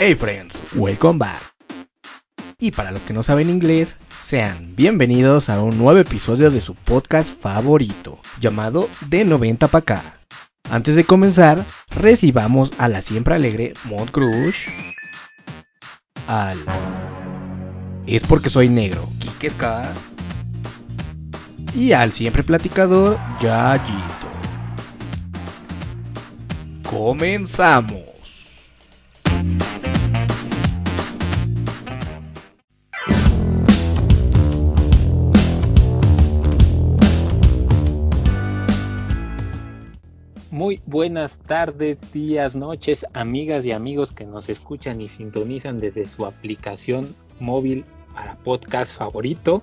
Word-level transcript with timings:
Hey 0.00 0.14
friends, 0.14 0.60
welcome 0.74 1.18
back. 1.18 1.40
Y 2.58 2.72
para 2.72 2.90
los 2.90 3.02
que 3.02 3.12
no 3.12 3.22
saben 3.22 3.50
inglés, 3.50 3.98
sean 4.22 4.74
bienvenidos 4.74 5.48
a 5.48 5.62
un 5.62 5.78
nuevo 5.78 5.98
episodio 5.98 6.50
de 6.50 6.60
su 6.60 6.74
podcast 6.74 7.40
favorito, 7.40 8.18
llamado 8.40 8.88
De 9.06 9.24
90 9.24 9.68
pa' 9.68 9.78
acá. 9.78 10.20
Antes 10.70 10.96
de 10.96 11.04
comenzar, 11.04 11.64
recibamos 11.90 12.70
a 12.78 12.88
la 12.88 13.00
siempre 13.02 13.34
alegre 13.34 13.74
Cruz, 14.10 14.66
al 16.26 16.58
Es 18.06 18.22
porque 18.24 18.50
soy 18.50 18.68
negro, 18.68 19.08
Ska, 19.46 19.94
y 21.74 21.92
al 21.92 22.12
siempre 22.12 22.42
platicador, 22.42 23.18
Yayito. 23.40 24.28
Comenzamos. 26.82 28.02
Muy 40.50 40.82
buenas 40.86 41.38
tardes, 41.46 42.00
días, 42.12 42.56
noches, 42.56 43.06
amigas 43.12 43.64
y 43.64 43.70
amigos 43.70 44.12
que 44.12 44.24
nos 44.24 44.48
escuchan 44.48 45.00
y 45.00 45.06
sintonizan 45.06 45.78
desde 45.78 46.06
su 46.06 46.26
aplicación 46.26 47.14
móvil 47.38 47.84
para 48.18 48.34
podcast 48.34 48.98
favorito. 48.98 49.62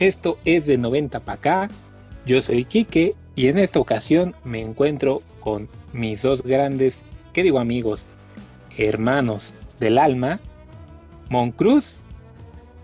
Esto 0.00 0.38
es 0.44 0.66
de 0.66 0.76
90 0.76 1.20
para 1.20 1.38
acá. 1.38 1.68
Yo 2.26 2.42
soy 2.42 2.64
Quique 2.64 3.14
y 3.36 3.46
en 3.46 3.58
esta 3.60 3.78
ocasión 3.78 4.34
me 4.42 4.60
encuentro 4.60 5.22
con 5.38 5.68
mis 5.92 6.22
dos 6.22 6.42
grandes, 6.42 7.00
¿qué 7.32 7.44
digo 7.44 7.60
amigos? 7.60 8.04
Hermanos 8.76 9.54
del 9.78 9.98
alma, 9.98 10.40
Moncruz. 11.30 12.02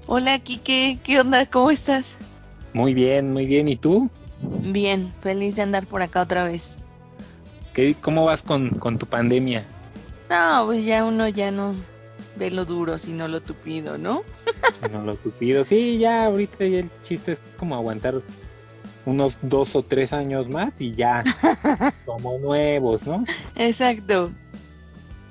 Hola 0.07 0.39
Quique, 0.39 0.99
¿qué 1.03 1.19
onda? 1.19 1.47
¿Cómo 1.47 1.73
estás? 1.73 2.17
Muy 2.73 2.95
bien, 2.95 3.33
muy 3.33 3.47
bien. 3.47 3.67
¿Y 3.67 3.75
tú? 3.75 4.09
Bien, 4.63 5.13
feliz 5.21 5.57
de 5.57 5.63
andar 5.63 5.87
por 5.87 6.03
acá 6.03 6.23
otra 6.23 6.45
vez. 6.45 6.71
¿Qué, 7.75 7.97
¿Cómo 8.01 8.25
vas 8.25 8.43
con, 8.43 8.71
con 8.71 8.99
tu 8.99 9.07
pandemia? 9.07 9.65
No, 10.31 10.67
pues 10.67 10.85
ya 10.85 11.05
uno 11.05 11.29
ya 11.29 11.51
no 11.51 11.75
ve 12.37 12.51
lo 12.51 12.65
duro, 12.65 12.99
sino 12.99 13.29
lo 13.29 13.41
tupido, 13.41 13.99
¿no? 13.99 14.23
No 14.91 15.05
lo 15.05 15.17
tupido. 15.17 15.65
Sí, 15.65 15.99
ya 15.99 16.27
ahorita 16.27 16.67
ya 16.67 16.81
el 16.81 16.91
chiste 17.03 17.33
es 17.33 17.41
como 17.57 17.75
aguantar 17.75 18.23
unos 19.05 19.37
dos 19.43 19.75
o 19.75 19.83
tres 19.83 20.13
años 20.13 20.49
más 20.49 20.81
y 20.81 20.95
ya 20.95 21.25
como 22.07 22.39
nuevos, 22.39 23.07
¿no? 23.07 23.25
Exacto. 23.57 24.31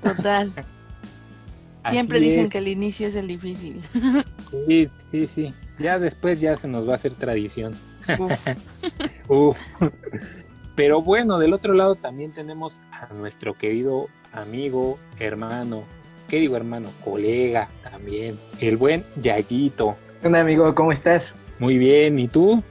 Total. 0.02 0.52
Siempre 1.90 2.18
Así 2.18 2.26
dicen 2.26 2.44
es. 2.46 2.52
que 2.52 2.58
el 2.58 2.68
inicio 2.68 3.08
es 3.08 3.14
el 3.16 3.26
difícil. 3.26 3.82
Sí, 4.68 4.88
sí, 5.10 5.26
sí. 5.26 5.54
Ya 5.78 5.98
después 5.98 6.40
ya 6.40 6.56
se 6.56 6.68
nos 6.68 6.86
va 6.88 6.92
a 6.92 6.96
hacer 6.96 7.14
tradición. 7.14 7.74
Uf. 8.18 8.32
Uf. 9.28 9.58
Pero 10.76 11.02
bueno, 11.02 11.38
del 11.38 11.52
otro 11.52 11.74
lado 11.74 11.96
también 11.96 12.32
tenemos 12.32 12.82
a 12.92 13.12
nuestro 13.14 13.54
querido 13.54 14.08
amigo, 14.32 14.98
hermano, 15.18 15.84
¿qué 16.32 16.38
digo 16.38 16.56
hermano? 16.56 16.88
Colega 17.04 17.68
también, 17.82 18.38
el 18.58 18.78
buen 18.78 19.04
Yayito. 19.20 19.96
¿Qué 20.22 20.28
onda, 20.28 20.40
amigo? 20.40 20.74
¿Cómo 20.74 20.90
estás? 20.90 21.34
Muy 21.58 21.76
bien, 21.76 22.18
¿y 22.18 22.26
tú? 22.26 22.62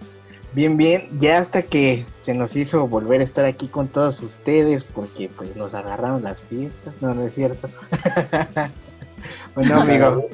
Bien, 0.54 0.78
bien. 0.78 1.08
Ya 1.20 1.38
hasta 1.38 1.62
que 1.62 2.04
se 2.24 2.34
nos 2.34 2.56
hizo 2.56 2.88
volver 2.88 3.22
a 3.22 3.24
estar 3.24 3.46
aquí 3.46 3.68
con 3.68 3.88
todos 3.88 4.20
ustedes 4.22 4.84
porque 4.84 5.30
pues 5.30 5.56
nos 5.56 5.76
agarraron 5.76 6.24
las 6.24 6.42
fiestas. 6.42 6.96
No, 7.02 7.14
no 7.14 7.24
es 7.24 7.36
cierto. 7.36 7.70
bueno, 9.54 9.80
amigo. 9.80 10.28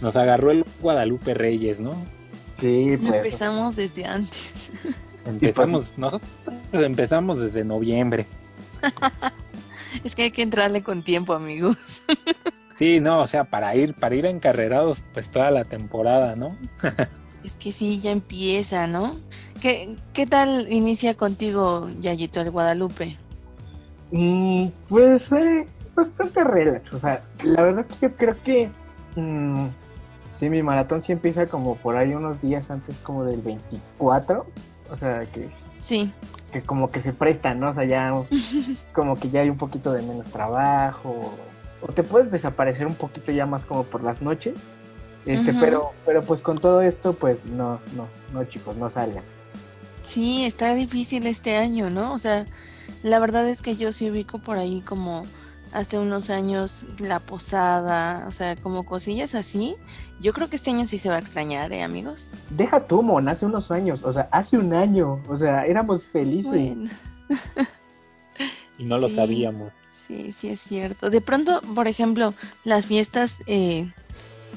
Nos 0.00 0.16
agarró 0.16 0.52
el 0.52 0.64
Guadalupe 0.80 1.34
Reyes, 1.34 1.80
¿no? 1.80 1.92
Sí, 2.58 2.96
pues. 2.98 3.12
Empezamos 3.12 3.76
desde 3.76 4.06
antes. 4.06 4.70
Empezamos, 5.26 5.98
nosotros 5.98 6.30
empezamos 6.72 7.40
desde 7.40 7.62
noviembre. 7.62 8.26
Es 10.04 10.14
que 10.14 10.22
hay 10.22 10.30
que 10.30 10.42
entrarle 10.42 10.82
con 10.82 11.02
tiempo, 11.02 11.34
amigos. 11.34 12.02
Sí, 12.74 12.98
no, 13.00 13.20
o 13.20 13.26
sea, 13.28 13.44
para 13.44 13.76
ir, 13.76 13.94
para 13.94 14.14
ir 14.14 14.26
encarrerados 14.26 15.04
pues 15.12 15.30
toda 15.30 15.50
la 15.50 15.64
temporada, 15.64 16.34
¿no? 16.34 16.56
Es 17.44 17.54
que 17.54 17.70
sí, 17.70 18.00
ya 18.00 18.10
empieza, 18.12 18.86
¿no? 18.86 19.16
¿Qué, 19.60 19.94
qué 20.12 20.26
tal 20.26 20.72
inicia 20.72 21.14
contigo, 21.14 21.88
Yayito, 22.00 22.40
el 22.40 22.50
Guadalupe? 22.50 23.16
mm, 24.12 24.66
pues 24.88 25.30
eh, 25.32 25.66
bastante 25.94 26.44
relax. 26.44 26.92
O 26.94 26.98
sea, 26.98 27.22
la 27.44 27.62
verdad 27.62 27.86
es 27.88 27.96
que 27.96 28.08
yo 28.08 28.16
creo 28.16 28.42
que. 28.42 28.70
mm, 29.16 29.66
sí, 30.36 30.50
mi 30.50 30.62
maratón 30.62 31.00
sí 31.00 31.12
empieza 31.12 31.46
como 31.46 31.76
por 31.76 31.96
ahí 31.96 32.14
unos 32.14 32.40
días 32.40 32.70
antes, 32.70 32.98
como 32.98 33.24
del 33.24 33.42
24. 33.42 34.46
O 34.90 34.96
sea, 34.96 35.24
que 35.26 35.50
Sí. 35.80 36.12
Que 36.52 36.62
como 36.62 36.90
que 36.90 37.00
se 37.00 37.12
prestan, 37.12 37.58
¿no? 37.58 37.70
O 37.70 37.74
sea, 37.74 37.84
ya 37.84 38.12
como 38.92 39.18
que 39.18 39.30
ya 39.30 39.40
hay 39.40 39.50
un 39.50 39.58
poquito 39.58 39.92
de 39.92 40.02
menos 40.02 40.26
trabajo, 40.26 41.34
o 41.80 41.92
te 41.92 42.04
puedes 42.04 42.30
desaparecer 42.30 42.86
un 42.86 42.94
poquito 42.94 43.32
ya 43.32 43.46
más 43.46 43.64
como 43.64 43.82
por 43.84 44.04
las 44.04 44.22
noches, 44.22 44.54
este, 45.26 45.54
pero, 45.54 45.92
pero 46.04 46.22
pues 46.22 46.42
con 46.42 46.58
todo 46.58 46.82
esto, 46.82 47.12
pues 47.12 47.44
no, 47.44 47.80
no, 47.96 48.08
no 48.32 48.44
chicos, 48.44 48.76
no 48.76 48.90
salgan. 48.90 49.24
Sí, 50.02 50.44
está 50.44 50.74
difícil 50.74 51.26
este 51.26 51.56
año, 51.56 51.90
¿no? 51.90 52.12
O 52.12 52.18
sea, 52.18 52.46
la 53.02 53.20
verdad 53.20 53.48
es 53.48 53.62
que 53.62 53.76
yo 53.76 53.92
sí 53.92 54.10
ubico 54.10 54.38
por 54.38 54.58
ahí 54.58 54.80
como 54.80 55.24
hace 55.72 55.98
unos 55.98 56.30
años 56.30 56.84
la 56.98 57.18
posada, 57.20 58.24
o 58.28 58.32
sea, 58.32 58.56
como 58.56 58.84
cosillas 58.84 59.34
así. 59.34 59.76
Yo 60.20 60.32
creo 60.32 60.48
que 60.48 60.56
este 60.56 60.70
año 60.70 60.86
sí 60.86 60.98
se 60.98 61.08
va 61.08 61.16
a 61.16 61.18
extrañar, 61.18 61.72
¿eh, 61.72 61.82
amigos? 61.82 62.30
Deja 62.50 62.86
tú, 62.86 63.02
Mon, 63.02 63.28
hace 63.28 63.46
unos 63.46 63.70
años, 63.70 64.02
o 64.04 64.12
sea, 64.12 64.28
hace 64.30 64.58
un 64.58 64.72
año, 64.74 65.20
o 65.28 65.36
sea, 65.36 65.66
éramos 65.66 66.04
felices. 66.04 66.46
Bueno, 66.46 66.90
Y 68.78 68.84
no 68.84 68.98
lo 68.98 69.08
sabíamos. 69.10 69.72
sí, 70.06 70.32
sí 70.32 70.48
es 70.48 70.60
cierto. 70.60 71.10
De 71.10 71.20
pronto, 71.20 71.60
por 71.74 71.86
ejemplo, 71.88 72.34
las 72.64 72.86
fiestas, 72.86 73.36
eh, 73.46 73.92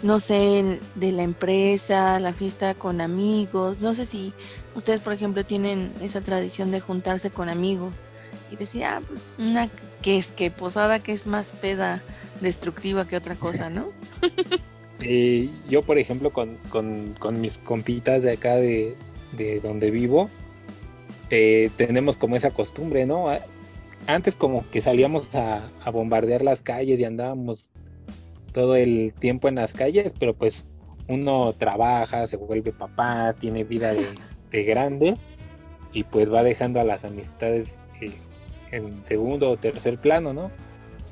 no 0.03 0.19
sé, 0.19 0.79
de 0.95 1.11
la 1.11 1.23
empresa, 1.23 2.19
la 2.19 2.33
fiesta 2.33 2.73
con 2.75 3.01
amigos, 3.01 3.81
no 3.81 3.93
sé 3.93 4.05
si 4.05 4.33
ustedes, 4.73 5.01
por 5.01 5.13
ejemplo, 5.13 5.45
tienen 5.45 5.93
esa 6.01 6.21
tradición 6.21 6.71
de 6.71 6.79
juntarse 6.81 7.29
con 7.29 7.49
amigos 7.49 7.93
y 8.51 8.55
decir, 8.55 8.85
ah, 8.85 9.01
pues 9.07 9.23
una 9.37 9.69
que 10.05 10.17
es 10.17 10.31
que 10.31 10.51
posada 10.51 10.99
que 10.99 11.13
es 11.13 11.25
más 11.25 11.51
peda 11.51 11.99
destructiva 12.39 13.07
que 13.07 13.17
otra 13.17 13.33
cosa, 13.35 13.71
¿no? 13.71 13.87
Yo, 15.67 15.81
por 15.81 15.97
ejemplo, 15.97 16.31
con, 16.31 16.57
con- 16.69 17.41
mis 17.41 17.57
compitas 17.57 18.21
de 18.21 18.33
acá 18.33 18.55
de, 18.55 18.95
de 19.35 19.59
donde 19.61 19.89
vivo, 19.89 20.29
eh, 21.31 21.71
tenemos 21.75 22.17
como 22.17 22.35
esa 22.35 22.51
costumbre, 22.51 23.07
¿no? 23.07 23.29
Antes 24.05 24.35
como 24.35 24.69
que 24.69 24.79
salíamos 24.79 25.33
a, 25.33 25.71
a 25.83 25.89
bombardear 25.89 26.43
las 26.43 26.61
calles 26.61 26.99
y 26.99 27.03
andábamos 27.03 27.67
todo 28.53 28.75
el 28.75 29.11
tiempo 29.17 29.47
en 29.47 29.55
las 29.55 29.73
calles, 29.73 30.13
pero 30.19 30.35
pues 30.35 30.67
uno 31.07 31.53
trabaja, 31.53 32.27
se 32.27 32.37
vuelve 32.37 32.71
papá, 32.71 33.33
tiene 33.39 33.63
vida 33.63 33.93
de, 33.93 34.05
de 34.51 34.63
grande 34.63 35.17
y 35.93 36.03
pues 36.03 36.31
va 36.31 36.43
dejando 36.43 36.79
a 36.79 36.83
las 36.83 37.05
amistades 37.05 37.79
en 38.75 39.05
segundo 39.05 39.49
o 39.49 39.57
tercer 39.57 39.97
plano, 39.97 40.33
¿no? 40.33 40.51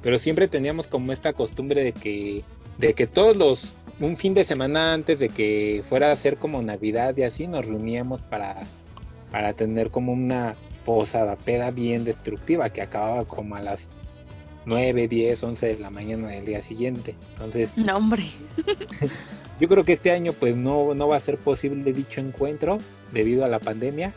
Pero 0.02 0.20
siempre 0.20 0.48
teníamos 0.48 0.88
como 0.88 1.12
esta 1.12 1.34
costumbre 1.34 1.84
de 1.84 1.94
que 1.94 2.44
de 2.78 2.94
que 2.94 3.08
todos 3.08 3.38
los 3.38 3.66
un 4.00 4.18
fin 4.18 4.34
de 4.34 4.44
semana 4.44 4.94
antes 4.94 5.20
de 5.20 5.30
que 5.30 5.84
fuera 5.88 6.12
a 6.12 6.16
ser 6.16 6.38
como 6.38 6.62
Navidad 6.62 7.16
y 7.18 7.24
así 7.24 7.48
nos 7.48 7.68
reuníamos 7.68 8.22
para 8.22 8.64
para 9.32 9.54
tener 9.54 9.90
como 9.90 10.12
una 10.12 10.56
posada 10.86 11.36
peda 11.36 11.72
bien 11.72 12.04
destructiva 12.04 12.70
que 12.70 12.82
acababa 12.82 13.26
como 13.26 13.56
a 13.56 13.62
las 13.62 13.90
9, 14.66 15.08
10, 15.08 15.44
11 15.44 15.68
de 15.68 15.80
la 15.80 15.90
mañana 15.90 16.30
del 16.30 16.46
día 16.46 16.62
siguiente. 16.62 17.16
Entonces, 17.34 17.70
No, 17.76 17.98
hombre. 17.98 18.24
yo 19.60 19.68
creo 19.68 19.84
que 19.84 19.94
este 19.94 20.12
año 20.12 20.34
pues 20.34 20.56
no, 20.56 20.94
no 20.94 21.08
va 21.08 21.18
a 21.18 21.20
ser 21.20 21.38
posible 21.38 21.94
dicho 21.94 22.22
encuentro 22.22 22.80
debido 23.12 23.44
a 23.44 23.48
la 23.48 23.60
pandemia, 23.60 24.14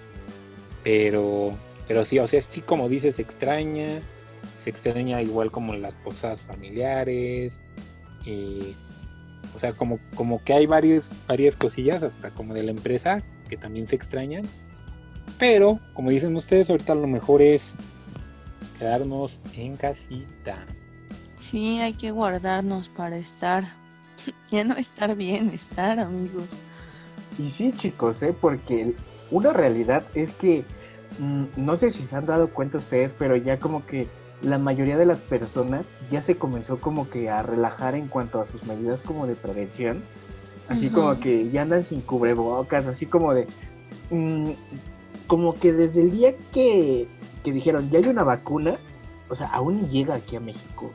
pero, 0.84 1.52
pero 1.86 2.04
sí, 2.04 2.18
o 2.18 2.26
sea, 2.28 2.40
sí 2.42 2.60
como 2.60 2.88
dices, 2.88 3.16
se 3.16 3.22
extraña, 3.22 4.00
se 4.58 4.70
extraña 4.70 5.22
igual 5.22 5.50
como 5.50 5.74
las 5.74 5.94
posadas 5.94 6.42
familiares, 6.42 7.60
y, 8.24 8.74
o 9.54 9.58
sea, 9.58 9.72
como, 9.72 9.98
como 10.14 10.42
que 10.42 10.52
hay 10.52 10.66
varios, 10.66 11.08
varias 11.26 11.56
cosillas, 11.56 12.02
hasta 12.02 12.30
como 12.30 12.54
de 12.54 12.64
la 12.64 12.72
empresa, 12.72 13.22
que 13.48 13.56
también 13.56 13.86
se 13.86 13.96
extrañan, 13.96 14.44
pero 15.38 15.78
como 15.94 16.10
dicen 16.10 16.34
ustedes, 16.36 16.70
ahorita 16.70 16.94
lo 16.94 17.06
mejor 17.06 17.42
es 17.42 17.76
quedarnos 18.78 19.40
en 19.54 19.76
casita. 19.76 20.58
Sí, 21.38 21.78
hay 21.80 21.94
que 21.94 22.10
guardarnos 22.10 22.88
para 22.88 23.16
estar. 23.16 23.64
Ya 24.50 24.64
no 24.64 24.76
estar 24.76 25.14
bien, 25.14 25.50
estar, 25.50 26.00
amigos. 26.00 26.48
Y 27.38 27.50
sí, 27.50 27.72
chicos, 27.76 28.22
¿eh? 28.22 28.34
porque 28.40 28.94
una 29.30 29.52
realidad 29.52 30.04
es 30.14 30.32
que 30.32 30.64
no 31.56 31.76
sé 31.76 31.91
si 31.91 32.03
se 32.03 32.17
han 32.17 32.26
dado 32.26 32.49
cuenta 32.49 32.79
ustedes, 32.79 33.14
pero 33.19 33.37
ya 33.37 33.58
como 33.58 33.87
que 33.87 34.08
la 34.43 34.58
mayoría 34.58 34.97
de 34.97 35.06
las 35.06 35.20
personas 35.20 35.88
ya 36.11 36.20
se 36.20 36.37
comenzó 36.37 36.81
como 36.81 37.08
que 37.08 37.31
a 37.31 37.43
relajar 37.43 37.94
en 37.94 38.08
cuanto 38.08 38.41
a 38.41 38.47
sus 38.47 38.64
medidas 38.64 39.03
como 39.03 39.26
de 39.26 39.35
prevención. 39.35 40.03
Así 40.69 40.91
como 40.91 41.20
que 41.20 41.49
ya 41.50 41.62
andan 41.62 41.85
sin 41.85 42.00
cubrebocas, 42.00 42.87
así 42.87 43.06
como 43.06 43.32
de... 43.32 43.47
Mm, 44.11 44.50
como 45.29 45.55
que 45.55 45.73
desde 45.73 46.03
el 46.03 46.11
día 46.11 46.35
que, 46.53 47.08
que 47.44 47.53
dijeron, 47.53 47.88
ya 47.91 47.99
hay 47.99 48.06
una 48.06 48.25
vacuna, 48.25 48.76
o 49.29 49.35
sea, 49.35 49.49
aún 49.49 49.82
ni 49.82 49.88
llega 49.88 50.14
aquí 50.14 50.37
a 50.37 50.41
México. 50.41 50.93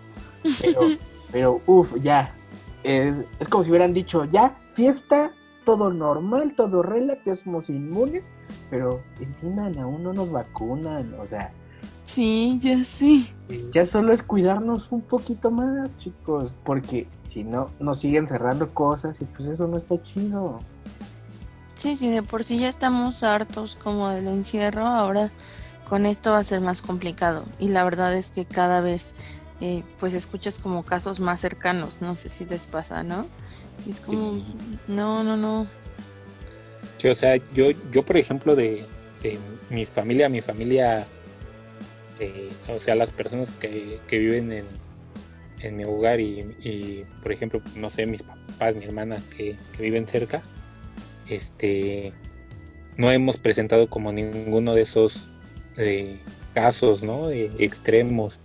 Pero, 0.62 0.82
pero 1.32 1.62
uff, 1.66 1.96
ya. 2.02 2.36
Es, 2.84 3.16
es 3.40 3.48
como 3.48 3.64
si 3.64 3.70
hubieran 3.70 3.94
dicho, 3.94 4.26
ya, 4.26 4.56
fiesta, 4.74 5.34
todo 5.72 5.90
normal, 5.90 6.54
todo 6.54 6.84
relax, 6.84 7.24
ya 7.24 7.34
somos 7.34 7.70
inmunes, 7.70 8.30
pero 8.70 9.02
entiendan, 9.22 9.78
aún 9.80 10.04
no 10.04 10.12
nos 10.12 10.30
vacunan, 10.30 11.14
o 11.14 11.26
sea. 11.26 11.50
Sí, 12.04 12.60
ya 12.62 12.84
sí. 12.84 13.32
Ya 13.72 13.86
solo 13.86 14.12
es 14.12 14.22
cuidarnos 14.22 14.92
un 14.92 15.00
poquito 15.00 15.50
más, 15.50 15.96
chicos, 15.98 16.54
porque 16.66 17.08
si 17.30 17.46
no, 17.46 17.70
nos 17.80 18.00
siguen 18.00 18.28
cerrando 18.28 18.74
cosas 18.74 19.22
y 19.22 19.26
pues 19.26 19.48
eso 19.48 19.66
no 19.66 19.78
está 19.78 20.02
chido. 20.04 20.60
Sí, 21.78 21.96
sí, 21.96 22.10
de 22.10 22.22
por 22.22 22.44
sí 22.44 22.58
ya 22.58 22.68
estamos 22.68 23.24
hartos 23.24 23.78
como 23.82 24.10
del 24.10 24.28
encierro, 24.28 24.86
ahora 24.86 25.32
con 25.88 26.06
esto 26.06 26.32
va 26.32 26.40
a 26.40 26.44
ser 26.44 26.60
más 26.60 26.82
complicado. 26.82 27.46
Y 27.60 27.70
la 27.70 27.86
verdad 27.86 28.14
es 28.14 28.30
que 28.32 28.44
cada 28.44 28.82
vez 28.82 29.14
eh, 29.62 29.84
pues 30.00 30.14
escuchas 30.14 30.60
como 30.60 30.84
casos 30.84 31.20
más 31.20 31.40
cercanos, 31.40 32.02
no 32.02 32.16
sé 32.16 32.30
si 32.30 32.46
les 32.46 32.66
pasa, 32.66 33.04
¿no? 33.04 33.28
Y 33.86 33.92
es 33.92 34.00
como, 34.00 34.44
no, 34.88 35.24
no, 35.24 35.38
no. 35.38 35.68
Sí, 36.98 37.08
o 37.08 37.16
sea, 37.16 37.38
yo, 37.54 37.70
yo 37.92 38.04
por 38.04 38.18
ejemplo, 38.18 38.56
de, 38.56 38.86
de 39.22 39.38
mi 39.70 39.86
familia, 39.86 40.30
mi 40.30 40.42
familia, 40.42 41.06
eh, 42.20 42.52
o 42.68 42.80
sea, 42.80 42.96
las 42.96 43.12
personas 43.12 43.52
que, 43.54 44.00
que 44.08 44.18
viven 44.18 44.52
en, 44.52 44.66
en 45.62 45.78
mi 45.78 45.84
hogar 45.84 46.20
y, 46.20 46.40
y, 46.60 47.06
por 47.22 47.32
ejemplo, 47.32 47.62
no 47.76 47.90
sé, 47.92 48.06
mis 48.08 48.24
papás, 48.24 48.76
mi 48.76 48.86
hermana 48.86 49.22
que, 49.36 49.56
que 49.76 49.84
viven 49.84 50.08
cerca, 50.08 50.42
este, 51.28 52.14
no 52.98 53.12
hemos 53.12 53.38
presentado 53.38 53.88
como 53.88 54.12
ninguno 54.12 54.74
de 54.74 54.82
esos 54.82 55.22
eh, 55.78 56.20
casos, 56.54 57.04
¿no? 57.04 57.30
Extremos 57.30 58.40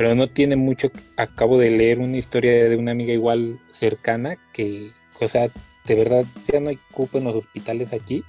pero 0.00 0.14
no 0.14 0.30
tiene 0.30 0.56
mucho. 0.56 0.90
Acabo 1.18 1.58
de 1.58 1.70
leer 1.70 1.98
una 1.98 2.16
historia 2.16 2.70
de 2.70 2.74
una 2.74 2.92
amiga 2.92 3.12
igual 3.12 3.60
cercana 3.68 4.38
que, 4.54 4.92
o 5.20 5.28
sea, 5.28 5.50
de 5.84 5.94
verdad 5.94 6.24
ya 6.50 6.58
no 6.58 6.70
hay 6.70 6.78
cupo 6.90 7.18
en 7.18 7.24
los 7.24 7.36
hospitales 7.36 7.92
aquí. 7.92 8.24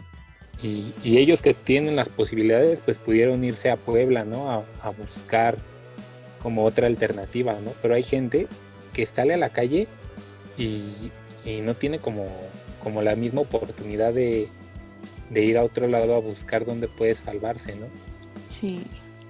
Y, 0.61 0.91
y 1.01 1.19
ellos 1.19 1.41
que 1.41 1.53
tienen 1.53 1.95
las 1.95 2.09
posibilidades, 2.09 2.81
pues 2.81 2.97
pudieron 2.97 3.41
irse 3.45 3.71
a 3.71 3.77
Puebla, 3.77 4.25
¿no? 4.25 4.51
A, 4.51 4.65
a, 4.81 4.89
buscar 4.89 5.59
como 6.43 6.65
otra 6.65 6.87
alternativa, 6.87 7.57
¿no? 7.63 7.71
Pero 7.81 7.95
hay 7.95 8.03
gente 8.03 8.47
que 8.91 9.05
sale 9.05 9.35
a 9.35 9.37
la 9.37 9.51
calle 9.51 9.87
y, 10.57 10.81
y 11.45 11.61
no 11.61 11.73
tiene 11.75 11.99
como, 11.99 12.27
como 12.83 13.01
la 13.01 13.15
misma 13.15 13.43
oportunidad 13.43 14.13
de, 14.13 14.49
de 15.29 15.41
ir 15.41 15.57
a 15.57 15.63
otro 15.63 15.87
lado 15.87 16.15
a 16.15 16.19
buscar 16.19 16.65
dónde 16.65 16.89
puede 16.89 17.15
salvarse, 17.15 17.77
¿no? 17.77 17.85
Sí, 18.49 18.81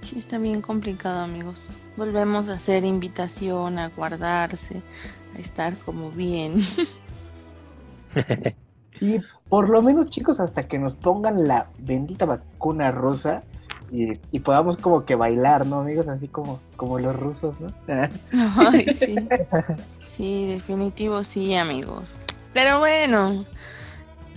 sí 0.02 0.20
está 0.20 0.38
bien 0.38 0.62
complicado, 0.62 1.22
amigos 1.22 1.70
volvemos 1.98 2.48
a 2.50 2.54
hacer 2.54 2.84
invitación 2.84 3.80
a 3.80 3.90
guardarse, 3.90 4.82
a 5.36 5.40
estar 5.40 5.78
como 5.78 6.12
bien. 6.12 6.56
y 9.00 9.20
por 9.50 9.70
lo 9.70 9.82
menos 9.82 10.10
chicos, 10.10 10.40
hasta 10.40 10.68
que 10.68 10.80
nos 10.80 10.96
pongan 10.96 11.48
la 11.48 11.70
bendita 11.78 12.26
vacuna 12.26 12.92
rosa 12.92 13.44
y, 13.92 14.14
y 14.32 14.40
podamos 14.40 14.78
como 14.78 15.06
que 15.06 15.16
bailar, 15.16 15.66
¿no 15.66 15.82
amigos? 15.82 16.08
Así 16.08 16.28
como, 16.28 16.60
como 16.78 17.00
los 17.00 17.16
rusos, 17.16 17.56
¿no? 17.60 17.68
Ay, 18.58 18.88
sí. 18.94 19.16
Sí, 20.16 20.48
definitivo 20.48 21.24
sí, 21.24 21.56
amigos. 21.56 22.16
Pero 22.54 22.80
bueno, 22.80 23.46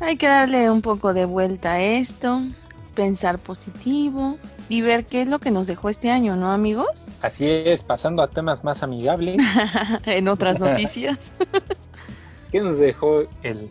hay 0.01 0.17
que 0.17 0.27
darle 0.29 0.71
un 0.71 0.83
poco 0.83 1.13
de 1.15 1.25
vuelta 1.25 1.73
a 1.73 1.81
esto 1.81 2.43
pensar 2.95 3.39
positivo 3.39 4.39
y 4.69 4.81
ver 4.81 5.05
qué 5.05 5.23
es 5.23 5.29
lo 5.29 5.39
que 5.39 5.51
nos 5.51 5.67
dejó 5.67 5.89
este 5.89 6.11
año, 6.11 6.37
¿no, 6.37 6.51
amigos? 6.51 7.09
Así 7.21 7.47
es, 7.47 7.83
pasando 7.83 8.23
a 8.23 8.29
temas 8.29 8.65
más 8.65 8.83
amigables. 8.83 9.37
en 10.07 10.29
otras 10.29 10.59
noticias. 10.59 11.33
¿Qué 12.53 12.61
nos 12.61 12.79
dejó 12.79 13.25
el, 13.43 13.69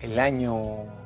el 0.00 0.18
año 0.18 0.56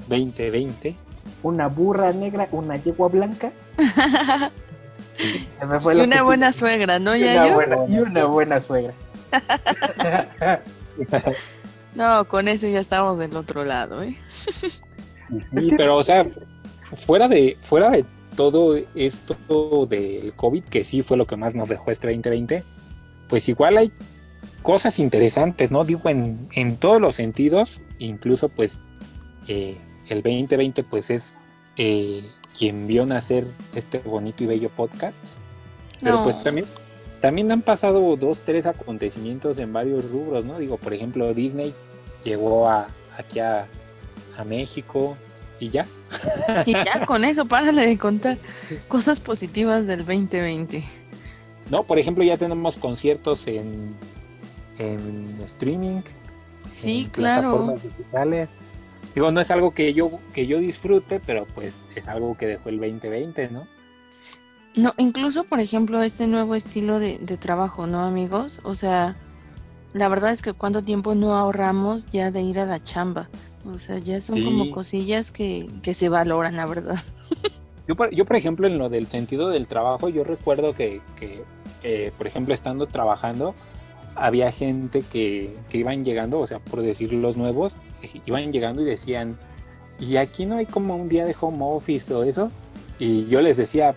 2020? 0.08 0.96
Una 1.42 1.68
burra 1.68 2.12
negra, 2.12 2.48
una 2.50 2.76
yegua 2.76 3.08
blanca. 3.08 3.52
Se 5.58 5.66
me 5.66 5.78
fue 5.78 5.96
y 5.96 6.00
una 6.00 6.22
buena 6.22 6.52
suegra, 6.52 6.98
¿no, 6.98 7.14
y 7.14 7.22
una, 7.22 7.54
buena, 7.54 7.76
y 7.86 7.98
una 7.98 8.24
buena 8.24 8.60
suegra. 8.60 8.94
no, 11.94 12.26
con 12.26 12.48
eso 12.48 12.66
ya 12.66 12.80
estamos 12.80 13.18
del 13.18 13.36
otro 13.36 13.64
lado, 13.64 14.02
¿eh? 14.02 14.16
Sí, 15.28 15.68
pero 15.76 15.96
o 15.96 16.04
sea, 16.04 16.26
fuera 16.94 17.28
de, 17.28 17.56
fuera 17.60 17.90
de 17.90 18.04
todo 18.36 18.76
esto 18.94 19.86
del 19.86 20.32
COVID, 20.34 20.64
que 20.64 20.84
sí 20.84 21.02
fue 21.02 21.16
lo 21.16 21.26
que 21.26 21.36
más 21.36 21.54
nos 21.54 21.68
dejó 21.68 21.90
este 21.90 22.08
2020, 22.08 22.62
pues 23.28 23.48
igual 23.48 23.78
hay 23.78 23.92
cosas 24.62 24.98
interesantes, 24.98 25.70
¿no? 25.70 25.84
Digo, 25.84 26.08
en, 26.08 26.48
en 26.54 26.76
todos 26.76 27.00
los 27.00 27.16
sentidos, 27.16 27.80
incluso 27.98 28.48
pues 28.48 28.78
eh, 29.48 29.76
el 30.08 30.22
2020 30.22 30.84
pues 30.84 31.10
es 31.10 31.34
eh, 31.76 32.24
quien 32.56 32.86
vio 32.86 33.06
nacer 33.06 33.46
este 33.74 33.98
bonito 33.98 34.44
y 34.44 34.46
bello 34.46 34.70
podcast, 34.70 35.16
pero 36.00 36.18
no. 36.18 36.24
pues 36.24 36.42
también, 36.42 36.66
también 37.20 37.50
han 37.52 37.62
pasado 37.62 38.16
dos, 38.16 38.38
tres 38.44 38.66
acontecimientos 38.66 39.58
en 39.58 39.72
varios 39.72 40.08
rubros, 40.10 40.44
¿no? 40.44 40.58
Digo, 40.58 40.76
por 40.76 40.94
ejemplo, 40.94 41.32
Disney 41.34 41.74
llegó 42.24 42.68
a, 42.68 42.88
aquí 43.16 43.40
a, 43.40 43.66
a 44.36 44.44
México, 44.44 45.16
y 45.60 45.70
ya. 45.70 45.86
Y 46.66 46.72
ya 46.72 47.06
con 47.06 47.24
eso, 47.24 47.46
párale 47.46 47.86
de 47.86 47.98
contar 47.98 48.38
cosas 48.88 49.20
positivas 49.20 49.86
del 49.86 50.00
2020. 50.00 50.84
No, 51.70 51.84
por 51.84 51.98
ejemplo, 51.98 52.24
ya 52.24 52.36
tenemos 52.36 52.76
conciertos 52.76 53.46
en, 53.46 53.94
en 54.78 55.38
streaming. 55.44 56.02
Sí, 56.70 57.04
en 57.04 57.10
claro. 57.10 57.50
Plataformas 57.50 57.82
digitales. 57.82 58.48
Digo, 59.14 59.30
no 59.30 59.40
es 59.40 59.50
algo 59.50 59.72
que 59.72 59.92
yo 59.94 60.20
que 60.32 60.46
yo 60.46 60.58
disfrute, 60.58 61.20
pero 61.20 61.46
pues 61.54 61.76
es 61.94 62.08
algo 62.08 62.36
que 62.36 62.46
dejó 62.46 62.70
el 62.70 62.78
2020, 62.78 63.48
¿no? 63.50 63.66
No, 64.74 64.94
incluso 64.96 65.44
por 65.44 65.60
ejemplo 65.60 66.02
este 66.02 66.26
nuevo 66.26 66.54
estilo 66.54 66.98
de, 66.98 67.18
de 67.18 67.36
trabajo, 67.36 67.86
¿no, 67.86 68.04
amigos? 68.04 68.60
O 68.62 68.74
sea, 68.74 69.16
la 69.92 70.08
verdad 70.08 70.32
es 70.32 70.40
que 70.40 70.54
cuánto 70.54 70.82
tiempo 70.82 71.14
no 71.14 71.34
ahorramos 71.34 72.06
ya 72.10 72.30
de 72.30 72.40
ir 72.40 72.58
a 72.58 72.64
la 72.64 72.82
chamba. 72.82 73.28
O 73.64 73.78
sea, 73.78 73.98
ya 73.98 74.20
son 74.20 74.36
sí. 74.36 74.44
como 74.44 74.70
cosillas 74.70 75.30
que, 75.30 75.70
que, 75.82 75.94
se 75.94 76.08
valoran, 76.08 76.56
la 76.56 76.66
verdad. 76.66 77.02
Yo 77.88 77.96
por, 77.96 78.14
yo, 78.14 78.24
por 78.24 78.36
ejemplo, 78.36 78.68
en 78.68 78.78
lo 78.78 78.88
del 78.88 79.08
sentido 79.08 79.48
del 79.48 79.66
trabajo, 79.66 80.08
yo 80.08 80.22
recuerdo 80.22 80.72
que, 80.72 81.00
que 81.18 81.42
eh, 81.82 82.12
por 82.16 82.28
ejemplo, 82.28 82.54
estando 82.54 82.86
trabajando, 82.86 83.56
había 84.14 84.52
gente 84.52 85.02
que, 85.02 85.56
que 85.68 85.78
iban 85.78 86.04
llegando, 86.04 86.38
o 86.38 86.46
sea, 86.46 86.60
por 86.60 86.80
decir 86.80 87.12
los 87.12 87.36
nuevos, 87.36 87.74
iban 88.24 88.52
llegando 88.52 88.82
y 88.82 88.84
decían, 88.84 89.36
¿y 89.98 90.16
aquí 90.16 90.46
no 90.46 90.58
hay 90.58 90.66
como 90.66 90.94
un 90.94 91.08
día 91.08 91.26
de 91.26 91.34
home 91.38 91.58
office 91.60 92.14
o 92.14 92.22
eso? 92.22 92.52
Y 93.00 93.26
yo 93.26 93.40
les 93.40 93.56
decía, 93.56 93.96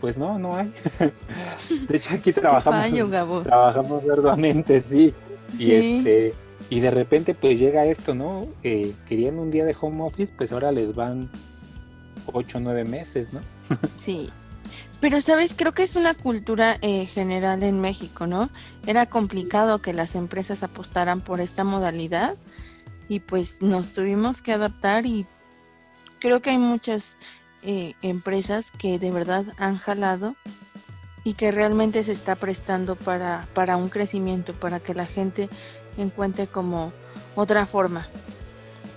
pues 0.00 0.16
no, 0.16 0.38
no 0.38 0.54
hay. 0.54 0.72
de 1.88 1.96
hecho, 1.96 2.14
aquí 2.14 2.32
trabajamos, 2.32 2.82
fallo, 2.82 3.42
trabajamos 3.42 4.02
arduamente, 4.08 4.80
sí. 4.86 5.12
sí. 5.52 5.64
Y 5.64 5.72
este 5.72 6.34
y 6.70 6.80
de 6.80 6.90
repente 6.90 7.34
pues 7.34 7.58
llega 7.58 7.84
esto, 7.86 8.14
¿no? 8.14 8.46
Eh, 8.62 8.94
querían 9.06 9.38
un 9.38 9.50
día 9.50 9.64
de 9.64 9.76
home 9.78 10.02
office, 10.02 10.32
pues 10.36 10.52
ahora 10.52 10.72
les 10.72 10.94
van 10.94 11.30
8 12.32 12.58
o 12.58 12.60
9 12.60 12.84
meses, 12.84 13.32
¿no? 13.32 13.40
sí. 13.98 14.30
Pero, 15.00 15.20
¿sabes? 15.20 15.54
Creo 15.54 15.72
que 15.72 15.82
es 15.82 15.96
una 15.96 16.14
cultura 16.14 16.78
eh, 16.80 17.04
general 17.04 17.62
en 17.62 17.80
México, 17.80 18.26
¿no? 18.26 18.48
Era 18.86 19.06
complicado 19.06 19.82
que 19.82 19.92
las 19.92 20.14
empresas 20.14 20.62
apostaran 20.62 21.20
por 21.20 21.40
esta 21.40 21.64
modalidad 21.64 22.36
y 23.08 23.20
pues 23.20 23.60
nos 23.60 23.92
tuvimos 23.92 24.40
que 24.40 24.52
adaptar 24.52 25.04
y 25.04 25.26
creo 26.20 26.40
que 26.40 26.50
hay 26.50 26.58
muchas 26.58 27.16
eh, 27.62 27.94
empresas 28.00 28.70
que 28.70 28.98
de 28.98 29.10
verdad 29.10 29.44
han 29.58 29.76
jalado 29.76 30.36
y 31.22 31.34
que 31.34 31.50
realmente 31.50 32.02
se 32.02 32.12
está 32.12 32.36
prestando 32.36 32.96
para, 32.96 33.46
para 33.54 33.76
un 33.76 33.88
crecimiento, 33.88 34.54
para 34.54 34.80
que 34.80 34.94
la 34.94 35.06
gente 35.06 35.48
encuentre 35.96 36.46
como 36.46 36.92
otra 37.34 37.66
forma 37.66 38.08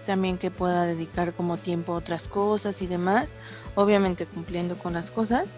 también 0.08 0.38
que 0.38 0.50
pueda 0.50 0.86
dedicar 0.86 1.34
como 1.34 1.58
tiempo 1.58 1.94
a 1.94 1.98
otras 1.98 2.28
cosas 2.30 2.82
y 2.82 2.88
demás, 2.88 3.36
obviamente 3.76 4.26
cumpliendo 4.26 4.78
con 4.78 4.94
las 4.94 5.12
cosas, 5.12 5.52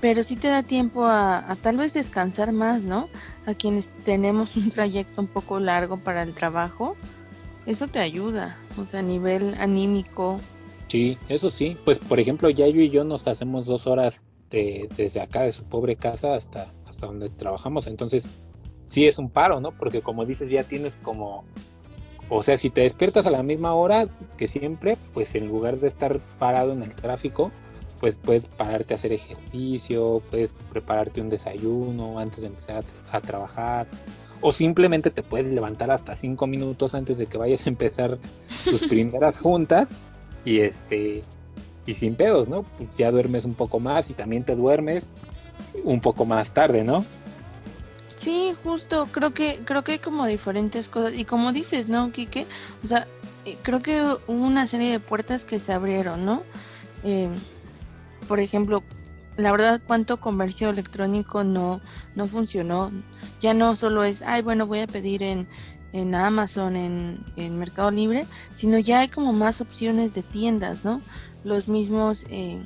pero 0.00 0.22
sí 0.22 0.36
te 0.36 0.48
da 0.48 0.62
tiempo 0.62 1.04
a, 1.04 1.56
tal 1.60 1.76
vez 1.76 1.92
descansar 1.92 2.52
más, 2.52 2.82
¿no? 2.82 3.08
A 3.46 3.54
quienes 3.54 3.88
tenemos 4.04 4.56
un 4.56 4.70
trayecto 4.70 5.20
un 5.20 5.26
poco 5.26 5.58
largo 5.60 5.98
para 5.98 6.22
el 6.22 6.34
trabajo, 6.34 6.96
eso 7.66 7.88
te 7.88 7.98
ayuda, 7.98 8.56
o 8.78 8.86
sea, 8.86 9.00
a 9.00 9.02
nivel 9.02 9.54
anímico. 9.58 10.40
Sí, 10.88 11.18
eso 11.28 11.50
sí. 11.50 11.76
Pues 11.84 11.98
por 11.98 12.18
ejemplo, 12.18 12.48
Yayo 12.48 12.80
y 12.80 12.90
yo 12.90 13.04
nos 13.04 13.26
hacemos 13.26 13.66
dos 13.66 13.86
horas 13.86 14.22
de, 14.50 14.88
desde 14.96 15.20
acá, 15.20 15.42
de 15.42 15.52
su 15.52 15.64
pobre 15.64 15.96
casa, 15.96 16.34
hasta, 16.34 16.72
hasta 16.86 17.06
donde 17.06 17.28
trabajamos. 17.28 17.86
Entonces, 17.86 18.26
sí 18.90 19.06
es 19.06 19.18
un 19.18 19.30
paro, 19.30 19.60
¿no? 19.60 19.72
Porque 19.72 20.02
como 20.02 20.26
dices, 20.26 20.50
ya 20.50 20.64
tienes 20.64 20.96
como... 20.96 21.44
O 22.28 22.42
sea, 22.42 22.56
si 22.56 22.70
te 22.70 22.82
despiertas 22.82 23.26
a 23.26 23.30
la 23.30 23.42
misma 23.42 23.74
hora 23.74 24.06
que 24.36 24.46
siempre, 24.46 24.96
pues 25.14 25.34
en 25.34 25.48
lugar 25.48 25.78
de 25.78 25.88
estar 25.88 26.20
parado 26.38 26.72
en 26.72 26.82
el 26.82 26.94
tráfico, 26.94 27.50
pues 27.98 28.14
puedes 28.14 28.46
pararte 28.46 28.94
a 28.94 28.96
hacer 28.96 29.12
ejercicio, 29.12 30.22
puedes 30.30 30.54
prepararte 30.70 31.20
un 31.20 31.28
desayuno 31.28 32.18
antes 32.18 32.42
de 32.42 32.46
empezar 32.48 32.84
a, 33.10 33.16
a 33.16 33.20
trabajar, 33.20 33.88
o 34.40 34.52
simplemente 34.52 35.10
te 35.10 35.22
puedes 35.22 35.52
levantar 35.52 35.90
hasta 35.90 36.14
cinco 36.14 36.46
minutos 36.46 36.94
antes 36.94 37.18
de 37.18 37.26
que 37.26 37.36
vayas 37.36 37.66
a 37.66 37.70
empezar 37.70 38.18
tus 38.64 38.82
primeras 38.88 39.38
juntas 39.38 39.90
y 40.44 40.60
este 40.60 41.22
y 41.86 41.94
sin 41.94 42.14
pedos, 42.14 42.48
¿no? 42.48 42.62
Pues 42.62 42.94
ya 42.96 43.10
duermes 43.10 43.44
un 43.44 43.54
poco 43.54 43.80
más 43.80 44.10
y 44.10 44.14
también 44.14 44.44
te 44.44 44.54
duermes 44.54 45.10
un 45.84 46.00
poco 46.00 46.24
más 46.24 46.52
tarde, 46.52 46.84
¿no? 46.84 47.04
Sí, 48.20 48.52
justo, 48.62 49.08
creo 49.10 49.32
que 49.32 49.62
creo 49.64 49.82
que 49.82 49.92
hay 49.92 49.98
como 49.98 50.26
diferentes 50.26 50.90
cosas 50.90 51.14
y 51.14 51.24
como 51.24 51.52
dices, 51.52 51.88
¿no, 51.88 52.12
Quique? 52.12 52.46
O 52.84 52.86
sea, 52.86 53.06
eh, 53.46 53.56
creo 53.62 53.80
que 53.80 54.02
hubo 54.02 54.44
una 54.46 54.66
serie 54.66 54.90
de 54.90 55.00
puertas 55.00 55.46
que 55.46 55.58
se 55.58 55.72
abrieron, 55.72 56.26
¿no? 56.26 56.42
Eh, 57.02 57.30
por 58.28 58.38
ejemplo, 58.38 58.82
la 59.38 59.50
verdad, 59.52 59.80
cuánto 59.86 60.18
comercio 60.18 60.68
electrónico 60.68 61.44
no, 61.44 61.80
no 62.14 62.26
funcionó. 62.26 62.92
Ya 63.40 63.54
no 63.54 63.74
solo 63.74 64.04
es, 64.04 64.20
ay, 64.20 64.42
bueno, 64.42 64.66
voy 64.66 64.80
a 64.80 64.86
pedir 64.86 65.22
en, 65.22 65.48
en 65.94 66.14
Amazon, 66.14 66.76
en, 66.76 67.24
en 67.36 67.58
Mercado 67.58 67.90
Libre, 67.90 68.26
sino 68.52 68.78
ya 68.78 69.00
hay 69.00 69.08
como 69.08 69.32
más 69.32 69.62
opciones 69.62 70.12
de 70.12 70.22
tiendas, 70.24 70.84
¿no? 70.84 71.00
Los 71.42 71.68
mismos, 71.68 72.26
eh, 72.28 72.62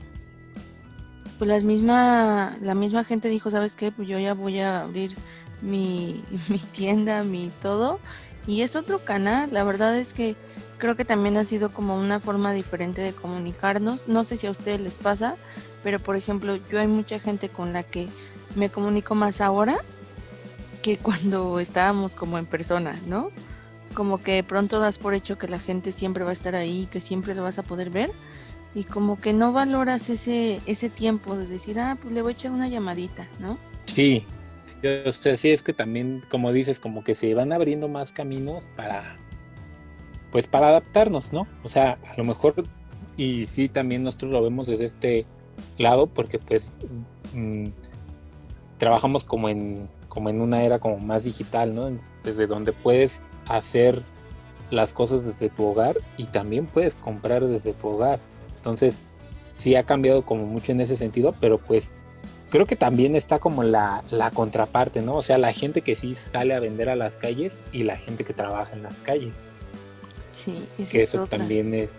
pues 1.39 1.49
las 1.49 1.63
misma, 1.63 2.57
la 2.61 2.75
misma 2.75 3.05
gente 3.05 3.29
dijo, 3.29 3.51
¿sabes 3.51 3.77
qué? 3.77 3.93
Pues 3.93 4.09
yo 4.09 4.19
ya 4.19 4.35
voy 4.35 4.59
a 4.59 4.83
abrir 4.83 5.17
mi, 5.65 6.23
mi 6.49 6.59
tienda, 6.59 7.25
mi 7.25 7.51
todo. 7.61 7.99
Y 8.47 8.61
es 8.61 8.77
otro 8.77 8.99
canal, 8.99 9.49
la 9.53 9.65
verdad 9.65 9.97
es 9.97 10.13
que 10.13 10.37
creo 10.79 10.97
que 10.97 11.05
también 11.05 11.37
ha 11.39 11.45
sido 11.45 11.73
como 11.73 11.99
una 11.99 12.21
forma 12.21 12.53
diferente 12.53 13.01
de 13.01 13.13
comunicarnos. 13.15 14.07
No 14.07 14.25
sé 14.25 14.37
si 14.37 14.47
a 14.47 14.51
ustedes 14.51 14.81
les 14.81 14.97
pasa, 14.97 15.37
pero 15.83 15.99
por 15.99 16.17
ejemplo, 16.17 16.57
yo 16.71 16.79
hay 16.79 16.89
mucha 16.89 17.19
gente 17.19 17.49
con 17.49 17.73
la 17.73 17.83
que 17.83 18.09
me 18.55 18.71
comunico 18.71 19.15
más 19.15 19.41
ahora 19.41 19.79
que 20.83 20.99
cuando 21.03 21.59
estábamos 21.59 22.15
como 22.15 22.39
en 22.39 22.47
persona, 22.47 23.01
¿no? 23.07 23.31
Como 23.95 24.23
que 24.23 24.43
pronto 24.43 24.81
das 24.81 24.99
por 24.99 25.15
hecho 25.15 25.39
que 25.39 25.49
la 25.49 25.59
gente 25.59 25.93
siempre 25.93 26.25
va 26.25 26.31
a 26.31 26.35
estar 26.35 26.55
ahí, 26.55 26.87
que 26.91 27.01
siempre 27.01 27.35
lo 27.35 27.43
vas 27.43 27.59
a 27.59 27.63
poder 27.63 27.91
ver 27.91 28.11
y 28.75 28.83
como 28.85 29.21
que 29.21 29.33
no 29.33 29.53
valoras 29.53 30.11
ese 30.11 30.61
ese 30.67 30.91
tiempo 30.91 31.37
de 31.37 31.47
decir, 31.47 31.79
ah, 31.79 31.97
pues 32.01 32.13
le 32.13 32.23
voy 32.23 32.33
a 32.33 32.35
echar 32.35 32.51
una 32.51 32.69
llamadita, 32.69 33.29
¿no? 33.39 33.57
Sí, 33.87 34.27
sí, 34.65 34.89
o 35.07 35.13
sea, 35.13 35.37
sí 35.37 35.51
es 35.51 35.63
que 35.63 35.73
también, 35.73 36.23
como 36.31 36.53
dices, 36.53 36.81
como 36.81 37.05
que 37.05 37.15
se 37.15 37.35
van 37.35 37.53
abriendo 37.53 37.89
más 37.89 38.13
caminos 38.13 38.65
para, 38.77 39.17
pues 40.33 40.47
para 40.47 40.69
adaptarnos, 40.69 41.33
¿no? 41.33 41.47
O 41.63 41.69
sea, 41.69 41.99
a 42.11 42.17
lo 42.17 42.25
mejor, 42.25 42.55
y 43.17 43.47
sí 43.47 43.69
también 43.69 44.03
nosotros 44.03 44.33
lo 44.33 44.43
vemos 44.43 44.67
desde 44.67 44.87
este 44.87 45.27
lado, 45.79 46.07
porque 46.07 46.39
pues 46.39 46.73
mmm, 47.33 47.69
trabajamos 48.79 49.25
como 49.25 49.49
en, 49.49 49.89
como 50.09 50.29
en 50.29 50.41
una 50.41 50.63
era 50.63 50.79
como 50.79 50.99
más 50.99 51.25
digital, 51.25 51.75
¿no? 51.75 51.91
Desde 52.23 52.47
donde 52.47 52.73
puedes 52.73 53.21
hacer 53.47 54.03
las 54.71 54.93
cosas 54.93 55.25
desde 55.25 55.51
tu 55.51 55.65
hogar 55.65 55.99
y 56.17 56.27
también 56.27 56.67
puedes 56.67 56.97
comprar 56.97 57.45
desde 57.47 57.73
tu 57.75 57.89
hogar. 57.89 58.21
Entonces, 58.57 58.99
sí 59.57 59.77
ha 59.77 59.85
cambiado 59.85 60.25
como 60.25 60.47
mucho 60.47 60.73
en 60.73 60.81
ese 60.81 60.97
sentido, 60.97 61.35
pero 61.41 61.59
pues 61.59 61.93
creo 62.55 62.67
que 62.67 62.77
también 62.77 63.17
está 63.17 63.41
como 63.41 63.65
la, 63.65 64.05
la 64.13 64.31
contraparte, 64.31 65.03
¿no? 65.03 65.17
O 65.17 65.23
sea, 65.23 65.39
la 65.39 65.53
gente 65.53 65.83
que 65.83 65.97
sí 65.97 66.15
sale 66.15 66.55
a 66.55 66.61
vender 66.61 66.89
a 66.89 66.95
las 66.95 67.17
calles 67.17 67.53
y 67.73 67.83
la 67.83 67.97
gente 67.97 68.23
que 68.23 68.33
trabaja 68.33 68.73
en 68.75 68.85
las 68.85 69.01
calles. 69.01 69.35
Sí, 70.31 70.65
que 70.77 70.85
es 70.85 70.95
eso 70.95 71.25
otra. 71.25 71.39
también 71.41 71.75
es, 71.75 71.91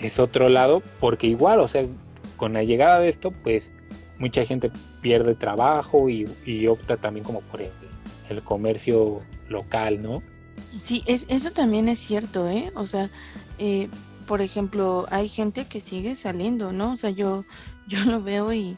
es 0.00 0.18
otro 0.18 0.48
lado, 0.48 0.82
porque 0.98 1.28
igual, 1.28 1.60
o 1.60 1.68
sea, 1.68 1.86
con 2.36 2.54
la 2.54 2.64
llegada 2.64 2.98
de 2.98 3.10
esto, 3.10 3.30
pues 3.30 3.72
mucha 4.18 4.44
gente 4.44 4.72
pierde 5.02 5.36
trabajo 5.36 6.08
y, 6.08 6.28
y 6.44 6.66
opta 6.66 6.96
también 6.96 7.22
como 7.22 7.42
por 7.42 7.62
el, 7.62 7.70
el, 8.28 8.42
comercio 8.42 9.22
local, 9.48 10.02
¿no? 10.02 10.20
Sí, 10.78 11.04
es, 11.06 11.26
eso 11.28 11.52
también 11.52 11.88
es 11.88 12.00
cierto, 12.00 12.48
¿eh? 12.48 12.72
O 12.74 12.88
sea, 12.88 13.08
eh, 13.58 13.88
por 14.26 14.42
ejemplo, 14.42 15.06
hay 15.10 15.28
gente 15.28 15.66
que 15.66 15.80
sigue 15.80 16.16
saliendo, 16.16 16.72
¿no? 16.72 16.94
O 16.94 16.96
sea, 16.96 17.10
yo, 17.10 17.44
yo 17.86 18.02
lo 18.02 18.20
veo 18.20 18.52
y, 18.52 18.76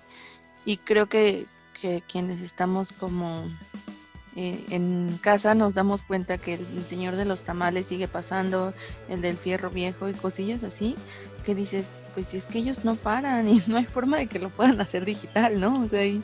y 0.64 0.78
creo 0.78 1.06
que, 1.06 1.46
que 1.80 2.02
quienes 2.06 2.40
estamos 2.40 2.92
como 2.92 3.50
eh, 4.36 4.64
en 4.70 5.18
casa 5.22 5.54
nos 5.54 5.74
damos 5.74 6.02
cuenta 6.02 6.38
que 6.38 6.54
el 6.54 6.84
señor 6.88 7.14
de 7.14 7.24
los 7.24 7.42
tamales 7.42 7.86
sigue 7.86 8.08
pasando, 8.08 8.74
el 9.08 9.20
del 9.20 9.36
fierro 9.36 9.70
viejo 9.70 10.08
y 10.08 10.14
cosillas 10.14 10.64
así, 10.64 10.96
que 11.44 11.54
dices, 11.54 11.88
pues 12.14 12.26
si 12.26 12.38
es 12.38 12.46
que 12.46 12.58
ellos 12.58 12.84
no 12.84 12.96
paran 12.96 13.48
y 13.52 13.62
no 13.66 13.76
hay 13.76 13.84
forma 13.84 14.18
de 14.18 14.26
que 14.26 14.40
lo 14.40 14.50
puedan 14.50 14.80
hacer 14.80 15.04
digital, 15.04 15.60
¿no? 15.60 15.84
O 15.84 15.88
sea, 15.88 16.04
y 16.04 16.20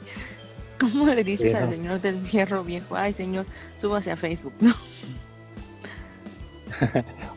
¿cómo 0.81 1.07
le 1.07 1.23
dices 1.23 1.55
al 1.55 1.71
señor 1.71 2.01
del 2.01 2.21
fierro 2.27 2.65
viejo, 2.65 2.97
ay 2.97 3.13
señor, 3.13 3.47
súbase 3.79 4.11
a 4.11 4.17
Facebook, 4.17 4.55
¿no? 4.61 4.75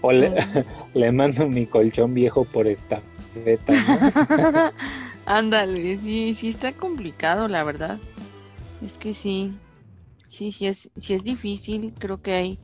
O 0.01 0.11
le, 0.93 1.11
mando 1.11 1.47
mi 1.47 1.65
colchón 1.65 2.13
viejo 2.13 2.45
por 2.45 2.67
esta 2.67 3.01
¿no? 3.35 4.71
Ándale, 5.25 5.97
sí, 5.97 6.35
sí 6.35 6.49
está 6.49 6.73
complicado, 6.73 7.47
la 7.47 7.63
verdad. 7.63 7.99
Es 8.81 8.97
que 8.97 9.13
sí, 9.13 9.53
sí, 10.27 10.51
sí 10.51 10.67
es, 10.67 10.89
sí 10.97 11.13
es 11.13 11.23
difícil. 11.23 11.93
Creo 11.97 12.21
que 12.21 12.33
hay, 12.33 12.59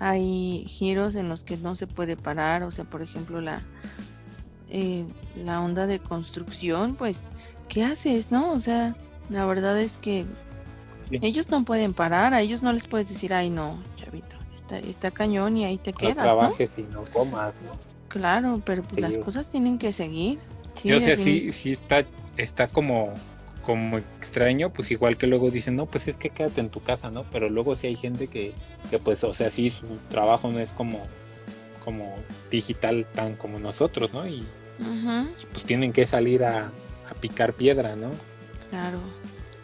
hay 0.00 0.64
giros 0.66 1.14
en 1.14 1.28
los 1.28 1.44
que 1.44 1.56
no 1.56 1.74
se 1.74 1.86
puede 1.86 2.16
parar. 2.16 2.64
O 2.64 2.70
sea, 2.70 2.84
por 2.84 3.02
ejemplo, 3.02 3.40
la, 3.40 3.62
eh, 4.68 5.04
la 5.36 5.60
onda 5.60 5.86
de 5.86 6.00
construcción, 6.00 6.96
pues, 6.96 7.28
¿qué 7.68 7.84
haces, 7.84 8.32
no? 8.32 8.52
O 8.52 8.60
sea, 8.60 8.96
la 9.28 9.44
verdad 9.46 9.80
es 9.80 9.98
que 9.98 10.26
Sí. 11.08 11.18
ellos 11.22 11.48
no 11.50 11.64
pueden 11.64 11.92
parar. 11.92 12.34
A 12.34 12.40
ellos 12.40 12.62
no 12.62 12.72
les 12.72 12.86
puedes 12.86 13.08
decir, 13.08 13.34
ay, 13.34 13.50
no, 13.50 13.82
chavito, 13.96 14.36
está, 14.54 14.78
está 14.78 15.10
cañón 15.10 15.56
y 15.56 15.64
ahí 15.64 15.76
te 15.78 15.92
No 15.92 15.98
quedas, 15.98 16.16
¿no? 16.16 16.22
trabajes 16.24 16.78
y 16.78 16.82
no 16.82 17.02
comas, 17.04 17.52
¿no? 17.64 17.76
Claro, 18.08 18.60
pero 18.64 18.82
pues 18.82 19.00
las 19.00 19.18
cosas 19.18 19.48
tienen 19.48 19.78
que 19.78 19.92
seguir. 19.92 20.40
Sí, 20.74 20.88
Sí, 20.88 20.92
o 20.92 21.00
sea, 21.00 21.16
sí, 21.16 21.52
sí 21.52 21.72
está, 21.72 22.04
está 22.36 22.68
como, 22.68 23.12
como 23.64 23.98
extraño, 23.98 24.72
pues 24.72 24.90
igual 24.90 25.16
que 25.16 25.26
luego 25.26 25.50
dicen, 25.50 25.76
no, 25.76 25.86
pues 25.86 26.08
es 26.08 26.16
que 26.16 26.30
quédate 26.30 26.60
en 26.60 26.70
tu 26.70 26.82
casa, 26.82 27.10
¿no? 27.10 27.24
Pero 27.30 27.48
luego 27.48 27.74
sí 27.74 27.88
hay 27.88 27.96
gente 27.96 28.28
que, 28.28 28.52
que 28.90 28.98
pues, 28.98 29.22
o 29.24 29.34
sea, 29.34 29.50
sí, 29.50 29.70
su 29.70 29.86
trabajo 30.08 30.50
no 30.50 30.58
es 30.58 30.72
como, 30.72 31.06
como 31.84 32.16
digital 32.50 33.06
tan 33.06 33.36
como 33.36 33.58
nosotros, 33.58 34.12
¿no? 34.12 34.26
Y, 34.26 34.46
pues 35.52 35.64
tienen 35.64 35.92
que 35.92 36.06
salir 36.06 36.42
a, 36.42 36.72
a 37.10 37.14
picar 37.20 37.52
piedra, 37.52 37.96
¿no? 37.96 38.10
Claro. 38.70 38.98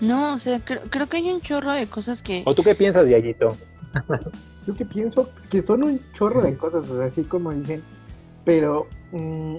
No, 0.00 0.34
o 0.34 0.38
sea, 0.38 0.60
creo, 0.62 0.82
creo 0.90 1.08
que 1.08 1.16
hay 1.16 1.30
un 1.30 1.40
chorro 1.40 1.72
de 1.72 1.86
cosas 1.86 2.22
que... 2.22 2.42
¿O 2.44 2.54
tú 2.54 2.62
qué 2.62 2.74
piensas, 2.74 3.08
Yayito? 3.08 3.56
Yo 4.66 4.74
que 4.74 4.84
pienso 4.84 5.28
pues, 5.28 5.46
que 5.46 5.62
son 5.62 5.84
un 5.84 6.00
chorro 6.12 6.42
de 6.42 6.56
cosas, 6.56 6.88
o 6.90 6.98
sea, 6.98 7.06
así 7.06 7.22
como 7.22 7.52
dicen, 7.52 7.82
pero 8.44 8.88
mm, 9.12 9.58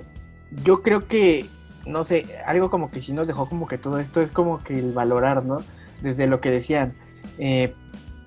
yo 0.63 0.81
creo 0.81 1.07
que, 1.07 1.45
no 1.85 2.03
sé, 2.03 2.25
algo 2.45 2.69
como 2.69 2.89
que 2.91 3.01
sí 3.01 3.13
nos 3.13 3.27
dejó 3.27 3.47
como 3.49 3.67
que 3.67 3.77
todo 3.77 3.99
esto 3.99 4.21
es 4.21 4.31
como 4.31 4.63
que 4.63 4.77
el 4.79 4.91
valorar, 4.93 5.43
¿no? 5.43 5.59
Desde 6.01 6.27
lo 6.27 6.39
que 6.41 6.51
decían, 6.51 6.93
eh, 7.37 7.73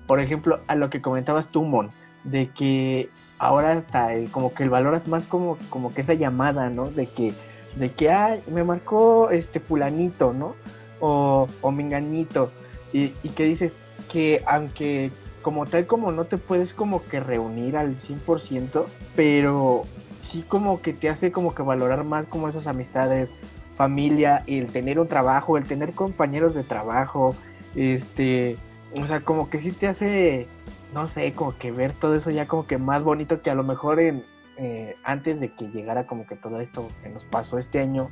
por 0.07 0.19
ejemplo, 0.19 0.59
a 0.67 0.75
lo 0.75 0.89
que 0.89 1.01
comentabas 1.01 1.47
tú, 1.49 1.63
Mon, 1.63 1.89
de 2.23 2.49
que 2.49 3.09
ahora 3.39 3.71
hasta 3.71 4.13
el- 4.13 4.29
como 4.29 4.53
que 4.53 4.63
el 4.63 4.69
valoras 4.69 5.07
más 5.07 5.25
como, 5.25 5.57
como 5.69 5.93
que 5.93 6.01
esa 6.01 6.13
llamada, 6.13 6.69
¿no? 6.69 6.87
De 6.89 7.07
que, 7.07 7.33
de 7.75 7.91
que, 7.91 8.11
ay, 8.11 8.43
me 8.47 8.63
marcó 8.63 9.29
este 9.31 9.59
fulanito, 9.59 10.33
¿no? 10.33 10.55
O, 10.99 11.47
o 11.61 11.71
menganito, 11.71 12.51
y, 12.93 13.13
y 13.23 13.29
que 13.29 13.45
dices 13.45 13.77
que 14.11 14.43
aunque 14.45 15.11
como 15.41 15.65
tal 15.65 15.87
como 15.87 16.11
no 16.11 16.25
te 16.25 16.37
puedes 16.37 16.73
como 16.73 17.03
que 17.03 17.19
reunir 17.19 17.75
al 17.77 17.95
100%, 17.99 18.85
pero 19.15 19.85
sí 20.31 20.43
como 20.47 20.81
que 20.81 20.93
te 20.93 21.09
hace 21.09 21.31
como 21.31 21.53
que 21.53 21.61
valorar 21.61 22.03
más 22.05 22.25
como 22.25 22.47
esas 22.47 22.65
amistades, 22.65 23.33
familia, 23.75 24.43
el 24.47 24.67
tener 24.67 24.99
un 24.99 25.07
trabajo, 25.07 25.57
el 25.57 25.65
tener 25.65 25.91
compañeros 25.93 26.53
de 26.55 26.63
trabajo, 26.63 27.35
este, 27.75 28.57
o 28.95 29.05
sea, 29.07 29.21
como 29.21 29.49
que 29.49 29.59
sí 29.59 29.71
te 29.71 29.87
hace, 29.87 30.47
no 30.93 31.07
sé, 31.07 31.33
como 31.33 31.57
que 31.57 31.71
ver 31.71 31.93
todo 31.93 32.15
eso 32.15 32.31
ya 32.31 32.47
como 32.47 32.65
que 32.65 32.77
más 32.77 33.03
bonito 33.03 33.41
que 33.41 33.49
a 33.49 33.55
lo 33.55 33.63
mejor 33.63 33.99
en, 33.99 34.23
eh, 34.57 34.95
antes 35.03 35.39
de 35.39 35.49
que 35.49 35.67
llegara 35.69 36.07
como 36.07 36.25
que 36.25 36.35
todo 36.35 36.61
esto 36.61 36.87
que 37.03 37.09
nos 37.09 37.25
pasó 37.25 37.57
este 37.57 37.79
año, 37.79 38.09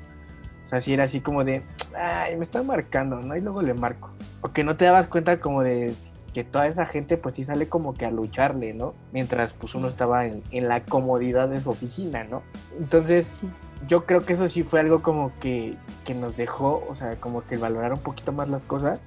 o 0.65 0.67
sea, 0.67 0.81
sí 0.81 0.93
era 0.93 1.05
así 1.05 1.21
como 1.21 1.43
de, 1.43 1.63
ay, 1.97 2.35
me 2.35 2.43
están 2.43 2.67
marcando, 2.67 3.21
¿no? 3.21 3.35
Y 3.35 3.41
luego 3.41 3.61
le 3.61 3.73
marco. 3.73 4.11
O 4.41 4.51
que 4.51 4.63
no 4.63 4.75
te 4.75 4.85
dabas 4.85 5.07
cuenta 5.07 5.39
como 5.39 5.63
de, 5.63 5.95
que 6.33 6.43
toda 6.43 6.67
esa 6.67 6.86
gente 6.86 7.17
pues 7.17 7.36
sí 7.36 7.43
sale 7.45 7.67
como 7.67 7.93
que 7.93 8.05
a 8.05 8.12
lucharle, 8.12 8.74
¿no? 8.74 8.93
Mientras 9.12 9.53
pues 9.53 9.75
uno 9.75 9.88
estaba 9.88 10.25
en, 10.25 10.43
en 10.51 10.67
la 10.67 10.83
comodidad 10.86 11.50
de 11.50 11.59
su 11.59 11.69
oficina, 11.69 12.24
¿no? 12.24 12.41
Entonces 12.79 13.27
Sí. 13.27 13.50
yo 13.88 14.05
creo 14.05 14.25
que 14.25 14.33
eso 14.33 14.48
sí 14.50 14.63
fue 14.63 14.79
algo 14.79 15.01
como 15.01 15.31
que, 15.39 15.75
que 16.05 16.13
nos 16.13 16.36
dejó, 16.38 16.86
o 16.89 16.95
sea, 16.95 17.15
como 17.17 17.45
que 17.45 17.57
valorar 17.57 17.93
un 17.93 18.00
poquito 18.00 18.31
más 18.31 18.50
las 18.50 18.63
cosas 18.63 19.00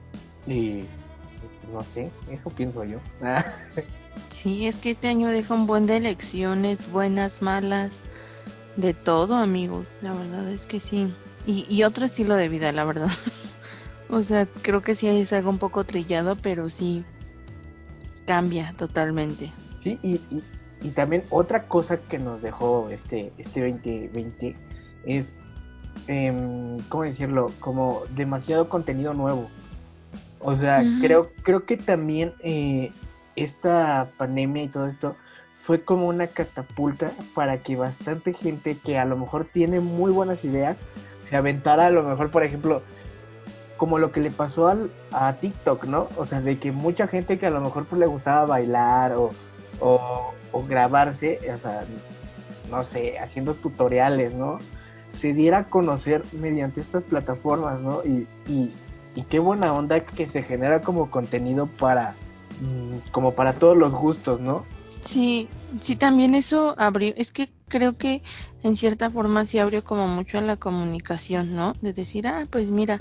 y 0.47 0.81
pues, 0.81 1.73
no 1.73 1.83
sé, 1.83 2.11
eso 2.31 2.51
pienso 2.51 2.85
yo. 2.85 2.99
Sí, 4.31 4.67
es 4.67 4.79
que 4.79 4.91
este 4.91 5.09
año 5.09 5.29
deja 5.29 5.55
un 5.55 5.67
buen 5.67 5.87
de 5.87 5.97
elecciones, 5.99 6.91
buenas, 6.91 7.41
malas, 7.43 8.01
de 8.77 8.93
todo, 8.93 9.37
amigos. 9.37 9.93
La 10.03 10.13
verdad 10.13 10.49
es 10.49 10.67
que 10.67 10.81
sí. 10.81 11.13
Y, 11.47 11.65
y 11.69 11.85
otro 11.85 12.05
estilo 12.05 12.35
de 12.35 12.49
vida, 12.49 12.73
la 12.73 12.85
verdad. 12.85 13.09
o 14.13 14.23
sea, 14.23 14.47
creo 14.61 14.83
que 14.83 14.95
sí 14.95 15.09
es 15.09 15.33
algo 15.33 15.49
un 15.49 15.57
poco 15.57 15.85
trillado, 15.85 16.37
pero 16.37 16.69
sí 16.69 17.03
cambia 18.27 18.75
totalmente. 18.77 19.51
Sí, 19.83 19.99
y, 20.03 20.21
y, 20.31 20.45
y 20.83 20.91
también 20.91 21.25
otra 21.31 21.67
cosa 21.67 21.97
que 21.97 22.19
nos 22.19 22.43
dejó 22.43 22.91
este, 22.91 23.33
este 23.39 23.71
2020 23.71 24.55
es, 25.07 25.33
em, 26.09 26.79
¿cómo 26.91 27.05
decirlo? 27.05 27.53
Como 27.59 28.03
demasiado 28.15 28.69
contenido 28.69 29.15
nuevo. 29.15 29.49
O 30.41 30.57
sea, 30.57 30.83
creo, 31.01 31.31
creo 31.43 31.65
que 31.65 31.79
también 31.79 32.35
eh, 32.41 32.91
esta 33.35 34.11
pandemia 34.19 34.65
y 34.65 34.69
todo 34.69 34.89
esto 34.89 35.17
fue 35.63 35.85
como 35.85 36.07
una 36.07 36.27
catapulta 36.27 37.13
para 37.35 37.63
que 37.63 37.77
bastante 37.77 38.35
gente 38.35 38.77
que 38.77 38.99
a 38.99 39.07
lo 39.07 39.17
mejor 39.17 39.47
tiene 39.47 39.81
muy 39.81 40.13
buenas 40.13 40.45
ideas 40.45 40.83
se 41.23 41.37
aventara 41.37 41.87
a 41.87 41.91
lo 41.91 42.03
mejor, 42.03 42.31
por 42.31 42.45
ejemplo, 42.45 42.83
como 43.83 43.99
lo 43.99 44.13
que 44.13 44.21
le 44.21 44.31
pasó 44.31 44.69
al, 44.69 44.93
a 45.11 45.33
TikTok, 45.33 45.87
¿no? 45.87 46.07
O 46.17 46.25
sea, 46.25 46.41
de 46.41 46.57
que 46.57 46.71
mucha 46.71 47.09
gente 47.09 47.37
que 47.37 47.49
a 47.49 47.51
lo 47.51 47.61
mejor 47.61 47.85
pues, 47.87 47.99
le 47.99 48.07
gustaba 48.07 48.47
bailar 48.47 49.15
o, 49.15 49.33
o, 49.81 50.33
o 50.53 50.65
grabarse, 50.65 51.41
o 51.53 51.59
sea, 51.59 51.85
no 52.71 52.85
sé, 52.85 53.19
haciendo 53.19 53.55
tutoriales, 53.55 54.35
¿no? 54.35 54.61
Se 55.19 55.33
diera 55.33 55.59
a 55.59 55.65
conocer 55.65 56.23
mediante 56.31 56.81
estas 56.81 57.03
plataformas, 57.03 57.81
¿no? 57.81 58.05
Y, 58.05 58.29
y, 58.47 58.71
y 59.17 59.23
qué 59.25 59.41
buena 59.41 59.73
onda 59.73 59.99
que 59.99 60.29
se 60.29 60.45
genera 60.45 60.81
como 60.83 61.11
contenido 61.11 61.67
para, 61.67 62.15
mm, 62.61 63.11
como 63.11 63.35
para 63.35 63.55
todos 63.55 63.77
los 63.77 63.93
gustos, 63.93 64.39
¿no? 64.41 64.65
Sí, 65.01 65.49
sí, 65.81 65.97
también 65.97 66.37
eso 66.37 66.77
abrió, 66.79 67.15
es 67.17 67.33
que 67.33 67.49
creo 67.73 67.97
que 67.97 68.23
en 68.63 68.77
cierta 68.77 69.11
forma 69.11 69.47
sí 69.47 69.59
abrió 69.59 69.83
como 69.83 70.07
mucho 70.07 70.37
a 70.37 70.43
la 70.43 70.59
comunicación, 70.59 71.55
¿no? 71.55 71.73
De 71.81 71.95
decir, 71.95 72.27
ah, 72.27 72.47
pues 72.51 72.71
mira, 72.71 72.99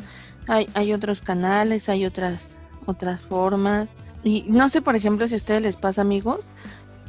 hay, 0.47 0.69
hay 0.73 0.93
otros 0.93 1.21
canales, 1.21 1.89
hay 1.89 2.05
otras, 2.05 2.57
otras 2.85 3.21
formas. 3.21 3.91
Y 4.23 4.45
no 4.47 4.69
sé, 4.69 4.81
por 4.81 4.95
ejemplo, 4.95 5.27
si 5.27 5.33
a 5.33 5.37
ustedes 5.37 5.61
les 5.61 5.75
pasa, 5.75 6.01
amigos, 6.01 6.49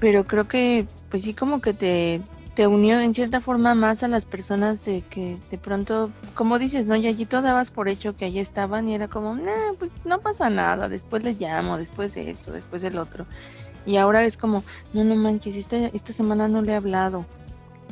pero 0.00 0.26
creo 0.26 0.49
que, 0.49 0.88
pues 1.09 1.23
sí, 1.23 1.35
como 1.35 1.61
que 1.61 1.73
te, 1.73 2.21
te 2.57 2.66
unió 2.66 2.99
en 2.99 3.14
cierta 3.14 3.40
forma 3.40 3.76
más 3.76 4.02
a 4.02 4.09
las 4.09 4.25
personas 4.25 4.85
de 4.85 5.02
que 5.02 5.38
de 5.49 5.57
pronto, 5.57 6.11
como 6.35 6.59
dices, 6.59 6.85
¿no? 6.87 6.97
Yayito 6.97 7.42
dabas 7.42 7.71
por 7.71 7.88
hecho 7.88 8.16
que 8.16 8.25
allí 8.25 8.40
estaban 8.40 8.88
y 8.88 8.97
era 8.97 9.07
como, 9.07 9.37
nah, 9.37 9.73
pues 9.78 9.92
no 10.04 10.19
pasa 10.19 10.50
nada, 10.50 10.88
después 10.88 11.23
le 11.23 11.35
llamo, 11.35 11.78
después 11.78 12.12
de 12.14 12.28
esto, 12.28 12.50
después 12.50 12.83
del 12.83 12.99
otro. 12.99 13.25
Y 13.87 13.99
ahora 13.99 14.25
es 14.25 14.37
como, 14.37 14.64
no, 14.92 15.04
no 15.04 15.14
manches, 15.14 15.54
esta, 15.54 15.76
esta 15.76 16.12
semana 16.12 16.49
no 16.49 16.61
le 16.61 16.73
he 16.73 16.76
hablado. 16.76 17.25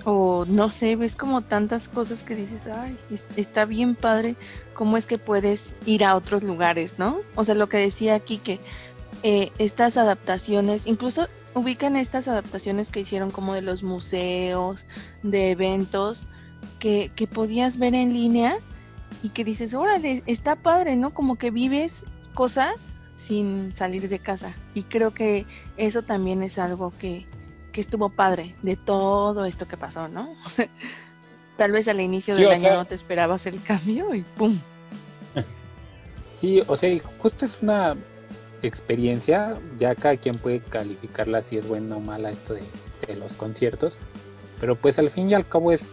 O 0.04 0.46
no 0.46 0.70
sé, 0.70 0.96
ves 0.96 1.14
como 1.14 1.42
tantas 1.42 1.88
cosas 1.88 2.22
que 2.22 2.34
dices, 2.34 2.66
ay, 2.66 2.98
es- 3.10 3.26
está 3.36 3.64
bien 3.66 3.94
padre 3.94 4.34
cómo 4.72 4.96
es 4.96 5.06
que 5.06 5.18
puedes 5.18 5.74
ir 5.84 6.04
a 6.04 6.16
otros 6.16 6.42
lugares, 6.42 6.98
¿no? 6.98 7.18
O 7.34 7.44
sea, 7.44 7.54
lo 7.54 7.68
que 7.68 7.76
decía 7.78 8.14
aquí 8.14 8.38
que 8.38 8.60
eh, 9.22 9.52
estas 9.58 9.98
adaptaciones, 9.98 10.86
incluso 10.86 11.28
ubican 11.54 11.96
estas 11.96 12.28
adaptaciones 12.28 12.90
que 12.90 13.00
hicieron 13.00 13.30
como 13.30 13.52
de 13.54 13.60
los 13.62 13.82
museos, 13.82 14.86
de 15.22 15.50
eventos, 15.50 16.26
que, 16.78 17.10
que 17.14 17.26
podías 17.26 17.76
ver 17.78 17.94
en 17.94 18.14
línea 18.14 18.56
y 19.22 19.30
que 19.30 19.44
dices, 19.44 19.74
órale, 19.74 20.22
está 20.26 20.56
padre, 20.56 20.96
¿no? 20.96 21.12
Como 21.12 21.36
que 21.36 21.50
vives 21.50 22.04
cosas 22.32 22.74
sin 23.16 23.74
salir 23.74 24.08
de 24.08 24.18
casa. 24.18 24.54
Y 24.72 24.84
creo 24.84 25.12
que 25.12 25.44
eso 25.76 26.00
también 26.02 26.42
es 26.42 26.58
algo 26.58 26.94
que, 26.98 27.26
que 27.80 27.86
estuvo 27.86 28.10
padre 28.10 28.54
de 28.60 28.76
todo 28.76 29.46
esto 29.46 29.66
que 29.66 29.78
pasó, 29.78 30.06
¿no? 30.06 30.34
Tal 31.56 31.72
vez 31.72 31.88
al 31.88 31.98
inicio 32.02 32.34
Sí, 32.34 32.42
del 32.42 32.50
año 32.52 32.60
sea- 32.64 32.74
no 32.74 32.84
te 32.84 32.94
esperabas 32.94 33.46
el 33.46 33.62
cambio 33.62 34.14
y 34.14 34.22
¡pum! 34.36 34.58
Sí, 36.34 36.62
o 36.66 36.76
sea, 36.76 36.94
justo 37.22 37.44
es 37.46 37.62
una 37.62 37.96
experiencia, 38.62 39.58
ya 39.78 39.94
cada 39.94 40.16
quien 40.18 40.36
puede 40.36 40.60
calificarla 40.60 41.42
si 41.42 41.56
es 41.56 41.66
buena 41.66 41.96
o 41.96 42.00
mala 42.00 42.30
esto 42.30 42.52
de, 42.54 42.62
de 43.06 43.16
los 43.16 43.32
conciertos, 43.32 43.98
pero 44.60 44.76
pues 44.76 44.98
al 44.98 45.08
fin 45.10 45.30
y 45.30 45.34
al 45.34 45.46
cabo 45.48 45.72
es, 45.72 45.90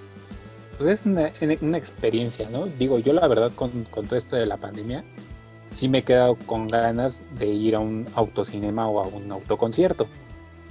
pues 0.77 0.89
es 0.89 1.05
una, 1.05 1.31
una 1.61 1.77
experiencia, 1.77 2.49
¿no? 2.49 2.65
Digo, 2.65 2.99
yo 2.99 3.13
la 3.13 3.25
verdad 3.29 3.51
con, 3.55 3.85
con 3.85 4.05
todo 4.07 4.17
esto 4.17 4.35
de 4.35 4.45
la 4.45 4.57
pandemia, 4.57 5.03
sí 5.73 5.87
me 5.89 5.99
he 5.99 6.03
quedado 6.03 6.35
con 6.35 6.67
ganas 6.67 7.21
de 7.39 7.47
ir 7.47 7.75
a 7.75 7.79
un 7.79 8.07
autocinema 8.15 8.87
o 8.89 9.01
a 9.03 9.07
un 9.07 9.31
autoconcierto, 9.31 10.07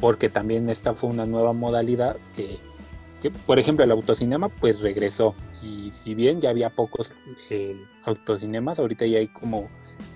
porque 0.01 0.29
también 0.29 0.69
esta 0.69 0.95
fue 0.95 1.11
una 1.11 1.27
nueva 1.27 1.53
modalidad 1.53 2.17
que, 2.35 2.59
por 3.47 3.59
ejemplo, 3.59 3.85
el 3.85 3.91
autocinema 3.91 4.49
pues 4.49 4.81
regresó 4.81 5.35
y 5.63 5.91
si 5.91 6.15
bien 6.15 6.39
ya 6.41 6.51
había 6.51 6.71
pocos 6.71 7.11
eh, 7.51 7.81
autocinemas, 8.05 8.79
ahorita 8.79 9.07
ya 9.07 9.19
hay 9.19 9.29
como, 9.29 9.69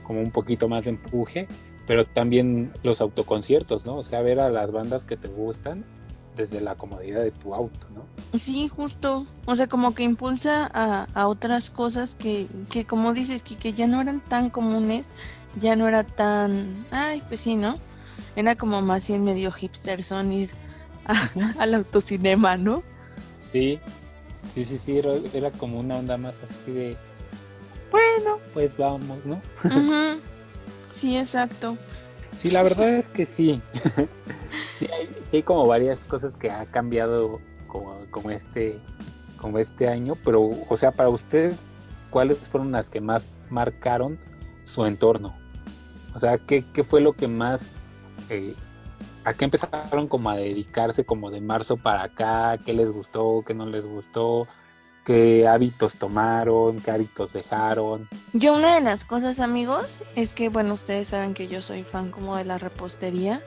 como 0.04 0.20
un 0.20 0.30
poquito 0.30 0.68
más 0.68 0.84
de 0.84 0.90
empuje, 0.90 1.48
pero 1.86 2.04
también 2.04 2.72
los 2.82 3.00
autoconciertos, 3.00 3.84
¿no? 3.84 3.96
O 3.96 4.02
sea, 4.02 4.22
ver 4.22 4.38
a 4.38 4.50
las 4.50 4.70
bandas 4.70 5.04
que 5.04 5.16
te 5.16 5.28
gustan 5.28 5.84
desde 6.36 6.60
la 6.60 6.76
comodidad 6.76 7.22
de 7.22 7.32
tu 7.32 7.54
auto, 7.54 7.86
¿no? 7.94 8.38
Sí, 8.38 8.68
justo. 8.68 9.26
O 9.46 9.56
sea, 9.56 9.66
como 9.66 9.94
que 9.94 10.04
impulsa 10.04 10.70
a, 10.72 11.08
a 11.14 11.26
otras 11.26 11.70
cosas 11.70 12.14
que, 12.14 12.46
que, 12.70 12.84
como 12.84 13.12
dices, 13.12 13.42
que, 13.42 13.56
que 13.56 13.72
ya 13.72 13.86
no 13.86 14.00
eran 14.00 14.20
tan 14.20 14.50
comunes, 14.50 15.08
ya 15.58 15.74
no 15.74 15.88
era 15.88 16.04
tan... 16.04 16.86
Ay, 16.90 17.22
pues 17.28 17.40
sí, 17.40 17.56
¿no? 17.56 17.78
Era 18.36 18.56
como 18.56 18.80
más 18.82 19.06
bien 19.08 19.24
medio 19.24 19.50
hipster 19.52 20.02
son 20.04 20.32
ir 20.32 20.50
a- 21.06 21.30
al 21.58 21.74
autocinema, 21.74 22.56
¿no? 22.56 22.82
Sí, 23.52 23.80
sí, 24.54 24.64
sí, 24.64 24.78
sí, 24.78 24.98
era, 24.98 25.14
era 25.34 25.50
como 25.50 25.80
una 25.80 25.96
onda 25.96 26.16
más 26.16 26.36
así 26.42 26.72
de, 26.72 26.96
bueno, 27.90 28.38
pues 28.54 28.76
vamos, 28.76 29.24
¿no? 29.24 29.40
Ujú. 29.64 30.20
Sí, 30.96 31.16
exacto. 31.16 31.78
Sí, 32.36 32.50
la 32.50 32.62
verdad 32.62 32.90
es 32.90 33.06
que 33.08 33.24
sí. 33.24 33.62
sí, 34.78 34.86
hay, 34.92 35.08
sí 35.26 35.36
hay 35.38 35.42
como 35.42 35.66
varias 35.66 36.04
cosas 36.04 36.36
que 36.36 36.50
ha 36.50 36.66
cambiado 36.66 37.40
como, 37.68 38.04
como 38.10 38.30
este 38.30 38.78
como 39.38 39.58
este 39.58 39.88
año, 39.88 40.16
pero 40.22 40.50
o 40.68 40.76
sea, 40.76 40.90
para 40.92 41.08
ustedes, 41.08 41.62
¿cuáles 42.10 42.36
fueron 42.36 42.72
las 42.72 42.90
que 42.90 43.00
más 43.00 43.30
marcaron 43.48 44.18
su 44.66 44.84
entorno? 44.84 45.34
O 46.14 46.20
sea, 46.20 46.36
¿qué, 46.36 46.66
qué 46.74 46.84
fue 46.84 47.00
lo 47.00 47.14
que 47.14 47.26
más 47.28 47.62
eh, 48.30 48.54
a 49.24 49.34
qué 49.34 49.44
empezaron 49.44 50.08
como 50.08 50.30
a 50.30 50.36
dedicarse 50.36 51.04
como 51.04 51.30
de 51.30 51.40
marzo 51.40 51.76
para 51.76 52.04
acá? 52.04 52.58
¿Qué 52.64 52.72
les 52.72 52.90
gustó? 52.90 53.44
¿Qué 53.46 53.54
no 53.54 53.66
les 53.66 53.84
gustó? 53.84 54.46
¿Qué 55.04 55.46
hábitos 55.46 55.94
tomaron? 55.94 56.80
¿Qué 56.80 56.90
hábitos 56.90 57.32
dejaron? 57.32 58.08
Yo 58.32 58.54
una 58.54 58.74
de 58.76 58.80
las 58.80 59.04
cosas, 59.04 59.40
amigos, 59.40 60.02
es 60.14 60.32
que, 60.32 60.48
bueno, 60.48 60.74
ustedes 60.74 61.08
saben 61.08 61.34
que 61.34 61.48
yo 61.48 61.62
soy 61.62 61.82
fan 61.82 62.10
como 62.10 62.36
de 62.36 62.44
la 62.44 62.58
repostería. 62.58 63.42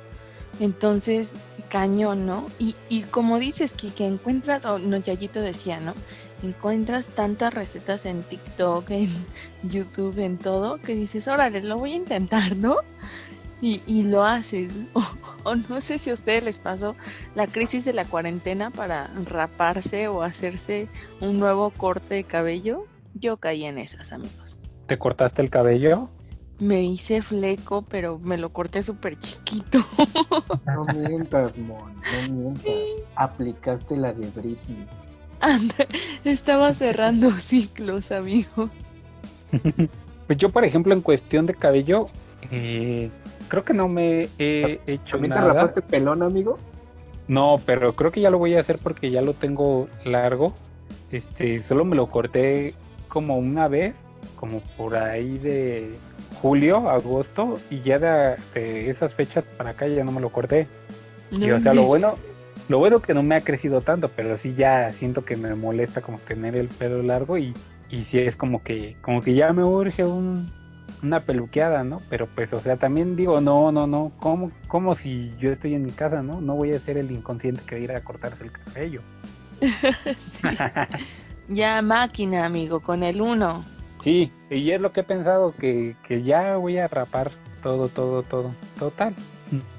Entonces, 0.59 1.31
cañón, 1.69 2.27
¿no? 2.27 2.47
Y, 2.59 2.75
y 2.89 3.01
como 3.03 3.39
dices, 3.39 3.73
que, 3.73 3.89
que 3.91 4.05
encuentras, 4.05 4.65
o 4.65 4.77
no, 4.77 4.97
Yayito 4.97 5.41
decía, 5.41 5.79
¿no? 5.79 5.95
Encuentras 6.43 7.07
tantas 7.07 7.53
recetas 7.53 8.05
en 8.05 8.21
TikTok, 8.23 8.89
en 8.91 9.09
YouTube, 9.63 10.19
en 10.19 10.37
todo, 10.37 10.77
que 10.77 10.93
dices, 10.93 11.27
órale, 11.27 11.63
lo 11.63 11.77
voy 11.77 11.93
a 11.93 11.95
intentar, 11.95 12.55
¿no? 12.55 12.77
Y, 13.63 13.81
y 13.87 14.03
lo 14.03 14.25
haces. 14.25 14.75
O, 14.91 15.01
o 15.45 15.55
no 15.55 15.79
sé 15.79 15.97
si 15.97 16.09
a 16.09 16.13
ustedes 16.13 16.43
les 16.43 16.59
pasó 16.59 16.97
la 17.33 17.47
crisis 17.47 17.85
de 17.85 17.93
la 17.93 18.03
cuarentena 18.03 18.71
para 18.71 19.07
raparse 19.25 20.09
o 20.09 20.21
hacerse 20.21 20.89
un 21.21 21.39
nuevo 21.39 21.71
corte 21.71 22.15
de 22.15 22.23
cabello. 22.25 22.85
Yo 23.13 23.37
caí 23.37 23.63
en 23.63 23.77
esas, 23.77 24.11
amigos. 24.11 24.59
¿Te 24.87 24.99
cortaste 24.99 25.41
el 25.41 25.49
cabello? 25.49 26.09
Me 26.59 26.83
hice 26.83 27.21
fleco, 27.21 27.83
pero 27.83 28.19
me 28.19 28.37
lo 28.37 28.51
corté 28.51 28.83
súper 28.83 29.15
chiquito. 29.15 29.79
No 30.65 30.85
mientas, 30.85 31.57
Mon, 31.57 31.95
no 31.95 32.33
mientas. 32.33 32.73
Aplicaste 33.15 33.95
la 33.95 34.11
de 34.11 34.27
Britney. 34.31 34.85
Anda, 35.39 35.87
estaba 36.25 36.73
cerrando 36.73 37.31
ciclos, 37.39 38.11
amigo. 38.11 38.69
Pues 40.27 40.37
yo, 40.37 40.49
por 40.49 40.65
ejemplo, 40.65 40.93
en 40.93 41.01
cuestión 41.01 41.45
de 41.45 41.53
cabello, 41.53 42.07
eh, 42.51 43.09
creo 43.47 43.63
que 43.63 43.73
no 43.73 43.87
me 43.87 44.29
he 44.37 44.79
hecho 44.87 45.13
¿También 45.13 45.33
te 45.33 45.39
nada. 45.39 45.53
rapaste 45.53 45.81
pelón, 45.81 46.23
amigo? 46.23 46.57
No, 47.27 47.59
pero 47.65 47.95
creo 47.95 48.11
que 48.11 48.21
ya 48.21 48.29
lo 48.29 48.37
voy 48.37 48.55
a 48.55 48.59
hacer 48.59 48.79
porque 48.79 49.11
ya 49.11 49.21
lo 49.21 49.33
tengo 49.33 49.87
largo. 50.03 50.53
Este, 51.11 51.59
solo 51.59 51.85
me 51.85 51.95
lo 51.95 52.07
corté 52.07 52.73
como 53.07 53.37
una 53.37 53.67
vez, 53.67 53.97
como 54.35 54.61
por 54.77 54.95
ahí 54.95 55.37
de 55.37 55.95
julio, 56.41 56.89
agosto, 56.89 57.59
y 57.69 57.81
ya 57.81 57.99
de, 57.99 58.35
de 58.53 58.89
esas 58.89 59.13
fechas 59.13 59.45
para 59.57 59.71
acá 59.71 59.87
ya 59.87 60.03
no 60.03 60.11
me 60.11 60.21
lo 60.21 60.29
corté. 60.31 60.67
No 61.31 61.45
y 61.45 61.51
o 61.51 61.59
sea, 61.59 61.73
lo 61.73 61.83
bueno, 61.83 62.15
lo 62.67 62.79
bueno 62.79 63.01
que 63.01 63.13
no 63.13 63.23
me 63.23 63.35
ha 63.35 63.41
crecido 63.41 63.81
tanto, 63.81 64.09
pero 64.15 64.37
sí 64.37 64.53
ya 64.53 64.91
siento 64.93 65.23
que 65.23 65.37
me 65.37 65.55
molesta 65.55 66.01
como 66.01 66.17
tener 66.19 66.55
el 66.55 66.67
pelo 66.67 67.01
largo 67.01 67.37
y, 67.37 67.53
y 67.89 68.01
sí 68.01 68.19
es 68.19 68.35
como 68.35 68.63
que, 68.63 68.97
como 69.01 69.21
que 69.21 69.33
ya 69.33 69.53
me 69.53 69.63
urge 69.63 70.03
un, 70.03 70.51
una 71.03 71.19
peluqueada, 71.21 71.83
¿no? 71.83 72.01
Pero 72.09 72.27
pues, 72.33 72.53
o 72.53 72.59
sea, 72.61 72.77
también 72.77 73.15
digo, 73.15 73.41
no, 73.41 73.71
no, 73.71 73.85
no, 73.87 74.11
como, 74.19 74.51
como 74.67 74.95
si 74.95 75.33
yo 75.39 75.51
estoy 75.51 75.75
en 75.75 75.83
mi 75.85 75.91
casa, 75.91 76.23
¿no? 76.23 76.39
No 76.41 76.55
voy 76.55 76.71
a 76.73 76.79
ser 76.79 76.97
el 76.97 77.11
inconsciente 77.11 77.61
que 77.65 77.75
va 77.75 77.81
a 77.81 77.83
ir 77.83 77.91
a 77.91 78.01
cortarse 78.03 78.43
el 78.45 78.51
cabello. 78.51 79.01
Ya 81.49 81.81
máquina, 81.81 82.45
amigo, 82.45 82.79
con 82.79 83.03
el 83.03 83.21
uno. 83.21 83.65
Sí, 83.99 84.31
y 84.49 84.71
es 84.71 84.79
lo 84.79 84.93
que 84.93 85.01
he 85.01 85.03
pensado, 85.03 85.53
que, 85.53 85.97
que 86.07 86.23
ya 86.23 86.55
voy 86.55 86.77
a 86.77 86.87
rapar 86.87 87.31
todo, 87.61 87.89
todo, 87.89 88.23
todo, 88.23 88.55
total. 88.79 89.13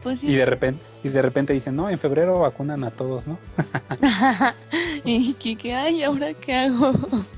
Pues 0.02 0.22
Y 0.22 0.26
sí. 0.28 0.34
de 0.34 0.44
repente, 0.44 0.82
y 1.02 1.08
de 1.08 1.22
repente 1.22 1.54
dicen, 1.54 1.74
no, 1.74 1.88
en 1.88 1.98
febrero 1.98 2.38
vacunan 2.40 2.84
a 2.84 2.90
todos, 2.90 3.26
¿no? 3.26 3.38
y 5.04 5.32
Kike, 5.32 5.74
ay, 5.74 6.02
¿ahora 6.02 6.34
qué 6.34 6.54
hago? 6.54 6.92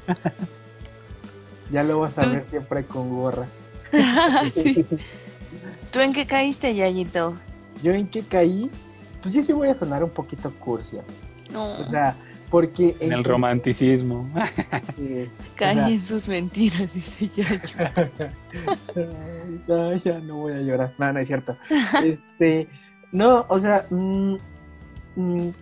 Ya 1.71 1.83
lo 1.83 1.99
vas 2.01 2.17
a 2.19 2.23
Tú- 2.23 2.31
ver 2.31 2.45
siempre 2.47 2.85
con 2.85 3.09
gorra. 3.11 3.47
sí. 4.53 4.85
¿Tú 5.91 6.01
en 6.01 6.13
qué 6.13 6.27
caíste, 6.27 6.75
Yayito? 6.75 7.37
Yo 7.83 7.93
en 7.93 8.07
qué 8.09 8.23
caí, 8.23 8.71
pues 9.23 9.35
yo 9.35 9.43
sí 9.43 9.53
voy 9.53 9.69
a 9.69 9.75
sonar 9.75 10.03
un 10.05 10.11
poquito 10.11 10.53
cursia. 10.55 11.03
No, 11.51 11.75
O 11.79 11.85
sea, 11.89 12.17
porque 12.51 12.97
En 13.01 13.13
el 13.13 13.25
romanticismo. 13.25 14.29
eh, 14.99 15.29
caí 15.55 15.77
o 15.77 15.81
sea- 15.81 15.89
en 15.89 16.01
sus 16.01 16.29
mentiras, 16.29 16.93
dice 16.93 17.31
Yayo. 17.37 17.61
Ay, 19.69 20.01
ya 20.05 20.19
no 20.21 20.37
voy 20.37 20.53
a 20.55 20.61
llorar. 20.61 20.93
No, 20.99 21.13
no 21.13 21.21
es 21.21 21.27
cierto. 21.27 21.57
Este, 22.05 22.69
no, 23.13 23.47
o 23.49 23.59
sea, 23.59 23.87
mm, 23.91 24.35
mm, 24.35 24.39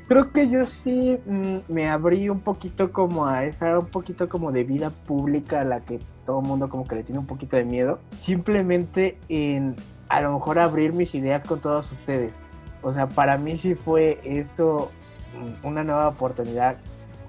creo 0.08 0.32
que 0.32 0.48
yo 0.48 0.66
sí 0.66 1.18
mm, 1.26 1.58
me 1.68 1.88
abrí 1.88 2.28
un 2.28 2.40
poquito 2.40 2.92
como 2.92 3.26
a 3.26 3.44
esa, 3.44 3.78
un 3.78 3.86
poquito 3.86 4.28
como 4.28 4.50
de 4.50 4.64
vida 4.64 4.90
pública 4.90 5.60
a 5.60 5.64
la 5.64 5.80
que 5.80 6.00
todo 6.26 6.40
el 6.40 6.46
mundo 6.46 6.68
como 6.68 6.86
que 6.86 6.96
le 6.96 7.04
tiene 7.04 7.20
un 7.20 7.26
poquito 7.26 7.56
de 7.56 7.64
miedo. 7.64 8.00
Simplemente 8.18 9.18
en 9.28 9.76
a 10.08 10.20
lo 10.20 10.32
mejor 10.32 10.58
abrir 10.58 10.92
mis 10.92 11.14
ideas 11.14 11.44
con 11.44 11.60
todos 11.60 11.90
ustedes. 11.92 12.34
O 12.82 12.92
sea, 12.92 13.08
para 13.08 13.38
mí 13.38 13.56
sí 13.56 13.74
fue 13.74 14.20
esto 14.24 14.90
mm, 15.38 15.66
una 15.66 15.84
nueva 15.84 16.08
oportunidad 16.08 16.76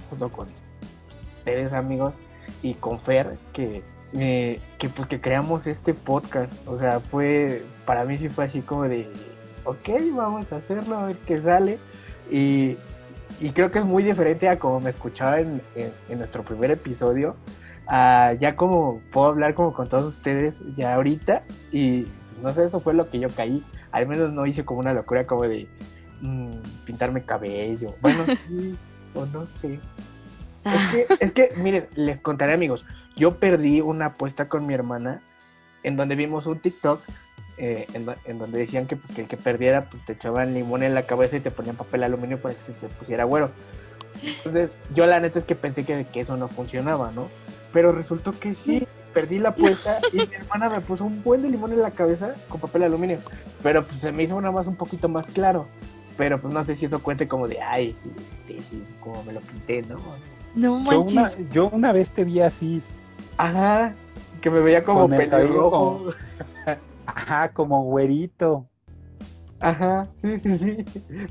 junto 0.09 0.29
con 0.29 0.47
ustedes 1.37 1.73
amigos 1.73 2.15
y 2.61 2.73
con 2.73 2.99
Fer 2.99 3.37
que 3.53 3.83
eh, 4.13 4.61
que 4.77 4.89
pues 4.89 5.07
que 5.07 5.19
creamos 5.19 5.67
este 5.67 5.93
podcast 5.93 6.53
o 6.67 6.77
sea 6.77 6.99
fue 6.99 7.65
para 7.85 8.05
mí 8.05 8.17
sí 8.17 8.29
fue 8.29 8.45
así 8.45 8.61
como 8.61 8.83
de 8.83 9.09
ok 9.65 9.89
vamos 10.13 10.51
a 10.53 10.57
hacerlo 10.57 10.97
a 10.97 11.07
ver 11.07 11.17
qué 11.17 11.39
sale 11.39 11.79
y, 12.31 12.77
y 13.39 13.51
creo 13.51 13.71
que 13.71 13.79
es 13.79 13.85
muy 13.85 14.03
diferente 14.03 14.47
a 14.49 14.57
como 14.59 14.79
me 14.79 14.89
escuchaba 14.89 15.39
en, 15.39 15.61
en- 15.75 15.93
en 16.09 16.17
nuestro 16.19 16.43
primer 16.43 16.71
episodio 16.71 17.35
a 17.87 18.33
ya 18.39 18.55
como 18.55 19.01
puedo 19.11 19.27
hablar 19.27 19.53
como 19.53 19.73
con 19.73 19.87
todos 19.87 20.05
ustedes 20.05 20.59
ya 20.75 20.95
ahorita 20.95 21.43
y 21.71 22.07
no 22.41 22.51
sé 22.53 22.65
eso 22.65 22.79
fue 22.79 22.93
lo 22.93 23.09
que 23.09 23.19
yo 23.19 23.29
caí 23.29 23.63
al 23.91 24.07
menos 24.07 24.31
no 24.33 24.45
hice 24.45 24.65
como 24.65 24.79
una 24.79 24.93
locura 24.93 25.25
como 25.27 25.43
de 25.43 25.67
mm, 26.21 26.51
pintarme 26.85 27.23
cabello 27.23 27.95
bueno 28.01 28.25
sí 28.47 28.75
o 29.13 29.25
no 29.27 29.45
sé. 29.61 29.79
Es 30.65 30.81
que, 30.89 31.05
es 31.19 31.31
que, 31.31 31.51
miren, 31.57 31.87
les 31.93 32.19
contaré 32.21 32.53
amigos, 32.53 32.83
yo 33.15 33.35
perdí 33.35 33.81
una 33.81 34.07
apuesta 34.07 34.49
con 34.49 34.65
mi 34.65 34.73
hermana 34.73 35.21
en 35.83 35.95
donde 35.95 36.15
vimos 36.15 36.47
un 36.47 36.57
TikTok 36.59 37.01
eh, 37.57 37.87
en, 37.93 38.05
en 38.25 38.37
donde 38.39 38.59
decían 38.59 38.85
que, 38.87 38.95
pues, 38.95 39.13
que 39.13 39.21
el 39.21 39.27
que 39.27 39.37
perdiera 39.37 39.85
pues, 39.85 40.03
te 40.05 40.13
echaban 40.13 40.53
limón 40.53 40.83
en 40.83 40.93
la 40.93 41.05
cabeza 41.05 41.37
y 41.37 41.39
te 41.39 41.51
ponían 41.51 41.75
papel 41.75 42.03
aluminio 42.03 42.39
para 42.39 42.53
que 42.55 42.61
se 42.61 42.73
te 42.73 42.87
pusiera 42.87 43.23
güero. 43.23 43.49
Entonces 44.23 44.73
yo 44.93 45.05
la 45.05 45.19
neta 45.19 45.39
es 45.39 45.45
que 45.45 45.55
pensé 45.55 45.83
que, 45.85 46.05
que 46.05 46.21
eso 46.21 46.37
no 46.37 46.47
funcionaba, 46.47 47.11
¿no? 47.11 47.29
Pero 47.73 47.91
resultó 47.91 48.31
que 48.39 48.53
sí, 48.53 48.87
perdí 49.13 49.39
la 49.39 49.49
apuesta 49.49 49.99
y 50.13 50.17
mi 50.17 50.33
hermana 50.33 50.69
me 50.69 50.81
puso 50.81 51.03
un 51.05 51.21
buen 51.23 51.41
de 51.41 51.49
limón 51.49 51.73
en 51.73 51.81
la 51.81 51.91
cabeza 51.91 52.35
con 52.49 52.59
papel 52.61 52.83
aluminio. 52.83 53.19
Pero 53.61 53.85
pues 53.85 53.99
se 53.99 54.11
me 54.11 54.23
hizo 54.23 54.39
nada 54.39 54.53
más 54.53 54.67
un 54.67 54.75
poquito 54.75 55.09
más 55.09 55.27
claro. 55.27 55.67
Pero 56.17 56.39
pues 56.39 56.53
no 56.53 56.63
sé 56.63 56.75
si 56.77 56.85
eso 56.85 57.03
cuente 57.03 57.27
como 57.27 57.47
de, 57.47 57.61
ay, 57.61 57.95
como 59.01 59.23
me 59.23 59.33
lo 59.33 59.41
pinté, 59.41 59.81
¿no? 59.81 59.97
No 60.55 60.81
Yo 60.91 61.01
una, 61.01 61.21
manches. 61.23 61.49
yo 61.51 61.67
una 61.69 61.91
vez 61.91 62.09
te 62.11 62.23
vi 62.23 62.39
así, 62.39 62.81
Ajá, 63.37 63.93
que 64.39 64.49
me 64.49 64.61
veía 64.61 64.85
como 64.85 65.09
pelirrojo. 65.09 65.69
como- 65.97 66.11
ajá, 67.25 67.51
como 67.53 67.83
güerito. 67.83 68.67
Ajá, 69.59 70.07
sí, 70.17 70.37
sí, 70.37 70.57
sí. 70.57 70.85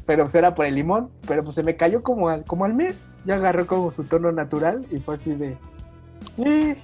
Pero 0.07 0.25
pues 0.25 0.35
era 0.35 0.55
por 0.55 0.67
el 0.67 0.75
limón, 0.75 1.11
pero 1.27 1.45
pues 1.45 1.55
se 1.57 1.63
me 1.63 1.77
cayó 1.77 2.03
como 2.03 2.29
al, 2.29 2.45
como 2.45 2.65
al 2.65 2.75
mes. 2.75 2.97
Ya 3.25 3.35
agarró 3.37 3.67
como 3.67 3.91
su 3.91 4.05
tono 4.05 4.33
natural 4.33 4.85
y 4.91 4.99
fue 4.99 5.15
así 5.15 5.35
de. 5.35 5.57
"Eh". 6.39 6.77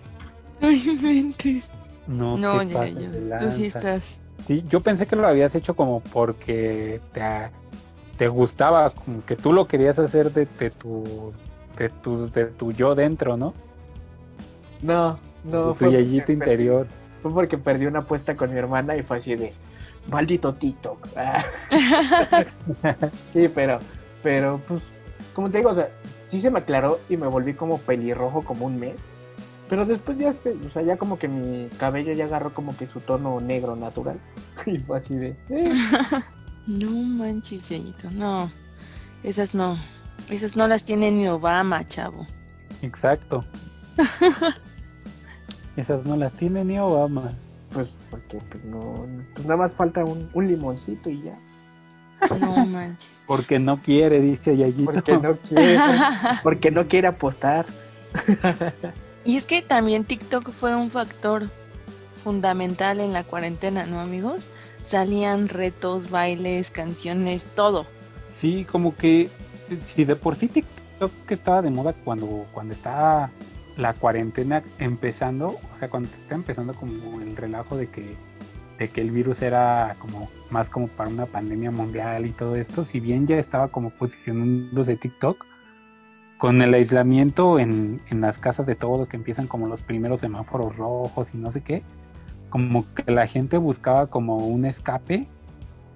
No 0.61 0.71
inventes. 0.71 1.65
No, 2.07 2.37
No, 2.37 2.59
te 2.61 2.69
ya, 2.69 2.87
ya. 2.89 3.09
de 3.11 3.39
Tú 3.39 3.51
sí 3.51 3.67
estás. 3.67 4.19
Sí, 4.47 4.65
yo 4.69 4.81
pensé 4.81 5.07
que 5.07 5.17
lo 5.17 5.27
habías 5.27 5.55
hecho 5.55 5.75
como 5.77 6.01
porque 6.01 7.01
te, 7.13 7.23
te 8.17 8.29
gustaba, 8.29 8.91
como 8.91 9.25
que 9.25 9.37
tú 9.37 9.53
lo 9.53 9.67
querías 9.67 9.99
hacer 9.99 10.33
de, 10.33 10.47
de 10.59 10.71
tu 10.71 11.33
de 11.79 11.89
tu 11.89 12.31
de 12.31 12.47
tu 12.47 12.73
yo 12.73 12.95
dentro, 12.95 13.37
¿no? 13.37 13.55
No, 14.83 15.19
no. 15.45 15.69
de 15.69 15.73
tu 15.73 15.75
fue 15.77 15.89
perdí- 15.91 16.33
interior. 16.33 16.87
Fue 17.23 17.33
porque 17.33 17.59
perdí 17.59 17.87
una 17.87 18.01
apuesta 18.01 18.37
con 18.37 18.53
mi 18.53 18.59
hermana 18.59 18.97
y 18.97 19.03
fue 19.03 19.19
así 19.19 19.35
de. 19.35 19.53
Maldito 20.11 20.55
TikTok. 20.55 21.09
Sí, 23.33 23.49
pero, 23.55 23.79
pero 24.23 24.61
pues, 24.67 24.83
como 25.35 25.51
te 25.51 25.59
digo, 25.59 25.71
o 25.71 25.75
sea, 25.75 25.91
sí 26.27 26.41
se 26.41 26.51
me 26.51 26.61
aclaró 26.61 26.99
y 27.09 27.17
me 27.17 27.27
volví 27.27 27.55
como 27.55 27.79
pelirrojo 27.79 28.43
como 28.43 28.67
un 28.67 28.79
mes. 28.79 28.95
Pero 29.69 29.87
después 29.87 30.19
ya 30.19 30.33
se, 30.33 30.53
o 30.67 30.71
sea, 30.71 30.83
ya 30.83 30.97
como 30.97 31.19
que 31.19 31.29
mi 31.29 31.69
cabello 31.79 32.13
ya 32.13 32.25
agarró 32.25 32.53
como 32.53 32.77
que 32.77 32.87
su 32.89 33.01
tono 33.01 33.41
negro 33.41 33.77
natural. 33.77 34.19
Y 34.67 34.79
fue 34.79 34.99
así 34.99 35.15
de. 35.15 35.37
"Eh". 35.49 35.73
No 36.67 36.91
manches, 36.91 37.69
Yayito. 37.69 38.11
No. 38.11 38.51
Esas 39.23 39.55
no. 39.55 39.77
Esas 40.29 40.57
no 40.57 40.67
las 40.67 40.85
tiene 40.85 41.11
ni 41.11 41.29
Obama, 41.29 41.87
chavo. 41.87 42.27
Exacto. 42.83 43.45
Esas 45.77 46.05
no 46.05 46.17
las 46.17 46.33
tiene 46.33 46.65
ni 46.65 46.79
Obama. 46.79 47.33
Pues 47.73 47.89
porque 48.11 48.39
pues 48.51 48.65
no, 48.65 49.07
pues 49.35 49.47
nada 49.47 49.57
más 49.57 49.73
falta 49.73 50.05
un, 50.05 50.29
un 50.35 50.49
limoncito 50.49 51.09
y 51.09 51.23
ya. 51.23 51.39
No 52.39 52.67
manches. 52.67 53.09
Porque 53.27 53.59
no 53.59 53.81
quiere, 53.81 54.21
dice 54.21 54.57
Yayito. 54.57 54.85
Porque 54.85 55.19
no 55.19 55.37
quiere, 55.37 55.79
porque 56.43 56.71
no 56.71 56.89
quiere 56.89 57.09
apostar. 57.09 57.67
Y 59.25 59.37
es 59.37 59.47
que 59.47 59.63
también 59.63 60.05
TikTok 60.05 60.51
fue 60.51 60.75
un 60.75 60.91
factor 60.91 61.49
fundamental 62.25 63.01
en 63.01 63.13
la 63.13 63.25
cuarentena, 63.25 63.87
¿no, 63.87 64.01
amigos? 64.01 64.43
Salían 64.85 65.49
retos, 65.49 66.11
bailes, 66.11 66.71
canciones, 66.71 67.45
todo. 67.55 67.87
Sí, 68.35 68.65
como 68.65 68.97
que 68.97 69.31
si 69.87 70.05
de 70.05 70.17
por 70.17 70.37
sí 70.37 70.49
TikTok 70.49 71.13
que 71.27 71.35
estaba 71.35 71.63
de 71.63 71.71
moda 71.71 71.93
cuando, 71.93 72.47
cuando 72.53 72.75
estaba 72.75 73.31
la 73.77 73.95
cuarentena 73.95 74.63
empezando, 74.79 75.59
o 75.73 75.77
sea, 75.77 75.89
cuando 75.89 76.09
está 76.11 76.35
empezando 76.35 76.75
como 76.75 77.21
el 77.21 77.37
relajo 77.37 77.77
de 77.77 77.89
que, 77.89 78.17
de 78.79 78.89
que 78.89 79.01
el 79.01 79.11
virus 79.11 79.43
era 79.43 79.97
como 79.99 80.29
más 80.51 80.71
como 80.71 80.89
para 80.89 81.11
una 81.11 81.27
pandemia 81.27 81.71
mundial 81.71 82.27
y 82.27 82.31
todo 82.33 82.57
esto, 82.57 82.85
si 82.85 83.01
bien 83.01 83.27
ya 83.27 83.39
estaba 83.39 83.69
como 83.69 83.91
posicionándose 83.91 84.97
TikTok, 84.97 85.47
con 86.39 86.63
el 86.63 86.73
aislamiento 86.73 87.59
en, 87.59 88.01
en 88.09 88.23
las 88.23 88.39
casas 88.39 88.65
de 88.67 88.75
todos 88.75 89.09
que 89.09 89.17
empiezan 89.17 89.47
como 89.47 89.67
los 89.67 89.83
primeros 89.83 90.21
semáforos 90.21 90.77
rojos 90.79 91.35
y 91.35 91.39
no 91.39 91.51
sé 91.51 91.61
qué, 91.61 91.83
como 92.49 92.87
que 92.95 93.13
la 93.13 93.27
gente 93.27 93.59
buscaba 93.59 94.07
como 94.07 94.47
un 94.47 94.65
escape 94.65 95.29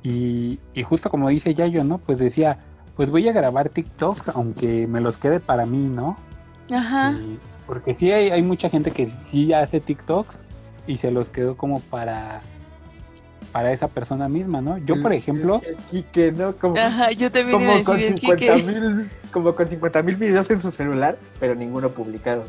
y, 0.03 0.59
y 0.75 0.83
justo 0.83 1.09
como 1.09 1.31
dice 1.31 1.55
Yayo, 1.55 1.83
¿no? 1.83 1.97
Pues 1.97 2.19
decía, 2.19 2.59
pues 2.95 3.11
voy 3.11 3.27
a 3.27 3.33
grabar 3.33 3.71
TikToks 3.71 4.29
aunque 4.29 4.87
me 4.87 5.01
los 5.01 5.17
quede 5.17 5.41
para 5.41 5.65
mí, 5.65 5.79
¿no? 5.79 6.17
Ajá. 6.71 7.13
Y- 7.13 7.39
porque 7.67 7.95
sí 7.95 8.11
hay, 8.13 8.31
hay 8.31 8.43
mucha 8.43 8.69
gente 8.69 8.91
que 8.91 9.11
sí 9.31 9.53
hace 9.53 9.81
TikToks 9.81 10.39
y 10.87 10.97
se 10.97 11.11
los 11.11 11.31
quedó 11.31 11.57
como 11.57 11.81
para 11.81 12.43
para 13.53 13.73
esa 13.73 13.87
persona 13.87 14.29
misma, 14.29 14.61
¿no? 14.61 14.79
Yo, 14.79 15.01
por 15.01 15.13
El- 15.13 15.19
ejemplo, 15.19 15.63
el 15.65 15.77
Quique, 15.77 16.33
¿no? 16.33 16.57
Como, 16.57 16.77
Ajá, 16.77 17.13
yo 17.13 17.31
también 17.31 17.61
iba 17.61 17.75
a 17.75 17.77
como 17.77 17.85
con 17.85 17.97
decir 17.99 18.13
el 18.15 18.19
50 18.19 18.55
Kike. 18.55 18.67
mil, 18.67 19.11
como 19.33 19.55
con 19.55 19.69
50 19.69 20.03
mil 20.03 20.17
videos 20.17 20.51
en 20.51 20.59
su 20.59 20.71
celular, 20.73 21.17
pero 21.39 21.55
ninguno 21.55 21.91
publicado. 21.91 22.45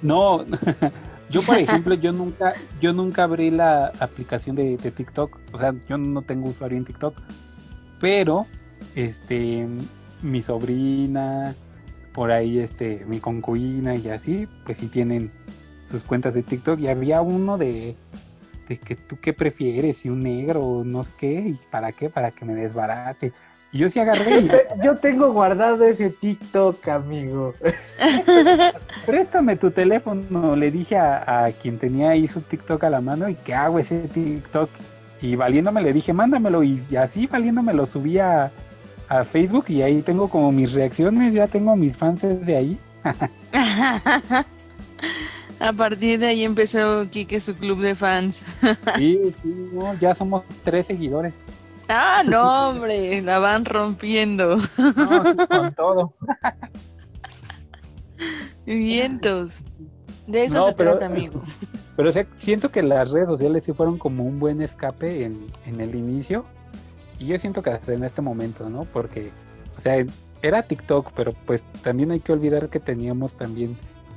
no, 0.00 0.44
yo 1.30 1.42
por 1.42 1.58
ejemplo, 1.58 1.94
yo 1.94 2.12
nunca, 2.12 2.54
yo 2.80 2.92
nunca 2.94 3.24
abrí 3.24 3.50
la 3.50 3.88
aplicación 4.00 4.56
de, 4.56 4.76
de 4.78 4.90
TikTok, 4.90 5.38
o 5.52 5.58
sea, 5.58 5.74
yo 5.88 5.98
no 5.98 6.22
tengo 6.22 6.48
usuario 6.48 6.78
en 6.78 6.84
TikTok, 6.86 7.14
pero, 8.00 8.46
este, 8.94 9.66
mi 10.22 10.40
sobrina, 10.42 11.54
por 12.12 12.30
ahí, 12.30 12.58
este, 12.58 13.04
mi 13.06 13.20
concubina 13.20 13.94
y 13.96 14.08
así, 14.08 14.48
pues 14.64 14.78
sí 14.78 14.88
tienen 14.88 15.30
sus 15.90 16.04
cuentas 16.04 16.34
de 16.34 16.42
TikTok 16.42 16.80
y 16.80 16.88
había 16.88 17.22
uno 17.22 17.58
de, 17.58 17.96
de 18.68 18.78
que 18.78 18.96
tú 18.96 19.18
qué 19.20 19.32
prefieres, 19.32 19.98
si 19.98 20.08
un 20.08 20.22
negro 20.22 20.64
o 20.64 20.84
no 20.84 21.04
sé 21.04 21.12
qué, 21.16 21.32
y 21.32 21.60
para 21.70 21.92
qué, 21.92 22.10
para 22.10 22.30
que 22.30 22.44
me 22.44 22.54
desbarate. 22.54 23.32
Y 23.72 23.78
yo 23.78 23.88
sí 23.88 24.00
agarré 24.00 24.40
y 24.40 24.50
Yo 24.84 24.96
tengo 24.96 25.32
guardado 25.32 25.84
ese 25.84 26.10
TikTok, 26.10 26.86
amigo. 26.88 27.54
préstame 29.06 29.56
tu 29.56 29.70
teléfono, 29.70 30.56
le 30.56 30.70
dije 30.70 30.96
a, 30.96 31.44
a 31.44 31.52
quien 31.52 31.78
tenía 31.78 32.10
ahí 32.10 32.28
su 32.28 32.42
TikTok 32.42 32.84
a 32.84 32.90
la 32.90 33.00
mano 33.00 33.28
y 33.28 33.34
que 33.34 33.54
hago 33.54 33.78
ese 33.78 34.08
TikTok. 34.08 34.68
Y 35.22 35.36
valiéndome 35.36 35.82
le 35.82 35.92
dije, 35.92 36.12
mándamelo 36.12 36.62
y, 36.62 36.82
y 36.90 36.96
así 36.96 37.26
valiéndome 37.26 37.72
lo 37.72 37.86
subí 37.86 38.18
a, 38.18 38.50
a 39.20 39.24
Facebook 39.24 39.66
y 39.68 39.82
ahí 39.82 40.00
tengo 40.02 40.28
como 40.28 40.50
mis 40.52 40.72
reacciones, 40.72 41.34
ya 41.34 41.46
tengo 41.46 41.76
mis 41.76 41.96
fans 41.96 42.22
de 42.22 42.56
ahí. 42.56 42.78
A 45.60 45.72
partir 45.72 46.18
de 46.18 46.26
ahí 46.26 46.42
empezó 46.44 47.06
Kike 47.10 47.38
su 47.38 47.54
club 47.54 47.80
de 47.80 47.94
fans. 47.94 48.44
Sí, 48.96 49.20
sí, 49.42 49.68
no, 49.72 49.94
ya 49.98 50.14
somos 50.14 50.44
tres 50.64 50.86
seguidores. 50.86 51.42
ah, 51.88 52.22
no, 52.26 52.68
hombre, 52.70 53.20
la 53.22 53.38
van 53.38 53.64
rompiendo. 53.64 54.56
No, 54.56 55.24
sí, 55.24 55.36
con 55.48 55.74
todo. 55.74 56.14
Vientos. 58.66 59.62
De 60.26 60.44
eso 60.44 60.54
No, 60.54 60.68
se 60.68 60.74
pero- 60.74 60.92
trata, 60.98 61.06
amigo. 61.06 61.42
Pero 61.96 62.08
o 62.08 62.12
sea, 62.12 62.26
siento 62.36 62.70
que 62.70 62.82
las 62.82 63.10
redes 63.10 63.28
sociales 63.28 63.64
sí 63.64 63.72
fueron 63.74 63.98
como 63.98 64.24
un 64.24 64.40
buen 64.40 64.62
escape 64.62 65.24
en, 65.24 65.52
en 65.66 65.80
el 65.80 65.94
inicio. 65.94 66.46
Y 67.22 67.26
yo 67.26 67.38
siento 67.38 67.62
que 67.62 67.70
hasta 67.70 67.92
en 67.92 68.02
este 68.02 68.20
momento, 68.20 68.68
¿no? 68.68 68.84
Porque, 68.84 69.30
o 69.76 69.80
sea, 69.80 70.04
era 70.42 70.62
TikTok, 70.64 71.12
pero 71.14 71.32
pues 71.46 71.62
también 71.82 72.10
hay 72.10 72.18
que 72.18 72.32
olvidar 72.32 72.68
que 72.68 72.80
teníamos 72.80 73.36
también 73.36 73.76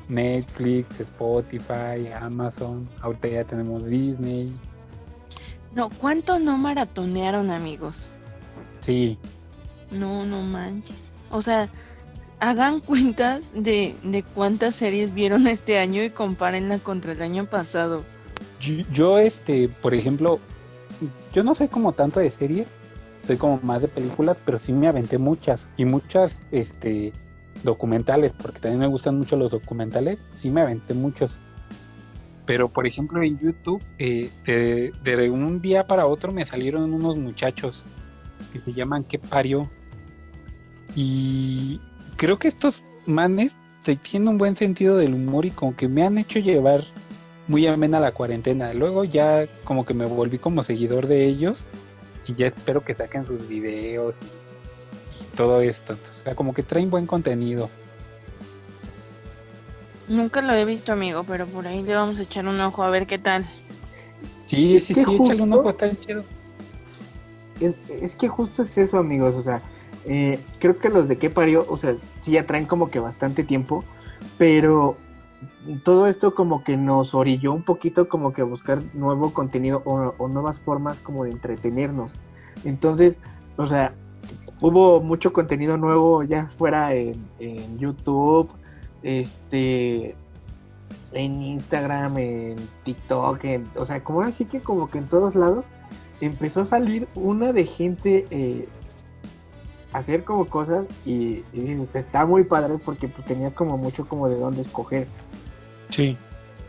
Netflix, 0.09 0.99
Spotify, 0.99 2.11
Amazon. 2.19 2.89
Ahorita 3.01 3.27
ya 3.27 3.43
tenemos 3.43 3.85
Disney. 3.85 4.51
No, 5.75 5.91
¿cuánto 6.01 6.39
no 6.39 6.57
maratonearon, 6.57 7.51
amigos? 7.51 8.09
Sí, 8.79 9.19
No, 9.91 10.25
no 10.25 10.41
manches. 10.41 10.95
O 11.29 11.43
sea, 11.43 11.69
hagan 12.39 12.79
cuentas 12.79 13.51
de, 13.53 13.95
de 14.01 14.23
cuántas 14.23 14.73
series 14.73 15.13
vieron 15.13 15.45
este 15.47 15.77
año 15.77 16.01
y 16.01 16.09
compárenla 16.09 16.79
contra 16.79 17.11
el 17.11 17.21
año 17.21 17.45
pasado. 17.45 18.03
Yo, 18.59 18.83
yo, 18.91 19.19
este, 19.19 19.69
por 19.69 19.93
ejemplo, 19.93 20.39
yo 21.33 21.43
no 21.43 21.53
soy 21.53 21.67
como 21.67 21.91
tanto 21.91 22.19
de 22.19 22.31
series, 22.31 22.75
soy 23.25 23.37
como 23.37 23.59
más 23.63 23.81
de 23.81 23.87
películas, 23.87 24.39
pero 24.45 24.57
sí 24.57 24.73
me 24.73 24.87
aventé 24.87 25.17
muchas 25.17 25.67
y 25.77 25.85
muchas, 25.85 26.41
este, 26.51 27.13
documentales, 27.63 28.33
porque 28.33 28.59
también 28.59 28.79
me 28.79 28.87
gustan 28.87 29.17
mucho 29.17 29.35
los 29.35 29.51
documentales, 29.51 30.27
sí 30.35 30.51
me 30.51 30.61
aventé 30.61 30.93
muchos. 30.93 31.39
Pero 32.45 32.69
por 32.69 32.85
ejemplo 32.85 33.23
en 33.23 33.39
YouTube, 33.39 33.81
eh, 33.97 34.29
de, 34.45 34.93
de 35.03 35.29
un 35.29 35.61
día 35.61 35.87
para 35.87 36.05
otro 36.05 36.31
me 36.31 36.45
salieron 36.45 36.93
unos 36.93 37.17
muchachos 37.17 37.83
que 38.53 38.61
se 38.61 38.73
llaman 38.73 39.03
¿Qué 39.03 39.17
parió? 39.17 39.69
Y 40.95 41.81
creo 42.17 42.37
que 42.37 42.47
estos 42.47 42.83
manes 43.07 43.55
tienen 44.01 44.29
un 44.29 44.37
buen 44.37 44.55
sentido 44.55 44.97
del 44.97 45.13
humor 45.13 45.45
y 45.45 45.51
como 45.51 45.75
que 45.75 45.87
me 45.87 46.03
han 46.03 46.17
hecho 46.17 46.39
llevar 46.39 46.83
muy 47.47 47.65
amena 47.67 47.99
la 47.99 48.13
cuarentena. 48.13 48.73
Luego 48.73 49.03
ya 49.03 49.45
como 49.63 49.85
que 49.85 49.93
me 49.93 50.05
volví 50.05 50.39
como 50.39 50.63
seguidor 50.63 51.07
de 51.07 51.25
ellos 51.25 51.65
y 52.27 52.33
ya 52.33 52.47
espero 52.47 52.83
que 52.83 52.93
saquen 52.95 53.25
sus 53.25 53.47
videos 53.47 54.15
y, 54.21 55.23
y 55.23 55.37
todo 55.37 55.61
esto. 55.61 55.93
O 55.93 56.23
sea, 56.23 56.35
como 56.35 56.53
que 56.53 56.63
traen 56.63 56.89
buen 56.89 57.05
contenido. 57.07 57.69
Nunca 60.07 60.41
lo 60.41 60.53
he 60.53 60.65
visto, 60.65 60.91
amigo, 60.93 61.23
pero 61.23 61.47
por 61.47 61.67
ahí 61.67 61.81
le 61.81 61.95
vamos 61.95 62.19
a 62.19 62.23
echar 62.23 62.47
un 62.47 62.59
ojo 62.61 62.83
a 62.83 62.89
ver 62.89 63.07
qué 63.07 63.17
tal. 63.17 63.43
Sí, 64.47 64.75
Es 64.75 64.85
sí, 64.85 64.93
que 64.93 65.03
sí, 65.05 65.15
échale 65.15 65.41
un 65.41 65.49
justo- 65.51 65.59
ojo, 65.59 65.69
está 65.71 65.99
chido. 65.99 66.23
Es, 67.59 67.73
es 67.89 68.13
que 68.15 68.27
justo 68.27 68.61
es 68.61 68.77
eso, 68.77 68.97
amigos. 68.97 69.33
O 69.35 69.41
sea, 69.41 69.61
eh, 70.05 70.39
creo 70.59 70.77
que 70.77 70.89
los 70.89 71.07
de 71.07 71.17
qué 71.17 71.29
parió, 71.31 71.65
o 71.67 71.77
sea, 71.77 71.95
sí 72.21 72.31
ya 72.31 72.45
traen 72.45 72.65
como 72.67 72.89
que 72.91 72.99
bastante 72.99 73.43
tiempo, 73.43 73.83
pero 74.37 74.97
todo 75.83 76.07
esto 76.07 76.35
como 76.35 76.63
que 76.63 76.77
nos 76.77 77.13
orilló 77.13 77.53
un 77.53 77.63
poquito 77.63 78.07
como 78.07 78.33
que 78.33 78.41
a 78.41 78.45
buscar 78.45 78.81
nuevo 78.93 79.33
contenido 79.33 79.81
o, 79.85 80.27
nuevas 80.27 80.59
formas 80.59 80.99
como 80.99 81.23
de 81.23 81.31
entretenernos. 81.31 82.15
Entonces, 82.63 83.19
o 83.57 83.67
sea, 83.67 83.93
hubo 84.61 85.01
mucho 85.01 85.33
contenido 85.33 85.77
nuevo 85.77 86.23
ya 86.23 86.47
fuera 86.47 86.93
en, 86.93 87.27
en 87.39 87.77
YouTube, 87.77 88.49
este, 89.03 90.15
en 91.13 91.41
Instagram, 91.41 92.17
en 92.17 92.55
TikTok, 92.83 93.43
en, 93.45 93.67
o 93.75 93.85
sea, 93.85 94.03
como 94.03 94.19
ahora 94.21 94.31
sí 94.31 94.45
que 94.45 94.59
como 94.61 94.89
que 94.89 94.99
en 94.99 95.07
todos 95.07 95.35
lados 95.35 95.67
empezó 96.21 96.61
a 96.61 96.65
salir 96.65 97.07
una 97.15 97.53
de 97.53 97.65
gente 97.65 98.27
eh, 98.29 98.67
hacer 99.95 100.23
como 100.23 100.45
cosas 100.47 100.87
y, 101.05 101.43
y 101.53 101.59
dices, 101.61 101.95
está 101.95 102.25
muy 102.25 102.43
padre 102.43 102.77
porque 102.83 103.07
pues, 103.07 103.25
tenías 103.25 103.53
como 103.53 103.77
mucho 103.77 104.07
como 104.07 104.27
de 104.27 104.35
dónde 104.35 104.61
escoger. 104.61 105.07
Sí. 105.89 106.17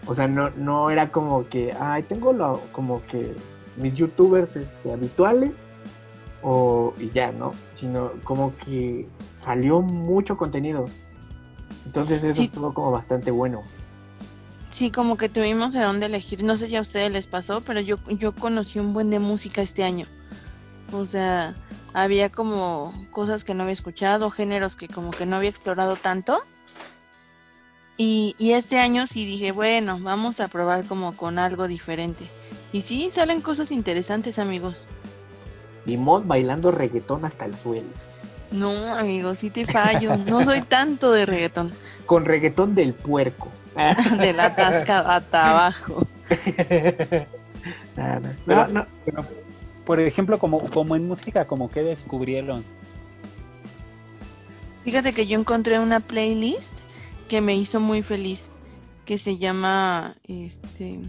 O 0.07 0.15
sea, 0.15 0.29
no, 0.29 0.51
no 0.51 0.91
era 0.91 1.11
como 1.11 1.49
que, 1.49 1.73
ay, 1.79 2.05
tengo 2.05 2.33
lo, 2.33 2.61
como 2.73 3.05
que 3.07 3.35
mis 3.77 3.95
youtubers 3.95 4.55
este, 4.57 4.93
habituales 4.93 5.65
o 6.43 6.95
y 7.01 7.11
ya, 7.11 7.33
¿no? 7.33 7.53
Sino 7.75 8.13
como 8.23 8.57
que 8.59 9.09
salió 9.41 9.81
mucho 9.81 10.37
contenido. 10.37 10.85
Entonces 11.87 12.23
eso 12.23 12.37
Sí. 12.41 12.45
estuvo 12.45 12.73
como 12.73 12.91
bastante 12.93 13.31
bueno. 13.31 13.63
Sí, 14.71 14.91
como 14.91 15.17
que 15.17 15.29
tuvimos 15.29 15.73
de 15.73 15.81
dónde 15.81 16.07
elegir. 16.07 16.45
No 16.45 16.57
sé 16.57 16.69
si 16.69 16.77
a 16.77 16.83
ustedes 16.83 17.11
les 17.11 17.27
pasó, 17.27 17.63
pero 17.63 17.81
yo, 17.81 17.97
yo 18.09 18.33
conocí 18.35 18.79
un 18.79 18.93
buen 18.93 19.11
de 19.11 19.19
música 19.19 19.63
este 19.63 19.83
año. 19.83 20.07
O 20.93 21.05
sea, 21.07 21.55
había 21.97 22.29
como 22.29 22.93
cosas 23.11 23.43
que 23.43 23.55
no 23.55 23.63
había 23.63 23.73
escuchado, 23.73 24.31
géneros 24.31 24.77
que 24.77 24.87
como 24.87 25.11
que 25.13 25.25
no 25.25 25.37
había 25.37 25.49
explorado 25.49 25.97
tanto. 25.97 26.43
Y, 27.97 28.37
y 28.39 28.53
este 28.53 28.79
año 28.79 29.07
sí 29.07 29.25
dije, 29.25 29.51
bueno, 29.51 29.99
vamos 29.99 30.41
a 30.41 30.49
probar 30.49 30.85
como 30.85 31.17
con 31.17 31.39
algo 31.39 31.67
diferente. 31.67 32.29
Y 32.71 32.83
sí, 32.83 33.09
salen 33.11 33.41
cosas 33.41 33.71
interesantes, 33.71 34.39
amigos. 34.39 34.89
Y 35.87 35.97
Mod 35.97 36.25
bailando 36.27 36.71
reggaetón 36.71 37.25
hasta 37.25 37.47
el 37.47 37.57
suelo. 37.57 37.89
No, 38.51 38.73
amigos, 38.95 39.39
sí 39.39 39.49
te 39.49 39.65
fallo. 39.65 40.17
No 40.19 40.45
soy 40.45 40.61
tanto 40.61 41.13
de 41.13 41.25
reggaetón. 41.25 41.73
Con 42.05 42.27
reggaetón 42.27 42.75
del 42.75 42.93
puerco. 42.93 43.49
De 44.21 44.35
la 44.35 44.55
tasca 44.55 45.01
hasta 45.01 45.51
abajo. 45.51 46.07
Nada. 47.97 48.21
No, 48.21 48.35
Pero- 48.45 48.69
no. 48.69 48.87
Por 49.87 50.01
ejemplo, 50.01 50.39
como, 50.39 50.61
como 50.71 50.97
en 50.97 51.09
música, 51.09 51.47
como 51.47 51.71
que 51.71 51.83
descubrieron. 51.83 52.65
Fíjate 54.85 55.13
que 55.13 55.27
yo 55.27 55.39
encontré 55.39 55.79
una 55.79 56.01
playlist 56.01 56.73
que 57.29 57.41
me 57.41 57.57
hizo 57.57 57.81
muy 57.81 58.03
feliz, 58.03 58.51
que 59.05 59.17
se 59.17 59.39
llama 59.39 60.17
este 60.29 61.01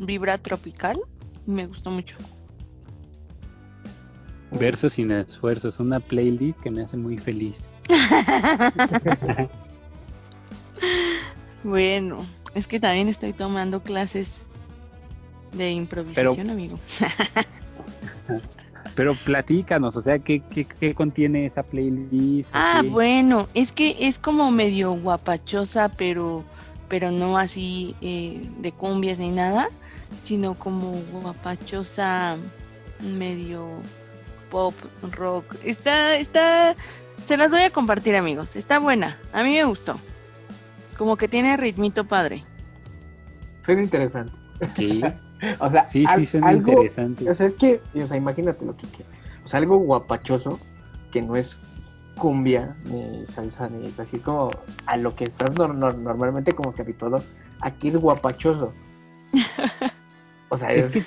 Vibra 0.00 0.38
Tropical. 0.38 0.98
Me 1.46 1.66
gustó 1.66 1.90
mucho. 1.90 2.16
Versos 4.50 4.94
sin 4.94 5.10
esfuerzos, 5.10 5.78
una 5.78 6.00
playlist 6.00 6.60
que 6.60 6.70
me 6.70 6.82
hace 6.82 6.96
muy 6.96 7.16
feliz. 7.16 7.54
Bueno, 11.64 12.24
es 12.54 12.66
que 12.66 12.78
también 12.78 13.08
estoy 13.08 13.32
tomando 13.32 13.82
clases 13.82 14.40
de 15.52 15.72
improvisación, 15.72 16.50
amigo. 16.50 16.78
Pero 18.94 19.14
platícanos, 19.14 19.96
o 19.96 20.00
sea, 20.00 20.18
¿qué, 20.18 20.40
qué, 20.40 20.64
qué 20.64 20.94
contiene 20.94 21.46
esa 21.46 21.62
playlist? 21.62 22.50
¿O 22.50 22.58
Ah, 22.58 22.80
qué? 22.82 22.88
bueno, 22.88 23.48
es 23.54 23.70
que 23.72 23.96
es 24.00 24.18
como 24.18 24.50
medio 24.50 24.92
guapachosa, 24.92 25.88
pero 25.90 26.44
pero 26.88 27.10
no 27.10 27.36
así 27.36 27.94
eh, 28.00 28.48
de 28.60 28.72
cumbias 28.72 29.18
ni 29.18 29.28
nada, 29.28 29.68
sino 30.22 30.54
como 30.54 30.92
guapachosa 31.12 32.36
medio 33.00 33.68
pop 34.50 34.74
rock. 35.12 35.54
Está 35.62 36.16
está 36.16 36.74
se 37.26 37.36
las 37.36 37.50
voy 37.52 37.60
a 37.62 37.70
compartir, 37.70 38.16
amigos. 38.16 38.56
Está 38.56 38.78
buena. 38.78 39.18
A 39.32 39.42
mí 39.44 39.50
me 39.52 39.64
gustó. 39.64 40.00
Como 40.96 41.16
que 41.16 41.28
tiene 41.28 41.56
ritmito 41.58 42.06
padre. 42.06 42.42
Suena 43.60 43.82
interesante. 43.82 44.32
Ok. 44.62 45.12
O 45.60 45.70
sea, 45.70 45.86
Sí, 45.86 46.04
sí, 46.24 46.38
algo, 46.42 46.72
interesante. 46.72 47.28
O 47.30 47.34
sea, 47.34 47.46
es 47.46 47.54
que, 47.54 47.80
o 47.94 48.06
sea, 48.06 48.16
imagínate 48.16 48.64
lo 48.64 48.76
que 48.76 48.86
que- 48.88 49.04
O 49.44 49.48
sea, 49.48 49.58
algo 49.60 49.78
guapachoso 49.78 50.58
que 51.12 51.22
no 51.22 51.36
es 51.36 51.56
cumbia 52.18 52.76
ni 52.84 53.24
salsa 53.26 53.68
ni 53.68 53.94
así 53.98 54.18
como 54.18 54.50
a 54.86 54.96
lo 54.96 55.14
que 55.14 55.24
estás 55.24 55.54
nor- 55.54 55.76
nor- 55.78 55.96
normalmente 55.96 56.52
como 56.52 56.74
que 56.74 56.82
habituado. 56.82 57.22
Aquí 57.60 57.88
es 57.88 57.96
guapachoso. 57.96 58.72
O 60.50 60.56
sea, 60.56 60.72
es, 60.72 60.86
Es 60.86 60.92
que, 60.92 60.98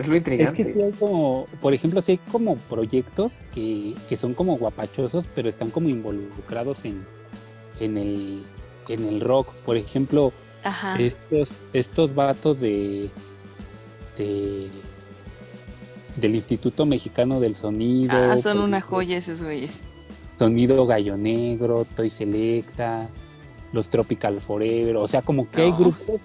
es 0.00 0.08
lo 0.08 0.14
es 0.14 0.18
intrigante. 0.20 0.64
que 0.64 0.72
sí 0.72 0.80
hay 0.82 0.92
como, 0.92 1.46
por 1.60 1.74
ejemplo, 1.74 2.00
sí 2.00 2.12
hay 2.12 2.18
como 2.32 2.56
proyectos 2.56 3.30
que, 3.54 3.94
que 4.08 4.16
son 4.16 4.32
como 4.32 4.56
guapachosos, 4.56 5.26
pero 5.34 5.48
están 5.50 5.70
como 5.70 5.88
involucrados 5.90 6.82
en, 6.86 7.06
en, 7.78 7.98
el, 7.98 8.42
en 8.88 9.04
el 9.06 9.20
rock. 9.20 9.48
Por 9.66 9.76
ejemplo, 9.76 10.32
Ajá. 10.64 10.96
estos, 10.98 11.50
estos 11.74 12.14
vatos 12.14 12.60
de, 12.60 13.10
este 14.16 14.70
del 16.16 16.34
Instituto 16.34 16.86
Mexicano 16.86 17.40
del 17.40 17.54
Sonido. 17.54 18.16
Ah, 18.16 18.38
son 18.38 18.56
por 18.58 18.64
una 18.64 18.80
joya 18.80 19.18
esos 19.18 19.42
güeyes. 19.42 19.80
Sonido 20.38 20.86
Gallo 20.86 21.16
Negro, 21.16 21.86
Toy 21.94 22.08
Selecta, 22.08 23.08
los 23.72 23.88
Tropical 23.90 24.40
Forever, 24.40 24.96
o 24.96 25.08
sea, 25.08 25.22
como 25.22 25.50
que 25.50 25.62
hay 25.62 25.70
No. 25.72 25.78
grupos 25.78 26.20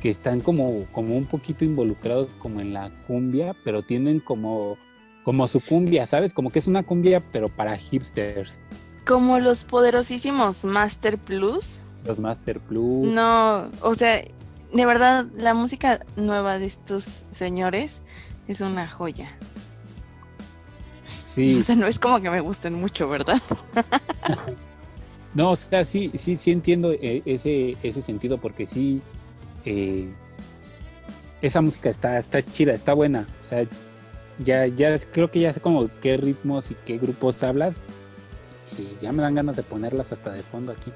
que 0.00 0.10
están 0.10 0.40
como, 0.40 0.86
como 0.92 1.16
un 1.16 1.26
poquito 1.26 1.64
involucrados 1.64 2.34
como 2.34 2.60
en 2.60 2.72
la 2.72 2.90
cumbia, 3.06 3.54
pero 3.64 3.82
tienen 3.82 4.18
como, 4.18 4.76
como 5.22 5.46
su 5.46 5.60
cumbia, 5.60 6.06
¿sabes? 6.06 6.34
Como 6.34 6.50
que 6.50 6.58
es 6.58 6.66
una 6.66 6.82
cumbia, 6.82 7.22
pero 7.32 7.48
para 7.48 7.76
hipsters. 7.76 8.64
Como 9.06 9.38
los 9.38 9.64
poderosísimos 9.64 10.64
Master 10.64 11.18
Plus. 11.18 11.80
Los 12.04 12.18
Master 12.18 12.58
Plus. 12.58 13.06
No, 13.06 13.68
o 13.82 13.94
sea, 13.94 14.24
de 14.72 14.86
verdad, 14.86 15.26
la 15.36 15.54
música 15.54 16.00
nueva 16.16 16.58
de 16.58 16.66
estos 16.66 17.24
señores 17.32 18.02
es 18.48 18.60
una 18.60 18.88
joya. 18.88 19.36
Sí, 21.34 21.56
O 21.60 21.62
sea, 21.62 21.76
no 21.76 21.86
es 21.86 21.98
como 21.98 22.20
que 22.20 22.30
me 22.30 22.40
gusten 22.40 22.74
mucho, 22.74 23.08
¿verdad? 23.08 23.40
No, 25.34 25.52
o 25.52 25.56
sea, 25.56 25.86
sí, 25.86 26.10
sí, 26.18 26.36
sí 26.36 26.50
entiendo 26.50 26.92
eh, 26.92 27.22
ese, 27.24 27.74
ese 27.82 28.02
sentido 28.02 28.36
porque 28.36 28.66
sí, 28.66 29.00
eh, 29.64 30.10
esa 31.40 31.62
música 31.62 31.88
está, 31.88 32.18
está 32.18 32.42
chida, 32.42 32.74
está 32.74 32.92
buena. 32.92 33.26
O 33.40 33.44
sea, 33.44 33.64
ya, 34.44 34.66
ya 34.66 34.98
creo 35.10 35.30
que 35.30 35.40
ya 35.40 35.54
sé 35.54 35.60
como 35.60 35.88
qué 36.02 36.18
ritmos 36.18 36.70
y 36.70 36.76
qué 36.84 36.98
grupos 36.98 37.42
hablas 37.42 37.76
y 38.78 39.02
ya 39.02 39.12
me 39.12 39.22
dan 39.22 39.34
ganas 39.34 39.56
de 39.56 39.62
ponerlas 39.62 40.12
hasta 40.12 40.32
de 40.32 40.42
fondo 40.42 40.72
aquí. 40.72 40.92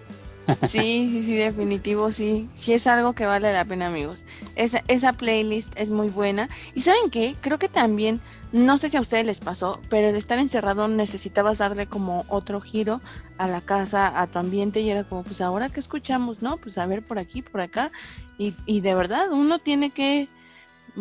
Sí, 0.69 1.09
sí, 1.11 1.23
sí, 1.25 1.35
definitivo, 1.35 2.11
sí. 2.11 2.49
Sí 2.57 2.73
es 2.73 2.87
algo 2.87 3.15
que 3.15 3.27
vale 3.27 3.53
la 3.53 3.65
pena, 3.65 3.89
amigos. 3.89 4.25
Esa, 4.55 4.83
esa 4.89 5.13
playlist 5.13 5.73
es 5.77 5.91
muy 5.91 6.09
buena. 6.09 6.49
Y 6.75 6.83
¿saben 6.83 7.11
qué? 7.11 7.37
Creo 7.41 7.59
que 7.59 7.69
también, 7.69 8.21
no 8.53 8.77
sé 8.79 8.89
si 8.89 8.97
a 8.97 9.01
ustedes 9.01 9.27
les 9.27 9.41
pasó, 9.41 9.81
pero 9.89 10.09
el 10.09 10.17
estar 10.17 10.39
encerrado 10.39 10.89
necesitabas 10.89 11.59
darle 11.59 11.87
como 11.87 12.25
otro 12.29 12.61
giro 12.61 13.01
a 13.39 13.49
la 13.49 13.61
casa, 13.61 14.21
a 14.21 14.27
tu 14.29 14.39
ambiente, 14.39 14.81
y 14.81 14.91
era 14.91 15.05
como, 15.05 15.25
pues 15.25 15.41
ahora 15.41 15.69
que 15.69 15.81
escuchamos, 15.81 16.43
¿no? 16.43 16.57
Pues 16.59 16.79
a 16.79 16.87
ver 16.87 17.03
por 17.03 17.19
aquí, 17.19 17.43
por 17.43 17.61
acá. 17.61 17.91
Y, 18.39 18.55
y 18.67 18.81
de 18.81 18.95
verdad, 18.95 19.33
uno 19.33 19.59
tiene 19.59 19.91
que 19.91 20.29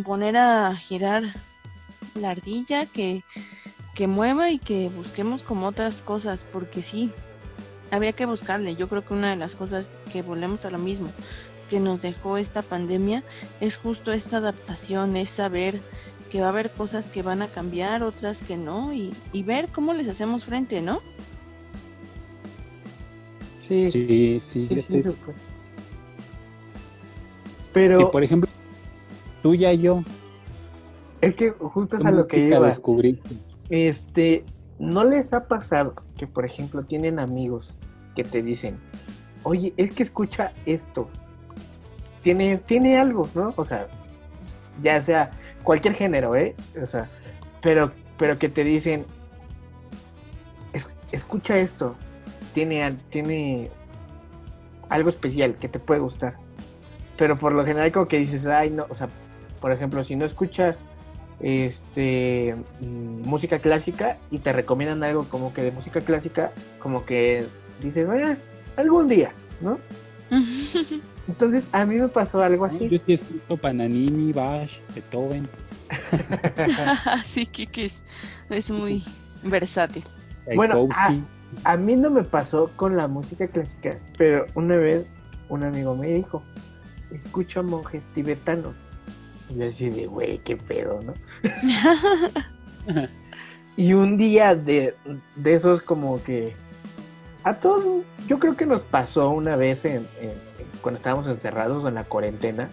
poner 0.04 0.38
a 0.38 0.76
girar 0.76 1.24
la 2.16 2.32
ardilla, 2.32 2.86
que, 2.86 3.24
que 3.94 4.08
mueva 4.08 4.50
y 4.50 4.60
que 4.60 4.90
busquemos 4.90 5.44
como 5.44 5.68
otras 5.68 6.02
cosas, 6.02 6.46
porque 6.52 6.82
sí, 6.82 7.12
había 7.92 8.14
que 8.14 8.26
buscarle. 8.26 8.76
Yo 8.76 8.88
creo 8.88 9.06
que 9.06 9.14
una 9.14 9.30
de 9.30 9.36
las 9.36 9.56
cosas 9.56 9.94
que 10.12 10.22
volvemos 10.22 10.66
a 10.66 10.72
lo 10.72 10.80
mismo 10.80 11.10
que 11.70 11.80
nos 11.80 12.02
dejó 12.02 12.38
esta 12.38 12.62
pandemia 12.62 13.24
es 13.60 13.78
justo 13.78 14.12
esta 14.12 14.38
adaptación, 14.38 15.16
es 15.16 15.32
saber 15.32 15.82
que 16.30 16.40
va 16.42 16.48
a 16.48 16.50
haber 16.50 16.72
cosas 16.72 17.08
que 17.08 17.22
van 17.24 17.42
a 17.42 17.48
cambiar, 17.48 18.04
otras 18.04 18.42
que 18.42 18.58
no, 18.58 18.94
y, 18.94 19.14
y 19.32 19.44
ver 19.44 19.70
cómo 19.70 19.94
les 19.94 20.08
hacemos 20.08 20.46
frente, 20.46 20.82
¿no? 20.82 21.02
Sí, 23.54 23.90
sí, 23.92 24.40
Sí, 24.52 24.68
sí, 24.68 24.68
estoy-. 24.90 25.16
Pero 27.74 28.02
Y 28.02 28.06
por 28.06 28.24
ejemplo, 28.24 28.50
tú 29.42 29.56
ya 29.56 29.74
y 29.74 29.82
yo, 29.82 30.04
es 31.22 31.36
que 31.36 31.52
justo 31.52 31.98
es 31.98 32.04
¿qué 32.04 32.08
a 32.08 32.12
lo 32.12 32.28
que 32.28 32.40
iba. 32.48 32.68
descubriste? 32.68 33.36
Este, 33.70 34.44
¿no 34.78 35.04
les 35.04 35.34
ha 35.34 35.48
pasado 35.48 35.96
que, 36.18 36.28
por 36.28 36.46
ejemplo, 36.46 36.84
tienen 36.84 37.20
amigos 37.20 37.74
que 38.16 38.24
te 38.24 38.42
dicen, 38.42 38.78
oye, 39.44 39.74
es 39.78 39.92
que 39.92 40.04
escucha 40.04 40.52
esto? 40.66 41.10
Tiene, 42.24 42.58
tiene 42.58 42.98
algo, 42.98 43.30
¿no? 43.36 43.54
O 43.58 43.66
sea, 43.66 43.88
ya 44.82 45.02
sea 45.02 45.32
cualquier 45.64 45.94
género, 45.94 46.36
¿eh? 46.36 46.56
O 46.82 46.86
sea, 46.88 47.10
pero, 47.62 47.92
pero 48.18 48.38
que 48.40 48.50
te 48.50 48.64
dicen, 48.64 49.06
"Es- 50.74 50.88
escucha 51.12 51.58
esto, 51.58 51.96
tiene, 52.54 52.98
tiene 53.10 53.70
algo 54.90 55.10
especial 55.10 55.56
que 55.56 55.68
te 55.70 55.80
puede 55.80 56.00
gustar. 56.00 56.36
Pero 57.18 57.38
por 57.38 57.54
lo 57.54 57.66
general 57.66 57.92
como 57.92 58.08
que 58.08 58.18
dices, 58.18 58.46
ay, 58.48 58.70
no, 58.70 58.86
o 58.90 58.96
sea, 58.96 59.10
por 59.62 59.72
ejemplo, 59.72 60.04
si 60.04 60.16
no 60.16 60.26
escuchas 60.26 60.84
este 61.40 62.56
mm, 62.80 63.28
música 63.28 63.60
clásica 63.60 64.18
y 64.32 64.40
te 64.40 64.54
recomiendan 64.54 65.04
algo 65.04 65.26
como 65.26 65.54
que 65.54 65.62
de 65.62 65.72
música 65.72 66.02
clásica, 66.02 66.52
como 66.80 67.06
que 67.06 67.46
dices, 67.82 68.08
"Eh, 68.10 68.38
algún 68.78 69.08
día, 69.08 69.34
¿no? 69.62 69.80
Entonces 71.28 71.66
a 71.72 71.86
mí 71.86 71.96
me 71.96 72.08
pasó 72.08 72.42
algo 72.42 72.68
No, 72.68 72.74
así. 72.74 72.88
Yo 72.90 73.00
sí 73.06 73.14
escucho 73.14 73.58
Pananini, 73.58 74.32
Bach, 74.32 74.70
Beethoven, 74.94 75.48
sí, 77.24 77.46
que, 77.46 77.68
que 77.68 77.86
es, 77.86 78.02
es 78.50 78.72
muy 78.72 79.04
versátil. 79.44 80.04
Bueno, 80.56 80.74
Tchaikovsky. 80.76 81.24
A 81.64 81.78
mí 81.78 81.96
no 81.96 82.10
me 82.10 82.24
pasó 82.24 82.70
con 82.76 82.98
la 82.98 83.08
música 83.08 83.48
clásica, 83.48 83.98
pero 84.18 84.46
una 84.56 84.76
vez 84.76 85.06
un 85.50 85.64
amigo 85.64 85.96
me 85.96 86.08
dijo, 86.08 86.44
escucho 87.12 87.60
a 87.62 87.64
monjes 87.64 88.08
tibetanos. 88.14 88.76
Y 89.50 89.56
yo 89.56 89.68
así 89.68 89.90
de, 89.90 90.08
güey, 90.08 90.40
qué 90.40 90.58
pedo, 90.58 91.02
¿no? 91.02 91.14
Y 93.78 93.94
un 93.94 94.16
día 94.16 94.56
de, 94.56 94.96
de 95.36 95.54
esos 95.54 95.82
como 95.82 96.24
que 96.24 96.56
a 97.44 97.54
todos, 97.56 98.04
yo 98.28 98.40
creo 98.40 98.56
que 98.56 98.66
nos 98.66 98.82
pasó 98.84 99.30
una 99.30 99.56
vez 99.56 99.86
en, 99.86 100.08
cuando 100.82 100.98
estábamos 100.98 101.28
encerrados 101.28 101.84
o 101.84 101.88
en 101.88 101.96
la 101.96 102.04
cuarentena, 102.04 102.70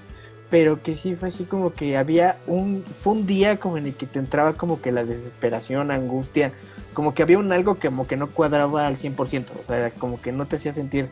pero 0.49 0.83
que 0.83 0.97
sí 0.97 1.15
fue 1.15 1.29
así 1.29 1.45
como 1.45 1.75
que 1.75 1.97
había 1.97 2.39
un, 2.47 2.83
fue 2.83 3.13
un 3.15 3.27
día 3.27 3.59
como 3.59 3.77
en 3.77 3.87
el 3.87 3.95
que 3.95 4.07
te 4.07 4.19
entraba 4.19 4.55
como 4.55 4.81
que 4.81 4.91
la 4.91 5.05
desesperación, 5.05 5.91
angustia, 5.91 6.53
como 6.95 7.13
que 7.15 7.23
había 7.23 7.39
un 7.39 7.53
algo 7.53 7.75
que 7.79 7.89
como 7.89 8.07
que 8.07 8.17
no 8.17 8.31
cuadraba 8.31 8.87
al 8.87 8.97
100%, 8.97 9.47
o 9.61 9.67
sea, 9.67 9.91
como 9.91 10.21
que 10.23 10.33
no 10.33 10.47
te 10.47 10.57
hacía 10.57 10.73
sentir 10.73 11.11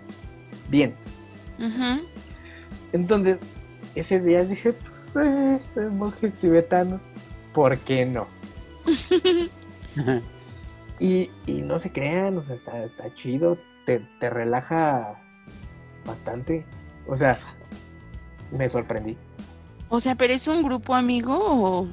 bien. 0.70 0.94
Entonces, 2.92 3.40
ese 3.94 4.20
día 4.20 4.44
dije, 4.44 4.74
eh, 5.16 5.60
monjes 5.92 6.34
tibetanos, 6.34 7.00
¿por 7.52 7.78
qué 7.78 8.06
no? 8.06 8.26
Y, 11.00 11.30
y 11.46 11.62
no 11.62 11.78
se 11.78 11.90
crean, 11.90 12.36
o 12.36 12.44
sea, 12.44 12.54
está, 12.54 12.84
está 12.84 13.14
chido, 13.14 13.56
te, 13.86 14.00
te 14.20 14.28
relaja 14.28 15.18
bastante. 16.04 16.66
O 17.08 17.16
sea, 17.16 17.38
me 18.52 18.68
sorprendí. 18.68 19.16
O 19.88 19.98
sea, 19.98 20.14
pero 20.14 20.34
es 20.34 20.46
un 20.46 20.62
grupo 20.62 20.94
amigo 20.94 21.38
o... 21.40 21.88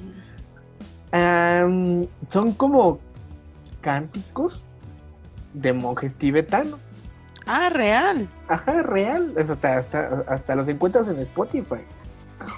Son 2.30 2.52
como 2.58 3.00
cánticos 3.82 4.62
de 5.54 5.74
monjes 5.74 6.14
tibetanos. 6.16 6.80
Ah, 7.46 7.70
real. 7.70 8.28
Ajá, 8.50 8.84
real. 8.84 9.34
Es 9.38 9.50
hasta, 9.50 9.78
hasta, 9.78 10.24
hasta 10.28 10.54
los 10.54 10.68
encuentras 10.68 11.08
en 11.08 11.20
Spotify. 11.20 11.82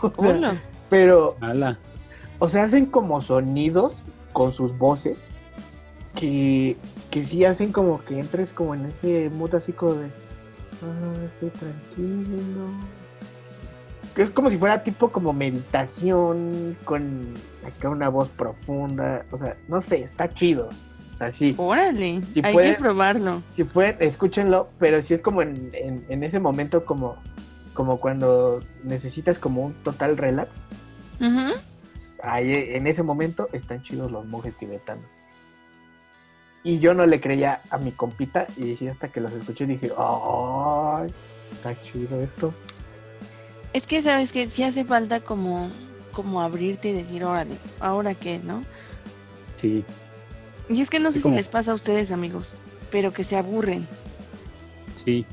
O 0.16 0.24
sea, 0.24 0.62
pero, 0.90 1.36
Ala. 1.42 1.78
o 2.40 2.48
sea, 2.48 2.64
hacen 2.64 2.86
como 2.86 3.22
sonidos 3.22 3.96
con 4.34 4.54
sus 4.54 4.78
voces 4.78 5.18
que, 6.16 6.76
que 7.12 7.24
sí 7.24 7.46
hacen 7.46 7.72
como 7.72 8.04
que 8.04 8.20
entres 8.20 8.52
como 8.52 8.76
en 8.76 8.86
ese 8.86 9.30
mood 9.30 9.56
así 9.56 9.72
como 9.72 9.94
de, 9.94 10.08
ah, 10.08 11.26
estoy 11.26 11.50
tranquilo. 11.50 12.68
Que 14.16 14.24
es 14.24 14.30
como 14.32 14.50
si 14.50 14.58
fuera 14.58 14.84
tipo 14.84 15.12
como 15.12 15.34
meditación 15.34 16.76
con 16.84 17.36
acá 17.66 17.90
una 17.90 18.10
voz 18.10 18.28
profunda. 18.30 19.26
O 19.32 19.38
sea, 19.38 19.56
no 19.68 19.82
sé, 19.82 20.04
está 20.04 20.28
chido. 20.30 20.70
O 21.14 21.18
sea, 21.20 21.32
sí. 21.32 21.54
Órale. 21.58 22.22
Si 22.34 22.42
Hay 22.44 22.56
que 22.58 22.74
probarlo. 22.74 23.44
Si 23.56 23.64
pueden, 23.64 23.98
escúchenlo, 24.00 24.70
pero 24.80 25.02
si 25.02 25.14
es 25.14 25.22
como 25.22 25.42
en, 25.42 25.70
en, 25.74 26.04
en 26.10 26.24
ese 26.24 26.40
momento 26.40 26.86
como, 26.86 27.18
como 27.80 27.98
cuando 28.02 28.60
necesitas 28.84 29.40
como 29.40 29.62
un 29.68 29.74
total 29.86 30.18
relax. 30.18 30.58
Ahí, 32.22 32.52
en 32.76 32.88
ese 32.88 33.04
momento 33.04 33.48
están 33.54 33.82
chidos 33.84 34.12
los 34.12 34.26
monjes 34.26 34.54
tibetanos. 34.58 35.06
Y 36.66 36.80
yo 36.80 36.94
no 36.94 37.06
le 37.06 37.22
creía 37.22 37.62
a 37.70 37.78
mi 37.78 37.94
compita 37.94 38.48
y 38.58 38.76
sí, 38.76 38.90
hasta 38.90 39.10
que 39.14 39.22
los 39.22 39.32
escuché 39.32 39.66
dije, 39.66 39.92
¡ay! 39.98 41.10
Está 41.54 41.80
chido 41.80 42.20
esto. 42.20 42.54
Es 43.72 43.88
que 43.88 44.02
sabes 44.02 44.34
que 44.34 44.50
sí 44.50 44.64
hace 44.64 44.84
falta 44.84 45.22
como, 45.22 45.70
como 46.12 46.42
abrirte 46.42 46.90
y 46.90 46.94
decir, 46.94 47.24
órale, 47.24 47.56
ahora 47.80 48.14
qué, 48.14 48.40
¿no? 48.40 48.66
Sí. 49.56 49.86
Y 50.68 50.82
es 50.82 50.90
que 50.90 51.00
no 51.00 51.14
Sí, 51.14 51.20
sé 51.20 51.22
como- 51.22 51.36
si 51.36 51.38
les 51.38 51.48
pasa 51.48 51.72
a 51.72 51.76
ustedes, 51.76 52.12
amigos, 52.12 52.58
pero 52.92 53.14
que 53.14 53.24
se 53.24 53.38
aburren. 53.38 53.88
Sí, 54.96 55.26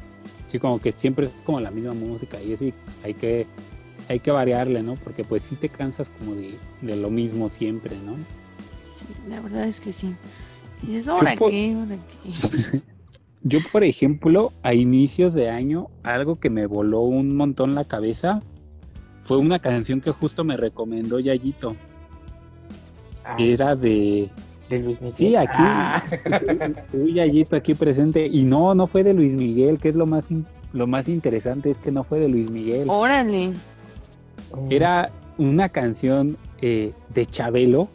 sí, 0.46 0.58
como 0.58 0.80
que 0.80 0.92
siempre 0.92 1.26
es 1.26 1.32
como 1.44 1.60
la 1.60 1.70
misma 1.70 1.92
música 1.94 2.40
y 2.42 2.52
y 2.54 2.74
hay 3.04 3.14
que, 3.14 3.46
hay 4.08 4.20
que 4.20 4.30
variarle, 4.30 4.82
¿no? 4.82 4.94
Porque 4.96 5.24
pues 5.24 5.42
sí 5.42 5.56
te 5.56 5.68
cansas 5.68 6.10
como 6.10 6.34
de, 6.34 6.54
de 6.80 6.96
lo 6.96 7.10
mismo 7.10 7.48
siempre, 7.48 7.96
¿no? 8.04 8.14
Sí, 8.94 9.06
la 9.28 9.40
verdad 9.40 9.64
es 9.66 9.80
que 9.80 9.92
sí. 9.92 10.14
Y 10.82 10.86
dices, 10.88 11.08
¿ahora 11.08 11.34
por- 11.36 11.50
qué? 11.50 11.74
¿Ahora 11.74 11.98
qué? 12.22 12.82
Yo, 13.42 13.60
por 13.70 13.84
ejemplo, 13.84 14.52
a 14.62 14.74
inicios 14.74 15.32
de 15.34 15.50
año, 15.50 15.88
algo 16.02 16.36
que 16.36 16.50
me 16.50 16.66
voló 16.66 17.02
un 17.02 17.36
montón 17.36 17.74
la 17.76 17.84
cabeza 17.84 18.42
fue 19.22 19.38
una 19.38 19.58
canción 19.60 20.00
que 20.00 20.10
justo 20.10 20.42
me 20.42 20.56
recomendó 20.56 21.20
Yayito. 21.20 21.76
Ah, 23.24 23.36
Era 23.38 23.76
de. 23.76 24.30
De 24.70 24.78
Luis 24.80 25.00
Miguel. 25.00 25.16
Sí, 25.16 25.36
aquí. 25.36 25.52
Ah. 25.58 26.02
Uy, 26.92 27.14
Yayito 27.14 27.56
aquí 27.56 27.74
presente. 27.74 28.26
Y 28.26 28.44
no, 28.44 28.74
no 28.74 28.86
fue 28.86 29.02
de 29.04 29.14
Luis 29.14 29.32
Miguel, 29.32 29.78
que 29.78 29.88
es 29.90 29.94
lo 29.94 30.06
más, 30.06 30.30
in- 30.30 30.46
lo 30.72 30.86
más 30.86 31.08
interesante, 31.08 31.70
es 31.70 31.78
que 31.78 31.92
no 31.92 32.04
fue 32.04 32.18
de 32.18 32.28
Luis 32.28 32.50
Miguel. 32.50 32.88
Órale. 32.88 33.52
Era 34.70 35.10
una 35.38 35.68
canción 35.68 36.36
eh, 36.60 36.92
de 37.14 37.26
Chabelo. 37.26 37.88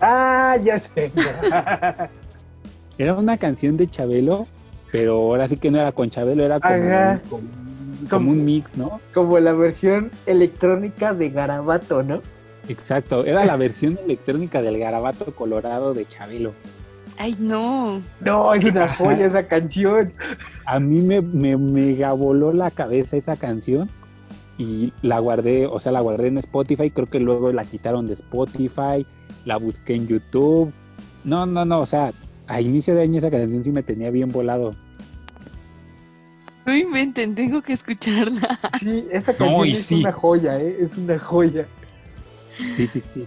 Ah, 0.00 0.56
ya 0.62 0.78
sé. 0.78 1.10
Era 2.98 3.14
una 3.14 3.36
canción 3.36 3.76
de 3.76 3.88
Chabelo, 3.88 4.46
pero 4.90 5.14
ahora 5.16 5.48
sí 5.48 5.56
que 5.58 5.70
no 5.70 5.78
era 5.78 5.92
con 5.92 6.08
Chabelo, 6.08 6.42
era 6.44 6.60
como, 6.60 6.74
Ajá. 6.74 7.20
como, 7.28 7.42
como 7.42 8.08
Como- 8.08 8.30
un 8.32 8.44
mix, 8.44 8.74
¿no? 8.76 9.00
Como 9.12 9.38
la 9.38 9.52
versión 9.52 10.10
electrónica 10.24 11.12
de 11.12 11.28
Garabato, 11.30 12.02
¿no? 12.02 12.22
Exacto, 12.68 13.24
era 13.24 13.44
la 13.44 13.56
versión 13.56 13.98
electrónica 14.04 14.62
del 14.62 14.78
garabato 14.78 15.34
colorado 15.34 15.94
de 15.94 16.06
Chabelo. 16.06 16.52
Ay, 17.18 17.36
no. 17.38 18.02
No, 18.20 18.52
es 18.52 18.64
una 18.64 18.88
joya 18.88 19.26
esa 19.26 19.46
canción. 19.46 20.12
A 20.66 20.78
mí 20.78 21.00
me, 21.00 21.20
me 21.20 21.56
mega 21.56 22.12
voló 22.12 22.52
la 22.52 22.70
cabeza 22.70 23.16
esa 23.16 23.36
canción 23.36 23.88
y 24.58 24.92
la 25.02 25.18
guardé, 25.18 25.66
o 25.66 25.78
sea, 25.80 25.92
la 25.92 26.00
guardé 26.00 26.28
en 26.28 26.38
Spotify, 26.38 26.90
creo 26.90 27.06
que 27.06 27.20
luego 27.20 27.52
la 27.52 27.64
quitaron 27.64 28.06
de 28.06 28.14
Spotify, 28.14 29.06
la 29.44 29.56
busqué 29.56 29.94
en 29.94 30.08
YouTube. 30.08 30.72
No, 31.24 31.46
no, 31.46 31.64
no, 31.64 31.80
o 31.80 31.86
sea, 31.86 32.12
a 32.46 32.60
inicio 32.60 32.94
de 32.94 33.02
año 33.02 33.18
esa 33.18 33.30
canción 33.30 33.64
sí 33.64 33.72
me 33.72 33.82
tenía 33.82 34.10
bien 34.10 34.30
volado. 34.30 34.74
No 36.64 36.74
inventen, 36.74 37.34
tengo 37.34 37.62
que 37.62 37.74
escucharla. 37.74 38.58
Sí, 38.80 39.06
esa 39.10 39.34
canción 39.34 39.68
y 39.68 39.72
es 39.72 39.86
sí. 39.86 40.00
una 40.00 40.12
joya, 40.12 40.60
¿eh? 40.60 40.76
Es 40.80 40.96
una 40.96 41.18
joya. 41.18 41.66
Sí, 42.72 42.86
sí, 42.86 43.00
sí. 43.00 43.26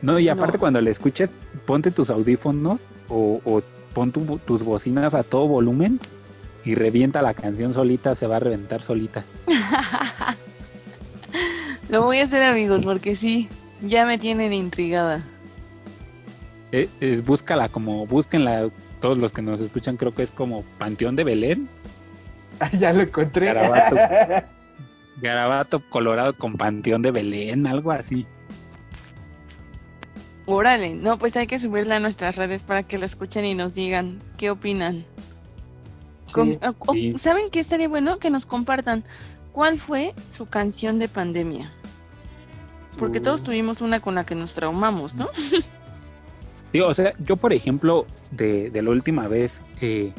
No, 0.00 0.18
y 0.18 0.28
aparte 0.28 0.56
No. 0.56 0.60
cuando 0.60 0.80
la 0.80 0.90
escuches, 0.90 1.30
ponte 1.66 1.90
tus 1.90 2.10
audífonos 2.10 2.80
o, 3.08 3.40
o 3.44 3.62
pon 3.94 4.10
tu- 4.10 4.38
tus 4.38 4.62
bocinas 4.64 5.14
a 5.14 5.22
todo 5.22 5.46
volumen 5.46 6.00
y 6.64 6.74
revienta 6.74 7.22
la 7.22 7.34
canción 7.34 7.74
solita, 7.74 8.14
se 8.14 8.26
va 8.26 8.36
a 8.36 8.40
reventar 8.40 8.82
solita. 8.82 9.24
Lo 11.88 12.02
voy 12.02 12.18
a 12.18 12.24
hacer, 12.24 12.42
amigos, 12.42 12.84
porque 12.84 13.14
sí, 13.14 13.48
ya 13.82 14.06
me 14.06 14.18
tienen 14.18 14.52
intrigada. 14.52 15.22
Eh, 16.72 16.88
es- 17.00 17.24
búscala 17.24 17.68
como, 17.68 18.06
búsquenla, 18.06 18.70
todos 19.00 19.18
los 19.18 19.32
que 19.32 19.42
nos 19.42 19.60
escuchan, 19.60 19.96
creo 19.96 20.14
que 20.14 20.22
es 20.22 20.30
como 20.30 20.62
Panteón 20.78 21.16
de 21.16 21.24
Belén, 21.24 21.68
Ah, 22.60 22.70
ya 22.78 22.92
lo 22.92 23.02
encontré. 23.02 23.46
Garabato. 23.46 23.96
Garabato 25.22 25.80
Colorado 25.88 26.36
con 26.36 26.54
Panteón 26.54 27.00
de 27.02 27.10
Belén, 27.12 27.66
algo 27.66 27.92
así. 27.92 28.26
Órale, 30.46 30.94
no, 30.94 31.18
pues 31.18 31.36
hay 31.36 31.46
que 31.46 31.58
subirla 31.58 31.96
a 31.96 32.00
nuestras 32.00 32.36
redes 32.36 32.62
para 32.62 32.82
que 32.82 32.98
la 32.98 33.06
escuchen 33.06 33.44
y 33.44 33.54
nos 33.54 33.74
digan 33.74 34.20
qué 34.36 34.50
opinan. 34.50 35.04
Sí. 36.34 36.58
ah, 36.62 36.74
o- 36.78 36.92
sí. 36.92 37.14
¿Saben 37.16 37.48
qué 37.50 37.60
estaría 37.60 37.88
bueno? 37.88 38.18
Que 38.18 38.30
nos 38.30 38.44
compartan 38.46 39.04
cuál 39.52 39.78
fue 39.78 40.14
su 40.30 40.46
canción 40.46 40.98
de 40.98 41.08
pandemia. 41.08 41.70
Porque 42.98 43.20
Uh. 43.20 43.22
todos 43.22 43.44
tuvimos 43.44 43.80
una 43.80 44.00
con 44.00 44.14
la 44.16 44.24
que 44.26 44.34
nos 44.34 44.54
traumamos, 44.54 45.14
¿no? 45.14 45.28
Sí, 46.72 46.80
o 46.80 46.94
sea, 46.94 47.12
yo 47.18 47.36
por 47.36 47.52
ejemplo, 47.52 48.06
de, 48.30 48.70
de 48.70 48.80
la 48.80 48.88
última 48.88 49.28
vez 49.28 49.62
eh, 49.82 50.10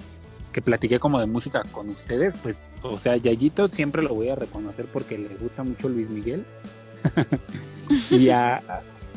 que 0.52 0.62
platiqué 0.62 1.00
como 1.00 1.20
de 1.20 1.26
música 1.26 1.64
con 1.72 1.90
ustedes, 1.90 2.32
pues, 2.44 2.56
o 2.84 3.00
sea, 3.00 3.18
Yayito 3.18 3.68
siempre 3.70 4.04
lo 4.04 4.14
voy 4.14 4.30
a 4.30 4.36
reconocer 4.36 4.86
porque 4.92 5.18
le 5.18 5.30
gusta 5.36 5.64
mucho 5.64 5.90
Luis 5.90 6.10
Miguel. 6.10 6.46
y 8.12 8.30
a, 8.30 8.62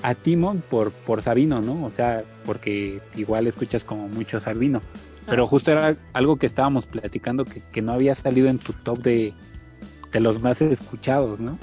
a 0.03 0.14
Timon 0.14 0.62
por, 0.71 0.93
por 0.93 1.23
Sabino, 1.23 1.61
¿no? 1.61 1.85
O 1.85 1.91
sea, 1.91 2.25
porque 2.45 3.01
igual 3.17 3.47
escuchas 3.47 3.85
como 3.85 4.09
mucho 4.09 4.41
Sabino. 4.41 4.81
Pero 5.27 5.45
Ah. 5.45 5.47
justo 5.49 5.73
era 5.73 5.97
algo 6.12 6.37
que 6.37 6.47
estábamos 6.47 6.87
platicando 6.87 7.45
que, 7.45 7.61
que 7.73 7.83
no 7.83 7.93
había 7.93 8.14
salido 8.14 8.49
en 8.49 8.59
tu 8.59 8.73
top 8.73 8.99
de, 9.03 9.35
de 10.12 10.21
los 10.21 10.41
más 10.41 10.61
escuchados, 10.62 11.41
¿no? 11.41 11.59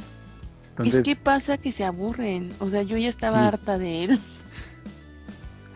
Entonces, 0.72 0.96
Es 0.96 1.06
que 1.06 1.16
pasa 1.16 1.58
que 1.58 1.72
se 1.72 1.86
aburren. 1.86 2.52
O 2.60 2.68
sea, 2.70 2.82
yo 2.84 2.98
ya 2.98 3.08
estaba 3.10 3.40
Sí. 3.40 3.48
harta 3.48 3.78
de 3.78 4.04
él. 4.06 4.20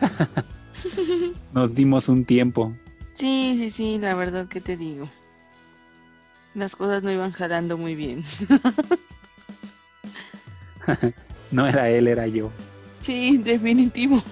nos 1.52 1.74
dimos 1.74 2.08
un 2.08 2.24
tiempo. 2.24 2.74
Sí, 3.14 3.54
sí, 3.58 3.70
sí, 3.70 3.98
la 3.98 4.14
verdad 4.14 4.46
que 4.48 4.60
te 4.60 4.76
digo. 4.76 5.08
Las 6.58 6.74
cosas 6.74 7.04
no 7.04 7.12
iban 7.12 7.30
jalando 7.30 7.78
muy 7.78 7.94
bien. 7.94 8.24
No 11.50 11.66
era 11.66 11.90
él, 11.90 12.08
era 12.08 12.26
yo. 12.26 12.50
Sí, 13.02 13.36
definitivo. 13.38 14.22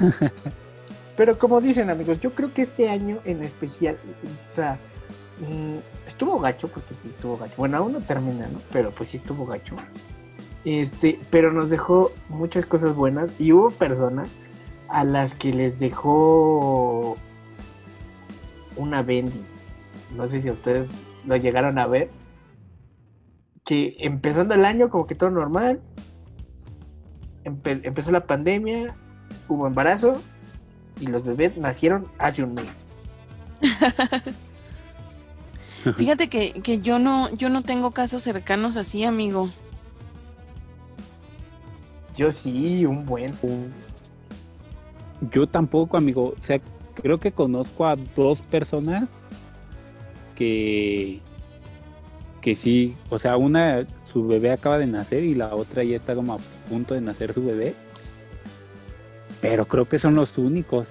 Pero 1.16 1.38
como 1.38 1.60
dicen 1.60 1.90
amigos, 1.90 2.20
yo 2.20 2.34
creo 2.34 2.52
que 2.52 2.62
este 2.62 2.88
año 2.88 3.18
en 3.24 3.42
especial, 3.42 3.98
o 4.24 4.54
sea, 4.54 4.78
mm, 5.40 5.76
estuvo 6.08 6.40
gacho, 6.40 6.68
porque 6.68 6.94
sí 6.94 7.08
estuvo 7.08 7.36
gacho. 7.36 7.54
Bueno, 7.56 7.76
aún 7.78 7.92
no 7.92 8.00
termina, 8.00 8.46
¿no? 8.48 8.60
Pero 8.72 8.90
pues 8.92 9.10
sí 9.10 9.18
estuvo 9.18 9.44
gacho. 9.46 9.76
Este, 10.64 11.20
pero 11.30 11.52
nos 11.52 11.68
dejó 11.70 12.12
muchas 12.30 12.64
cosas 12.64 12.94
buenas 12.94 13.30
y 13.38 13.52
hubo 13.52 13.70
personas 13.70 14.36
a 14.88 15.04
las 15.04 15.34
que 15.34 15.52
les 15.52 15.78
dejó 15.78 17.18
una 18.76 19.02
bendy. 19.02 19.44
No 20.16 20.26
sé 20.28 20.40
si 20.40 20.50
ustedes 20.50 20.88
lo 21.26 21.36
llegaron 21.36 21.78
a 21.78 21.86
ver. 21.86 22.10
Que 23.64 23.96
empezando 24.00 24.54
el 24.54 24.64
año 24.64 24.90
como 24.90 25.06
que 25.06 25.14
todo 25.14 25.30
normal. 25.30 25.80
Empe- 27.44 27.80
empezó 27.84 28.10
la 28.10 28.26
pandemia, 28.26 28.94
hubo 29.48 29.66
embarazo, 29.66 30.20
y 31.00 31.06
los 31.06 31.24
bebés 31.24 31.56
nacieron 31.56 32.06
hace 32.18 32.42
un 32.42 32.54
mes. 32.54 32.86
Fíjate 35.96 36.28
que, 36.28 36.52
que 36.62 36.80
yo 36.80 36.98
no, 36.98 37.30
yo 37.34 37.50
no 37.50 37.62
tengo 37.62 37.90
casos 37.90 38.22
cercanos 38.22 38.76
así, 38.76 39.04
amigo. 39.04 39.50
Yo 42.16 42.32
sí, 42.32 42.86
un 42.86 43.04
buen. 43.04 43.26
Yo 45.30 45.46
tampoco, 45.46 45.96
amigo. 45.98 46.34
O 46.40 46.44
sea, 46.44 46.60
creo 46.94 47.18
que 47.20 47.32
conozco 47.32 47.84
a 47.84 47.96
dos 48.16 48.40
personas 48.40 49.18
que 50.34 51.20
que 52.40 52.54
sí, 52.54 52.94
o 53.08 53.18
sea, 53.18 53.38
una 53.38 53.86
su 54.12 54.26
bebé 54.26 54.52
acaba 54.52 54.78
de 54.78 54.86
nacer 54.86 55.24
y 55.24 55.34
la 55.34 55.54
otra 55.54 55.82
ya 55.82 55.96
está 55.96 56.14
como 56.14 56.34
a 56.34 56.38
punto 56.68 56.94
de 56.94 57.00
nacer 57.00 57.32
su 57.32 57.44
bebé. 57.44 57.74
Pero 59.40 59.66
creo 59.66 59.88
que 59.88 59.98
son 59.98 60.14
los 60.14 60.36
únicos. 60.38 60.88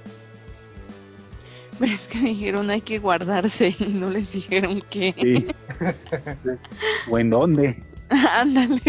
Pero 1.80 1.92
es 1.92 2.08
que 2.08 2.20
dijeron 2.20 2.70
hay 2.70 2.82
que 2.82 3.00
guardarse 3.00 3.76
y 3.80 3.86
no 3.94 4.10
les 4.10 4.34
dijeron 4.34 4.82
que. 4.90 5.14
Sí. 5.16 5.48
¿O 7.10 7.18
en 7.18 7.30
dónde? 7.30 7.84
Ándale. 8.10 8.82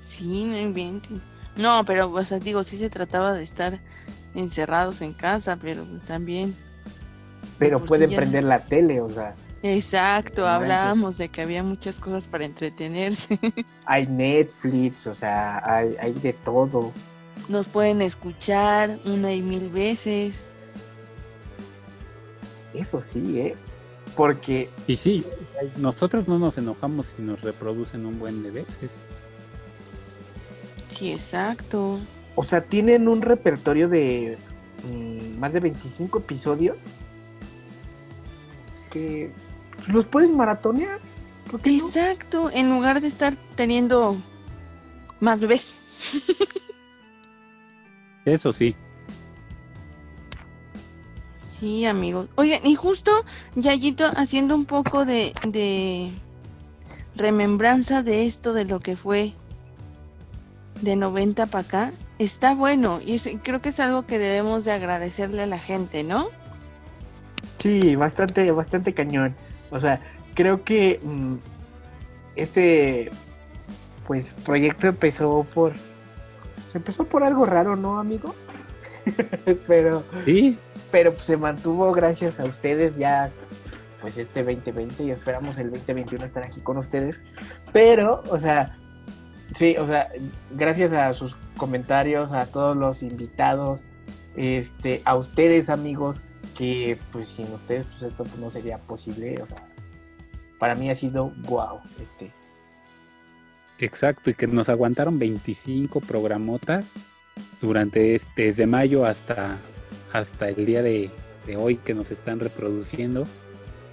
Sí, 0.00 0.44
no 0.44 0.58
inventen. 0.58 1.20
No, 1.56 1.84
pero, 1.84 2.10
o 2.10 2.24
sea, 2.24 2.38
digo, 2.38 2.64
sí 2.64 2.76
se 2.76 2.90
trataba 2.90 3.34
de 3.34 3.44
estar 3.44 3.78
encerrados 4.34 5.00
en 5.00 5.12
casa, 5.12 5.56
pero 5.56 5.84
también. 6.06 6.54
Pero 7.58 7.78
Porque 7.78 7.88
pueden 7.88 8.10
ya- 8.10 8.16
prender 8.16 8.44
la 8.44 8.60
tele, 8.60 9.00
o 9.00 9.10
sea, 9.10 9.34
Exacto, 9.62 10.42
No 10.42 10.48
hablábamos 10.48 11.18
de 11.18 11.28
que 11.28 11.42
había 11.42 11.62
muchas 11.62 11.98
cosas 11.98 12.28
para 12.28 12.44
entretenerse. 12.44 13.38
hay 13.86 14.06
Netflix, 14.06 15.06
o 15.06 15.14
sea, 15.14 15.60
hay, 15.64 15.96
hay 15.98 16.12
de 16.12 16.32
todo. 16.32 16.92
Nos 17.48 17.66
pueden 17.66 18.02
escuchar 18.02 18.98
una 19.04 19.32
y 19.32 19.42
mil 19.42 19.68
veces. 19.70 20.38
Eso 22.74 23.00
sí, 23.00 23.40
¿eh? 23.40 23.56
Porque 24.14 24.70
Y 24.86 24.96
sí, 24.96 25.24
nosotros 25.76 26.28
no 26.28 26.38
nos 26.38 26.56
enojamos 26.58 27.08
si 27.16 27.22
nos 27.22 27.40
reproducen 27.42 28.06
un 28.06 28.18
buen 28.18 28.42
de 28.42 28.50
veces. 28.50 28.90
Sí, 30.88 31.12
exacto. 31.12 31.98
O 32.34 32.44
sea, 32.44 32.62
tienen 32.62 33.08
un 33.08 33.20
repertorio 33.22 33.88
de 33.88 34.38
mm, 34.88 35.38
más 35.38 35.52
de 35.52 35.60
25 35.60 36.18
episodios 36.18 36.76
que 38.96 39.30
pues, 39.76 39.88
los 39.88 40.04
pueden 40.06 40.36
maratonear. 40.36 41.00
¿Por 41.50 41.60
qué 41.60 41.76
no? 41.76 41.86
Exacto, 41.86 42.50
en 42.50 42.70
lugar 42.70 43.00
de 43.00 43.08
estar 43.08 43.36
teniendo 43.54 44.16
más 45.20 45.40
bebés. 45.40 45.74
Eso 48.24 48.52
sí. 48.52 48.74
Sí, 51.58 51.86
amigos. 51.86 52.28
Oigan, 52.34 52.66
y 52.66 52.74
justo 52.74 53.24
Yayito 53.54 54.10
haciendo 54.16 54.54
un 54.54 54.66
poco 54.66 55.04
de, 55.04 55.32
de 55.48 56.12
remembranza 57.14 58.02
de 58.02 58.26
esto, 58.26 58.52
de 58.52 58.64
lo 58.64 58.80
que 58.80 58.96
fue 58.96 59.32
de 60.82 60.96
90 60.96 61.46
para 61.46 61.64
acá, 61.64 61.92
está 62.18 62.54
bueno 62.54 63.00
y 63.02 63.18
creo 63.38 63.62
que 63.62 63.70
es 63.70 63.80
algo 63.80 64.06
que 64.06 64.18
debemos 64.18 64.64
de 64.64 64.72
agradecerle 64.72 65.42
a 65.42 65.46
la 65.46 65.58
gente, 65.58 66.04
¿no? 66.04 66.28
Sí, 67.66 67.96
bastante, 67.96 68.48
bastante 68.52 68.94
cañón. 68.94 69.34
O 69.70 69.80
sea, 69.80 70.00
creo 70.34 70.62
que 70.62 71.00
mm, 71.02 71.34
este 72.36 73.10
pues 74.06 74.32
proyecto 74.44 74.86
empezó 74.86 75.44
por 75.52 75.72
se 76.70 76.78
empezó 76.78 77.02
por 77.02 77.24
algo 77.24 77.44
raro, 77.44 77.74
¿no, 77.74 77.98
amigo? 77.98 78.32
pero 79.66 80.04
Sí, 80.24 80.56
pero 80.92 81.12
pues, 81.12 81.24
se 81.24 81.36
mantuvo 81.36 81.90
gracias 81.90 82.38
a 82.38 82.44
ustedes 82.44 82.96
ya 82.98 83.32
pues 84.00 84.16
este 84.16 84.44
2020 84.44 85.02
y 85.02 85.10
esperamos 85.10 85.58
el 85.58 85.72
2021 85.72 86.24
estar 86.24 86.44
aquí 86.44 86.60
con 86.60 86.76
ustedes. 86.76 87.20
Pero, 87.72 88.22
o 88.28 88.38
sea, 88.38 88.78
sí, 89.56 89.74
o 89.76 89.88
sea, 89.88 90.08
gracias 90.52 90.92
a 90.92 91.12
sus 91.14 91.34
comentarios, 91.56 92.32
a 92.32 92.46
todos 92.46 92.76
los 92.76 93.02
invitados, 93.02 93.84
este, 94.36 95.02
a 95.04 95.16
ustedes 95.16 95.68
amigos, 95.68 96.22
que 96.56 96.98
pues 97.12 97.28
sin 97.28 97.52
ustedes 97.52 97.86
pues 97.86 98.02
esto 98.02 98.24
pues, 98.24 98.38
no 98.38 98.50
sería 98.50 98.78
posible, 98.78 99.40
o 99.42 99.46
sea, 99.46 99.56
para 100.58 100.74
mí 100.74 100.90
ha 100.90 100.94
sido 100.94 101.32
wow, 101.48 101.80
este, 102.00 102.32
exacto, 103.78 104.30
y 104.30 104.34
que 104.34 104.46
nos 104.46 104.68
aguantaron 104.68 105.18
25 105.18 106.00
programotas 106.00 106.94
durante 107.60 108.14
este, 108.14 108.46
desde 108.46 108.66
mayo 108.66 109.04
hasta, 109.04 109.58
hasta 110.12 110.48
el 110.48 110.66
día 110.66 110.82
de, 110.82 111.10
hoy 111.56 111.76
que 111.76 111.94
nos 111.94 112.10
están 112.10 112.40
reproduciendo. 112.40 113.26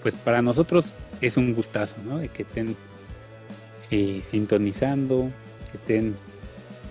Pues 0.01 0.15
para 0.15 0.41
nosotros 0.41 0.93
es 1.21 1.37
un 1.37 1.53
gustazo, 1.53 1.95
¿no? 2.03 2.17
De 2.17 2.27
que 2.27 2.43
estén 2.43 2.75
eh, 3.91 4.21
sintonizando, 4.25 5.29
que 5.71 5.77
estén 5.77 6.15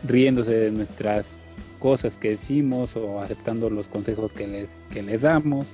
riéndose 0.07 0.53
de 0.53 0.70
nuestras 0.70 1.37
cosas 1.83 2.16
que 2.16 2.30
decimos 2.30 2.97
o 2.97 3.20
aceptando 3.20 3.68
los 3.68 3.89
consejos 3.89 4.33
que 4.33 4.47
les, 4.47 4.78
que 4.93 5.03
les 5.03 5.22
damos. 5.22 5.66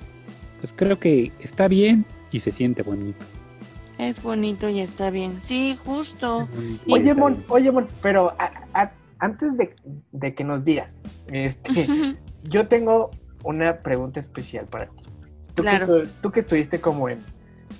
Pues 0.60 0.72
creo 0.74 0.98
que 0.98 1.30
está 1.40 1.68
bien 1.68 2.06
y 2.32 2.40
se 2.40 2.50
siente 2.50 2.82
bonito. 2.82 3.24
Es 3.98 4.22
bonito 4.22 4.70
y 4.70 4.80
está 4.80 5.10
bien. 5.10 5.38
Sí, 5.42 5.78
justo. 5.84 6.48
Y 6.86 6.92
Oye, 6.94 7.12
Mon, 7.14 7.34
bien. 7.34 7.44
oye, 7.48 7.70
Mon, 7.70 7.86
pero 8.00 8.34
a- 8.38 8.52
a- 8.72 8.92
antes 9.18 9.56
de, 9.58 9.76
de 10.12 10.34
que 10.34 10.44
nos 10.44 10.64
digas, 10.64 10.94
este, 11.30 11.70
yo 12.44 12.66
tengo 12.68 13.10
una 13.44 13.76
pregunta 13.82 14.18
especial 14.20 14.64
para 14.66 14.86
ti. 14.86 15.02
Tú, 15.54 15.62
Claro. 15.62 15.86
que, 16.04 16.08
tú 16.22 16.30
que 16.30 16.40
estuviste 16.40 16.80
como 16.80 17.08
en, 17.10 17.18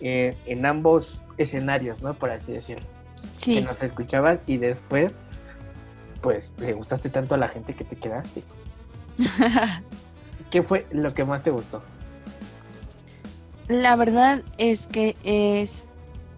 eh, 0.01 0.37
en 0.47 0.67
ambos 0.67 1.21
escenarios, 1.39 2.03
¿no? 2.03 2.13
Por 2.15 2.31
así 2.31 2.53
decirlo. 2.53 2.85
Que 3.37 3.39
Sí. 3.41 3.61
nos 3.63 3.83
escuchabas 3.83 4.41
y 4.47 4.59
después, 4.59 5.15
pues, 6.21 6.51
le 6.59 6.73
gustaste 6.73 7.09
tanto 7.11 7.35
a 7.35 7.39
la 7.39 7.49
gente 7.49 7.75
que 7.75 7.85
te 7.85 7.97
quedaste. 7.97 8.43
¿Qué 10.51 10.63
fue 10.63 10.87
lo 10.91 11.13
que 11.15 11.25
más 11.25 11.43
te 11.43 11.51
gustó? 11.51 11.83
La 13.69 13.97
verdad 13.97 14.43
es 14.57 14.87
que 14.87 15.17
es 15.25 15.87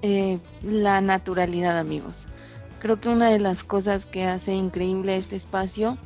eh, 0.03 0.39
la 0.62 1.01
naturalidad, 1.01 1.78
amigos. 1.78 2.26
Creo 2.81 3.01
que 3.01 3.09
una 3.09 3.31
de 3.31 3.39
las 3.39 3.62
cosas 3.62 4.07
que 4.07 4.24
hace 4.24 4.55
increíble 4.55 5.16
este 5.16 5.37
espacio 5.37 5.97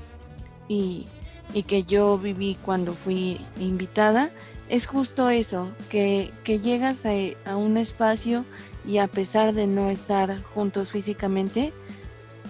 y, 0.68 1.06
y 1.54 1.62
que 1.62 1.84
yo 1.84 2.18
viví 2.18 2.56
cuando 2.56 2.92
fui 2.92 3.40
invitada 3.58 4.30
es 4.68 4.86
justo 4.86 5.30
eso, 5.30 5.68
que, 5.88 6.32
que 6.42 6.58
llegas 6.58 7.06
a, 7.06 7.12
a 7.44 7.56
un 7.56 7.76
espacio 7.76 8.44
y 8.86 8.98
a 8.98 9.06
pesar 9.06 9.54
de 9.54 9.66
no 9.66 9.88
estar 9.88 10.42
juntos 10.42 10.90
físicamente, 10.90 11.72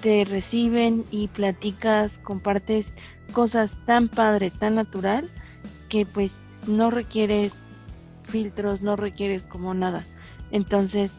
te 0.04 0.26
reciben 0.26 1.06
y 1.10 1.28
platicas, 1.28 2.18
compartes 2.18 2.92
cosas 3.32 3.78
tan 3.86 4.10
padre, 4.10 4.50
tan 4.50 4.74
natural, 4.74 5.30
que 5.88 6.04
pues 6.04 6.34
no 6.66 6.90
requieres 6.90 7.54
filtros, 8.24 8.82
no 8.82 8.96
requieres 8.96 9.46
como 9.46 9.72
nada. 9.72 10.04
Entonces, 10.50 11.14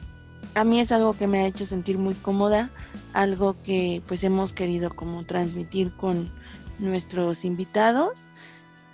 a 0.54 0.64
mí 0.64 0.80
es 0.80 0.92
algo 0.92 1.18
que 1.18 1.26
me 1.26 1.40
ha 1.40 1.48
hecho 1.48 1.66
sentir 1.66 1.98
muy 1.98 2.14
cómoda, 2.14 2.70
algo 3.14 3.60
que 3.64 4.04
pues 4.06 4.24
hemos 4.24 4.54
querido 4.54 4.92
como 4.92 5.26
transmitir 5.26 5.92
con 5.96 6.32
nuestros 6.78 7.44
invitados 7.44 8.28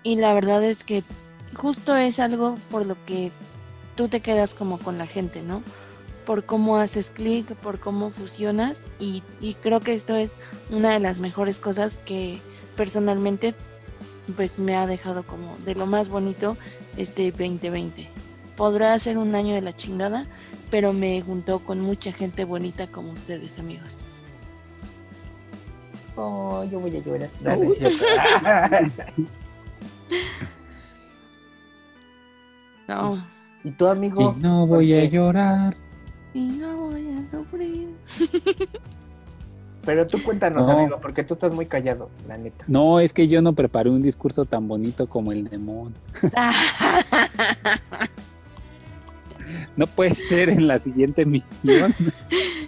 y 0.04 0.16
la 0.16 0.34
verdad 0.34 0.64
es 0.64 0.86
que 0.86 1.04
justo 1.54 1.98
es 1.98 2.22
algo 2.22 2.56
por 2.70 2.86
lo 2.86 2.96
que 3.06 3.30
tú 3.98 4.08
te 4.08 4.22
quedas 4.22 4.54
como 4.54 4.80
con 4.80 4.98
la 4.98 5.06
gente, 5.06 5.42
¿no? 5.42 5.62
Por 6.26 6.46
cómo 6.46 6.78
haces 6.78 7.10
clic, 7.10 7.48
por 7.56 7.80
cómo 7.80 8.12
fusionas 8.12 8.88
y, 9.00 9.24
y 9.40 9.56
creo 9.56 9.80
que 9.80 9.94
esto 9.94 10.16
es 10.16 10.34
una 10.70 10.92
de 10.92 11.00
las 11.00 11.20
mejores 11.20 11.60
cosas 11.60 12.00
que 12.06 12.40
personalmente 12.76 13.56
pues 14.36 14.60
me 14.60 14.76
ha 14.76 14.88
dejado 14.88 15.24
como 15.24 15.58
de 15.66 15.76
lo 15.76 15.86
más 15.86 16.10
bonito 16.10 16.58
este 16.98 17.32
2020. 17.32 18.08
Podrá 18.56 18.98
ser 19.00 19.18
un 19.18 19.34
año 19.36 19.56
de 19.56 19.62
la 19.62 19.76
chingada, 19.76 20.26
pero 20.70 20.94
me 20.94 21.22
juntó 21.22 21.60
con 21.60 21.80
mucha 21.80 22.12
gente 22.12 22.44
bonita 22.46 22.88
como 22.88 23.12
ustedes, 23.12 23.60
amigos. 23.60 24.02
Oh, 26.16 26.64
yo 26.66 26.80
voy 26.80 26.96
a 26.96 27.00
llorar. 27.00 27.30
No, 27.42 27.56
no 27.56 27.72
es 27.74 27.78
cierto. 27.78 28.06
No, 32.88 33.26
¿Y 33.64 33.72
tu 33.72 33.88
amigo? 33.88 34.36
Y 34.38 34.42
no 34.42 34.68
voy 34.68 34.94
a 34.94 35.06
llorar. 35.06 35.78
Y 36.34 36.42
no 36.52 36.76
voy 36.78 37.08
a 37.10 37.32
sufrir. 37.32 37.90
Pero 39.86 40.06
tú 40.06 40.22
cuéntanos, 40.22 40.68
No. 40.68 40.74
amigo, 40.78 41.00
porque 41.02 41.24
tú 41.24 41.34
estás 41.34 41.52
muy 41.54 41.66
callado, 41.66 42.10
la 42.28 42.38
neta. 42.38 42.64
No, 42.68 43.00
es 43.00 43.14
que 43.14 43.28
yo 43.28 43.42
no 43.42 43.54
preparé 43.54 43.90
un 43.90 44.04
discurso 44.04 44.46
tan 44.46 44.68
bonito 44.68 45.08
como 45.10 45.32
el 45.32 45.48
de 45.50 45.58
Mon. 45.58 45.94
No 49.76 49.86
puede 49.88 50.16
ser 50.16 50.50
en 50.50 50.68
la 50.68 50.80
siguiente 50.80 51.24
emisión. 51.24 51.94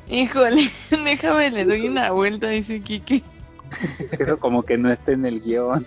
Híjole, 0.09 0.69
déjame, 1.05 1.49
le 1.51 1.63
doy 1.65 1.87
una 1.87 2.11
vuelta, 2.11 2.49
dice 2.49 2.81
Kiki. 2.81 3.23
Eso 4.19 4.37
como 4.37 4.63
que 4.63 4.77
no 4.77 4.91
está 4.91 5.13
en 5.13 5.25
el 5.25 5.41
guion. 5.41 5.85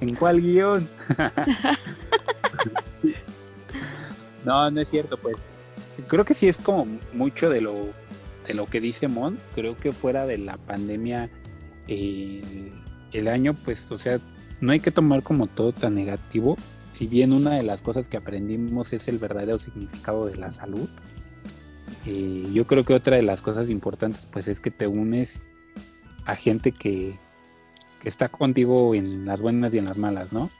¿En 0.00 0.14
cuál 0.14 0.40
guion? 0.40 0.88
No, 4.48 4.70
no 4.70 4.80
es 4.80 4.88
cierto, 4.88 5.18
pues. 5.18 5.50
Creo 6.08 6.24
que 6.24 6.32
sí 6.32 6.48
es 6.48 6.56
como 6.56 6.86
mucho 7.12 7.50
de 7.50 7.60
lo, 7.60 7.74
de 8.46 8.54
lo 8.54 8.64
que 8.66 8.80
dice 8.80 9.06
Mon. 9.06 9.38
Creo 9.54 9.76
que 9.76 9.92
fuera 9.92 10.24
de 10.26 10.38
la 10.38 10.56
pandemia 10.56 11.28
eh, 11.86 12.72
el 13.12 13.28
año, 13.28 13.54
pues, 13.54 13.90
o 13.90 13.98
sea, 13.98 14.18
no 14.60 14.72
hay 14.72 14.80
que 14.80 14.90
tomar 14.90 15.22
como 15.22 15.48
todo 15.48 15.72
tan 15.72 15.94
negativo. 15.94 16.56
Si 16.94 17.06
bien 17.06 17.32
una 17.32 17.56
de 17.56 17.62
las 17.62 17.82
cosas 17.82 18.08
que 18.08 18.16
aprendimos 18.16 18.92
es 18.94 19.06
el 19.08 19.18
verdadero 19.18 19.58
significado 19.58 20.26
de 20.26 20.36
la 20.36 20.50
salud. 20.50 20.88
eh, 22.06 22.48
yo 22.52 22.66
creo 22.66 22.84
que 22.84 22.94
otra 22.94 23.16
de 23.16 23.22
las 23.22 23.42
cosas 23.42 23.68
importantes 23.68 24.26
pues 24.32 24.48
es 24.48 24.60
que 24.60 24.70
te 24.70 24.86
unes 24.86 25.42
a 26.24 26.34
gente 26.34 26.72
que, 26.72 27.18
que 28.00 28.08
está 28.08 28.28
contigo 28.28 28.94
en 28.94 29.26
las 29.26 29.40
buenas 29.40 29.74
y 29.74 29.78
en 29.78 29.84
las 29.86 29.98
malas, 29.98 30.32
¿no? 30.32 30.50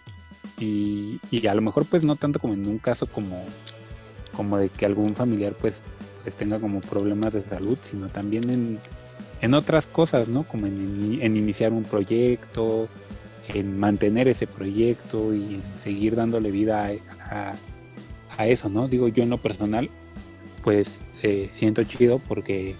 Y, 0.58 1.20
y 1.30 1.46
a 1.46 1.54
lo 1.54 1.62
mejor 1.62 1.86
pues 1.86 2.04
no 2.04 2.16
tanto 2.16 2.38
como 2.38 2.54
en 2.54 2.66
un 2.66 2.78
caso 2.78 3.06
como, 3.06 3.44
como 4.38 4.56
de 4.56 4.68
que 4.68 4.86
algún 4.86 5.16
familiar 5.16 5.52
pues, 5.60 5.82
pues 6.22 6.36
tenga 6.36 6.60
como 6.60 6.80
problemas 6.80 7.32
de 7.32 7.40
salud, 7.40 7.76
sino 7.82 8.06
también 8.06 8.48
en, 8.48 8.78
en 9.40 9.52
otras 9.52 9.84
cosas, 9.84 10.28
¿no? 10.28 10.44
Como 10.44 10.68
en, 10.68 11.18
en 11.20 11.36
iniciar 11.36 11.72
un 11.72 11.82
proyecto, 11.82 12.86
en 13.48 13.76
mantener 13.80 14.28
ese 14.28 14.46
proyecto 14.46 15.34
y 15.34 15.54
en 15.54 15.62
seguir 15.76 16.14
dándole 16.14 16.52
vida 16.52 16.86
a, 16.86 17.50
a, 17.50 17.54
a 18.36 18.46
eso, 18.46 18.68
¿no? 18.68 18.86
Digo 18.86 19.08
yo 19.08 19.24
en 19.24 19.30
lo 19.30 19.42
personal, 19.42 19.90
pues 20.62 21.00
eh, 21.24 21.48
siento 21.50 21.82
chido 21.82 22.20
porque 22.20 22.76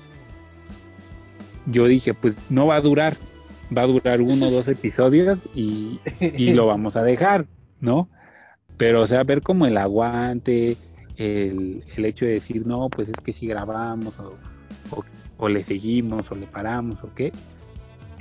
yo 1.67 1.87
dije, 1.89 2.15
pues 2.15 2.37
no 2.49 2.69
va 2.69 2.77
a 2.77 2.81
durar, 2.81 3.17
va 3.77 3.83
a 3.83 3.87
durar 3.87 4.21
uno 4.21 4.47
o 4.47 4.51
dos 4.53 4.69
episodios 4.69 5.49
y, 5.57 5.99
y 6.21 6.53
lo 6.53 6.67
vamos 6.67 6.97
a 6.97 7.03
dejar, 7.03 7.47
¿no? 7.81 8.09
Pero, 8.77 9.03
o 9.03 9.07
sea, 9.09 9.25
ver 9.25 9.43
como 9.43 9.67
el 9.67 9.77
aguante, 9.77 10.77
el, 11.19 11.85
el 11.97 12.05
hecho 12.05 12.25
de 12.25 12.33
decir, 12.33 12.67
no, 12.67 12.89
pues 12.89 13.09
es 13.09 13.17
que 13.17 13.33
si 13.33 13.47
grabamos 13.47 14.19
o, 14.21 14.35
o, 14.91 15.05
o 15.37 15.49
le 15.49 15.65
seguimos 15.65 16.31
o 16.31 16.35
le 16.37 16.47
paramos 16.47 17.03
o 17.03 17.13
qué, 17.15 17.33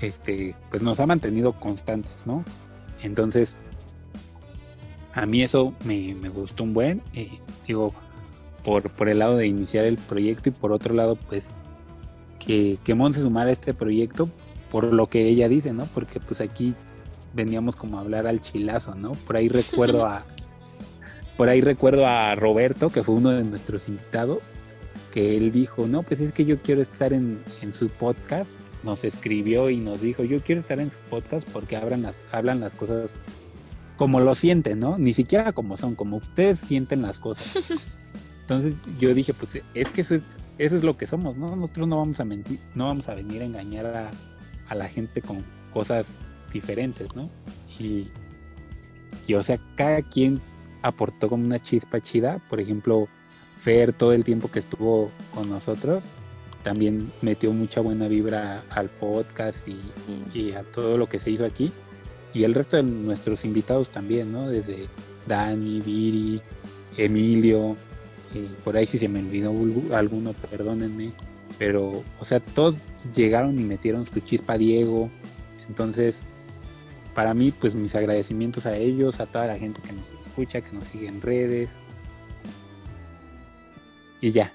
este, 0.02 0.56
pues 0.70 0.82
nos 0.82 1.00
ha 1.00 1.06
mantenido 1.06 1.54
constantes, 1.54 2.26
¿no? 2.26 2.44
Entonces, 3.02 3.56
a 5.14 5.26
mí 5.26 5.44
eso 5.44 5.74
me, 5.86 6.16
me 6.16 6.30
gustó 6.30 6.64
un 6.64 6.74
buen, 6.74 7.02
eh, 7.14 7.40
digo, 7.68 7.94
por, 8.66 8.90
por 8.90 9.10
el 9.10 9.20
lado 9.20 9.38
de 9.38 9.48
iniciar 9.48 9.86
el 9.86 9.98
proyecto 9.98 10.50
y 10.50 10.52
por 10.52 10.72
otro 10.72 10.94
lado, 10.96 11.16
pues, 11.16 11.54
que, 12.40 12.80
que 12.84 12.96
Mon 12.96 13.14
se 13.14 13.22
sumara 13.22 13.50
a 13.50 13.54
este 13.54 13.74
proyecto 13.74 14.30
por 14.72 14.92
lo 14.92 15.08
que 15.08 15.28
ella 15.28 15.48
dice, 15.48 15.72
¿no? 15.72 15.86
Porque 15.86 16.20
pues 16.20 16.42
aquí 16.42 16.74
veníamos 17.34 17.76
como 17.76 17.98
a 17.98 18.02
hablar 18.02 18.28
al 18.28 18.42
chilazo, 18.42 18.96
¿no? 18.96 19.12
Por 19.12 19.38
ahí 19.38 19.50
recuerdo 19.50 20.06
a 20.08 20.26
por 21.38 21.50
ahí 21.50 21.62
recuerdo 21.62 22.06
a 22.08 22.36
Roberto, 22.36 22.90
que 22.90 23.04
fue 23.04 23.16
uno 23.16 23.30
de 23.30 23.44
nuestros 23.44 23.88
invitados, 23.88 24.40
que 25.12 25.38
él 25.38 25.52
dijo, 25.52 25.88
no, 25.88 26.04
pues 26.04 26.20
es 26.20 26.34
que 26.34 26.46
yo 26.46 26.60
quiero 26.62 26.82
estar 26.82 27.14
en, 27.14 27.40
en 27.62 27.74
su 27.74 27.90
podcast, 27.90 28.60
nos 28.84 29.04
escribió 29.04 29.70
y 29.70 29.78
nos 29.78 30.02
dijo, 30.02 30.24
yo 30.24 30.42
quiero 30.42 30.62
estar 30.62 30.80
en 30.80 30.92
su 30.92 30.98
podcast 31.10 31.48
porque 31.50 31.78
hablan 31.78 32.02
las, 32.02 32.24
hablan 32.32 32.60
las 32.60 32.74
cosas 32.76 33.16
como 33.98 34.20
lo 34.20 34.36
sienten, 34.36 34.80
¿no? 34.80 34.98
Ni 34.98 35.14
siquiera 35.14 35.54
como 35.54 35.78
son, 35.78 35.96
como 35.96 36.18
ustedes 36.18 36.60
sienten 36.60 37.02
las 37.02 37.20
cosas. 37.20 37.72
Entonces 38.42 38.76
yo 39.00 39.14
dije, 39.14 39.34
pues 39.34 39.62
es 39.74 39.90
que 39.90 40.02
eso 40.02 40.16
es, 40.16 40.22
eso 40.58 40.78
es 40.78 40.84
lo 40.84 40.98
que 40.98 41.06
somos, 41.06 41.38
¿no? 41.38 41.56
Nosotros 41.56 41.88
no 41.88 41.98
vamos 41.98 42.20
a 42.20 42.26
mentir, 42.26 42.60
no 42.76 42.86
vamos 42.86 43.08
a 43.10 43.14
venir 43.14 43.42
a 43.42 43.46
engañar 43.46 43.86
a, 43.86 44.12
a 44.70 44.76
la 44.76 44.88
gente 44.88 45.22
con 45.22 45.44
cosas 45.74 46.08
diferentes, 46.54 47.16
¿no? 47.16 47.30
Y, 47.78 48.08
y 49.28 49.34
o 49.34 49.44
sea, 49.44 49.58
cada 49.76 50.02
quien 50.02 50.42
aportó 50.82 51.30
como 51.30 51.46
una 51.46 51.62
chispa 51.62 52.00
chida, 52.00 52.40
por 52.50 52.60
ejemplo, 52.60 53.08
Fer 53.60 53.92
todo 53.92 54.14
el 54.14 54.24
tiempo 54.24 54.52
que 54.52 54.60
estuvo 54.60 55.12
con 55.34 55.50
nosotros, 55.50 56.04
también 56.64 57.12
metió 57.22 57.52
mucha 57.54 57.82
buena 57.82 58.08
vibra 58.08 58.64
al 58.72 58.90
podcast 58.90 59.68
y, 59.68 59.80
y 60.34 60.52
a 60.52 60.64
todo 60.64 60.98
lo 60.98 61.10
que 61.10 61.20
se 61.20 61.32
hizo 61.32 61.46
aquí. 61.46 61.72
Y 62.34 62.44
el 62.44 62.54
resto 62.54 62.78
de 62.78 62.84
nuestros 62.84 63.46
invitados 63.46 63.90
también, 63.90 64.32
¿no? 64.32 64.48
Desde 64.50 64.88
Dani, 65.28 65.82
Viri, 65.82 66.42
Emilio, 66.98 67.76
por 68.64 68.76
ahí 68.78 68.86
si 68.86 68.98
se 68.98 69.08
me 69.08 69.20
olvidó 69.20 69.52
alguno, 69.96 70.34
perdónenme. 70.34 71.12
Pero, 71.58 72.04
o 72.20 72.26
sea, 72.26 72.40
todos 72.40 72.76
llegaron 73.16 73.60
y 73.60 73.64
metieron 73.64 74.06
su 74.06 74.20
chispa 74.20 74.58
Diego. 74.58 75.10
Entonces, 75.68 76.22
para 77.16 77.34
mí, 77.34 77.52
pues 77.52 77.74
mis 77.74 77.96
agradecimientos 77.96 78.66
a 78.66 78.76
ellos, 78.76 79.20
a 79.20 79.26
toda 79.26 79.48
la 79.48 79.58
gente 79.58 79.82
que 79.82 79.94
nos 79.94 80.12
escucha, 80.38 80.62
que 80.62 80.72
nos 80.72 80.88
sigue 80.88 81.08
en 81.08 81.22
redes. 81.22 81.80
Y 84.22 84.32
ya. 84.32 84.54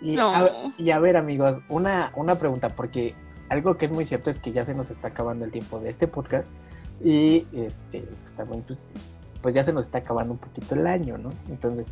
Y, 0.00 0.14
No. 0.14 0.34
a, 0.34 0.50
y 0.76 0.90
a 0.90 0.98
ver, 1.00 1.16
amigos, 1.16 1.60
una, 1.68 2.12
una 2.14 2.38
pregunta, 2.38 2.68
porque 2.68 3.14
algo 3.48 3.76
que 3.76 3.86
es 3.86 3.92
muy 3.92 4.04
cierto 4.04 4.30
es 4.30 4.38
que 4.38 4.52
ya 4.52 4.64
se 4.64 4.74
nos 4.74 4.90
está 4.90 5.08
acabando 5.08 5.44
el 5.44 5.50
tiempo 5.50 5.80
de 5.80 5.90
este 5.90 6.06
podcast 6.06 6.50
y 7.02 7.46
este 7.52 8.00
pues, 8.00 8.36
también 8.36 8.62
pues, 8.62 8.92
pues 9.42 9.54
ya 9.54 9.64
se 9.64 9.72
nos 9.72 9.86
está 9.86 9.98
acabando 9.98 10.34
un 10.34 10.38
poquito 10.38 10.74
el 10.74 10.86
año, 10.86 11.18
¿no? 11.18 11.30
Entonces, 11.48 11.88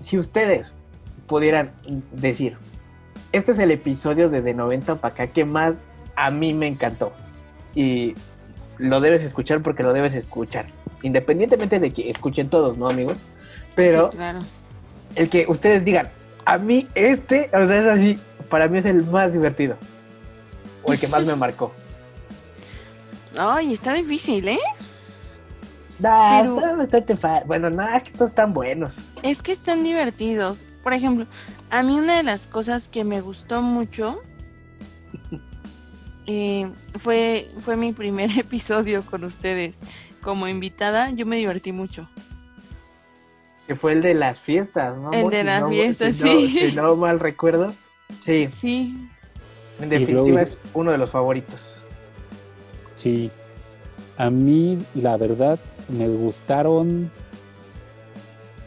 si 0.00 0.18
ustedes 0.18 0.72
pudieran 1.26 1.72
decir, 2.12 2.56
este 3.32 3.52
es 3.52 3.58
el 3.58 3.70
episodio 3.70 4.28
de 4.30 4.42
De 4.42 4.54
90 4.54 4.96
para 4.96 5.14
acá 5.14 5.26
que 5.26 5.44
más 5.44 5.82
a 6.16 6.30
mí 6.30 6.54
me 6.54 6.68
encantó 6.68 7.12
y 7.74 8.14
lo 8.78 9.00
debes 9.00 9.22
escuchar 9.22 9.62
porque 9.62 9.82
lo 9.82 9.92
debes 9.92 10.14
escuchar, 10.14 10.66
independientemente 11.02 11.78
de 11.80 11.92
que 11.92 12.10
escuchen 12.10 12.48
todos, 12.48 12.76
¿no, 12.78 12.88
amigos? 12.88 13.18
Pero 13.74 14.10
Sí, 14.10 14.16
claro. 14.16 14.40
el 15.14 15.28
que 15.30 15.46
ustedes 15.48 15.84
digan, 15.84 16.10
a 16.44 16.58
mí 16.58 16.88
este, 16.94 17.50
o 17.54 17.66
sea, 17.66 17.78
es 17.80 17.86
así, 17.86 18.18
para 18.48 18.68
mí 18.68 18.78
es 18.78 18.84
el 18.84 19.04
más 19.06 19.32
divertido. 19.32 19.76
O 20.82 20.92
el 20.92 20.98
que 20.98 21.08
más 21.08 21.24
me 21.24 21.34
marcó. 21.36 21.72
Ay, 23.38 23.72
está 23.72 23.92
difícil, 23.94 24.48
¿eh? 24.48 24.58
Nah, 25.98 26.40
Pero- 26.42 26.56
está 26.56 26.76
bastante 26.76 27.16
fácil. 27.16 27.46
Bueno, 27.46 27.70
nada, 27.70 28.00
que 28.00 28.10
estos 28.10 28.28
están 28.28 28.52
buenos. 28.52 28.94
Es 29.22 29.42
que 29.42 29.52
están 29.52 29.84
divertidos. 29.84 30.64
Por 30.82 30.92
ejemplo, 30.92 31.26
a 31.70 31.82
mí 31.82 31.94
una 31.98 32.16
de 32.16 32.22
las 32.24 32.46
cosas 32.46 32.88
que 32.88 33.04
me 33.04 33.20
gustó 33.20 33.62
mucho 33.62 34.20
eh, 36.26 36.68
fue, 36.98 37.50
fue 37.60 37.76
mi 37.76 37.92
primer 37.92 38.30
episodio 38.38 39.02
con 39.02 39.24
ustedes. 39.24 39.76
Como 40.20 40.46
invitada, 40.48 41.10
yo 41.10 41.26
me 41.26 41.36
divertí 41.36 41.72
mucho. 41.72 42.08
Que 43.66 43.74
fue 43.76 43.92
el 43.92 44.02
de 44.02 44.14
las 44.14 44.38
fiestas, 44.40 44.98
¿no? 44.98 45.12
El 45.12 45.30
de 45.30 45.40
Si 45.40 45.46
las 45.46 45.60
no- 45.62 45.68
fiestas, 45.68 46.16
si 46.16 46.24
no- 46.24 46.30
sí. 46.32 46.58
Si 46.70 46.76
no 46.76 46.96
mal 46.96 47.18
recuerdo. 47.20 47.72
Sí, 48.24 48.46
Sí, 48.52 49.08
en 49.80 49.88
definitiva 49.88 50.20
luego- 50.22 50.38
es 50.38 50.56
uno 50.74 50.90
de 50.92 50.98
los 50.98 51.10
favoritos. 51.10 51.80
Sí. 52.96 53.30
A 54.18 54.30
mí, 54.30 54.78
la 54.94 55.16
verdad, 55.16 55.58
me 55.88 56.06
gustaron. 56.08 57.10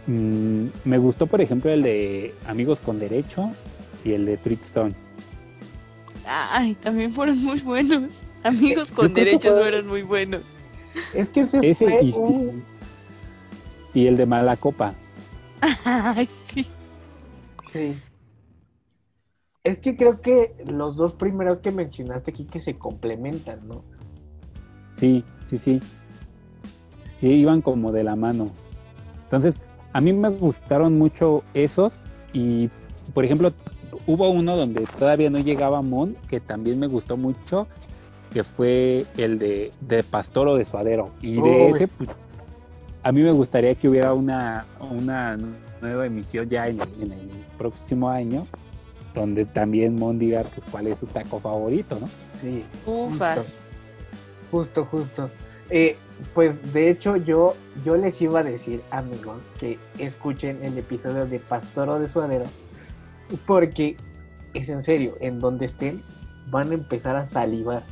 mm, 0.08 0.66
me 0.84 0.98
gustó, 0.98 1.26
por 1.28 1.42
ejemplo, 1.42 1.72
el 1.72 1.82
de 1.84 2.34
Amigos 2.48 2.80
con 2.80 3.00
Derecho 3.00 3.52
y 4.04 4.14
el 4.14 4.26
de 4.26 4.38
Trickstone. 4.38 4.94
Ay, 6.26 6.76
también 6.76 7.12
fueron 7.12 7.42
muy 7.44 7.60
buenos. 7.60 8.22
Amigos 8.44 8.92
con 8.92 9.14
derechos 9.14 9.54
fue- 9.54 9.62
fueron 9.62 9.88
muy 9.88 10.04
buenos. 10.04 10.42
Es 11.14 11.30
que 11.30 11.42
ese, 11.42 11.60
Ese 11.62 11.86
fue 11.86 12.04
y, 12.04 12.14
un... 12.14 12.64
y 13.94 14.08
el 14.08 14.18
de 14.18 14.26
Mala 14.26 14.56
Copa. 14.58 14.94
Ay, 15.86 16.28
sí. 16.44 16.68
Sí. 17.72 17.96
Es 19.64 19.80
que 19.80 19.98
creo 19.98 20.22
que 20.22 20.56
los 20.68 20.96
dos 20.96 21.14
primeros 21.14 21.60
que 21.60 21.72
mencionaste 21.72 22.32
aquí 22.32 22.46
que 22.46 22.60
se 22.62 22.78
complementan, 22.78 23.68
¿no? 23.68 23.84
Sí, 24.98 25.24
sí, 25.50 25.58
sí. 25.58 25.82
Sí, 27.20 27.28
iban 27.28 27.62
como 27.62 27.92
de 27.92 28.04
la 28.04 28.16
mano. 28.16 28.52
Entonces, 29.24 29.56
a 29.94 30.02
mí 30.02 30.14
me 30.14 30.30
gustaron 30.30 30.98
mucho 30.98 31.44
esos 31.54 31.94
y, 32.32 32.70
por 33.14 33.26
ejemplo, 33.26 33.52
hubo 34.06 34.30
uno 34.30 34.56
donde 34.56 34.86
todavía 34.98 35.30
no 35.30 35.40
llegaba 35.40 35.82
Mon, 35.82 36.16
que 36.30 36.40
también 36.40 36.80
me 36.80 36.88
gustó 36.88 37.18
mucho, 37.18 37.68
que 38.34 38.44
fue 38.44 39.06
el 39.18 39.40
de, 39.40 39.72
de 39.82 40.04
Pastor 40.04 40.48
o 40.48 40.56
de 40.58 40.66
Suadero. 40.66 41.12
Y 41.22 41.36
de 41.36 41.42
Uy. 41.42 41.72
ese, 41.74 41.88
pues, 41.88 42.10
a 43.04 43.12
mí 43.12 43.22
me 43.22 43.32
gustaría 43.32 43.76
que 43.76 43.88
hubiera 43.88 44.14
una, 44.14 44.66
una 44.80 45.38
nueva 45.82 46.06
emisión 46.06 46.50
ya 46.50 46.68
en, 46.68 46.80
en 47.00 47.12
el 47.12 47.30
próximo 47.58 48.10
año, 48.10 48.48
donde 49.14 49.46
también 49.46 49.96
Mon 49.96 50.20
diga 50.20 50.44
pues, 50.44 50.68
cuál 50.72 50.88
es 50.88 51.00
su 51.00 51.06
taco 51.06 51.40
favorito, 51.40 51.98
¿no? 52.00 52.10
Sí. 52.42 52.64
Ufas. 52.86 53.60
Justo, 54.52 54.86
justo. 54.86 55.30
Eh, 55.70 55.98
pues 56.34 56.74
de 56.74 56.90
hecho 56.90 57.18
yo, 57.18 57.56
yo 57.84 57.96
les 57.98 58.22
iba 58.22 58.40
a 58.40 58.44
decir, 58.44 58.82
amigos, 58.92 59.42
que 59.60 59.78
escuchen 59.98 60.64
el 60.64 60.78
episodio 60.78 61.26
de 61.26 61.40
Pastoro 61.40 62.00
de 62.00 62.08
Suadero, 62.08 62.46
porque 63.46 63.98
es 64.54 64.70
en 64.70 64.82
serio, 64.82 65.16
en 65.20 65.40
donde 65.40 65.66
estén 65.66 66.02
van 66.50 66.72
a 66.72 66.76
empezar 66.76 67.16
a 67.16 67.26
salivar. 67.26 67.84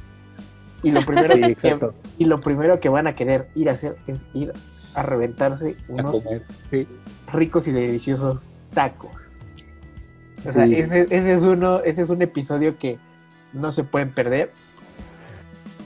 Y 0.83 0.91
lo 0.91 1.01
primero, 1.05 1.33
Sí, 1.33 1.55
que, 1.55 1.79
y 2.17 2.25
lo 2.25 2.39
primero 2.39 2.79
que 2.79 2.89
van 2.89 3.07
a 3.07 3.15
querer 3.15 3.47
ir 3.55 3.69
a 3.69 3.73
hacer 3.73 3.95
es 4.07 4.25
ir 4.33 4.53
a 4.93 5.03
reventarse 5.03 5.75
unos. 5.87 6.21
Sí. 6.69 6.87
ricos 7.31 7.67
y 7.67 7.71
deliciosos 7.71 8.53
tacos. 8.73 9.11
O 10.45 10.51
sea, 10.51 10.65
Sí. 10.65 10.75
ese, 10.75 11.07
ese 11.09 11.33
es 11.33 11.41
uno, 11.43 11.79
ese 11.79 12.01
es 12.03 12.09
un 12.09 12.21
episodio 12.21 12.77
que 12.77 12.97
no 13.53 13.71
se 13.71 13.83
pueden 13.83 14.11
perder. 14.11 14.51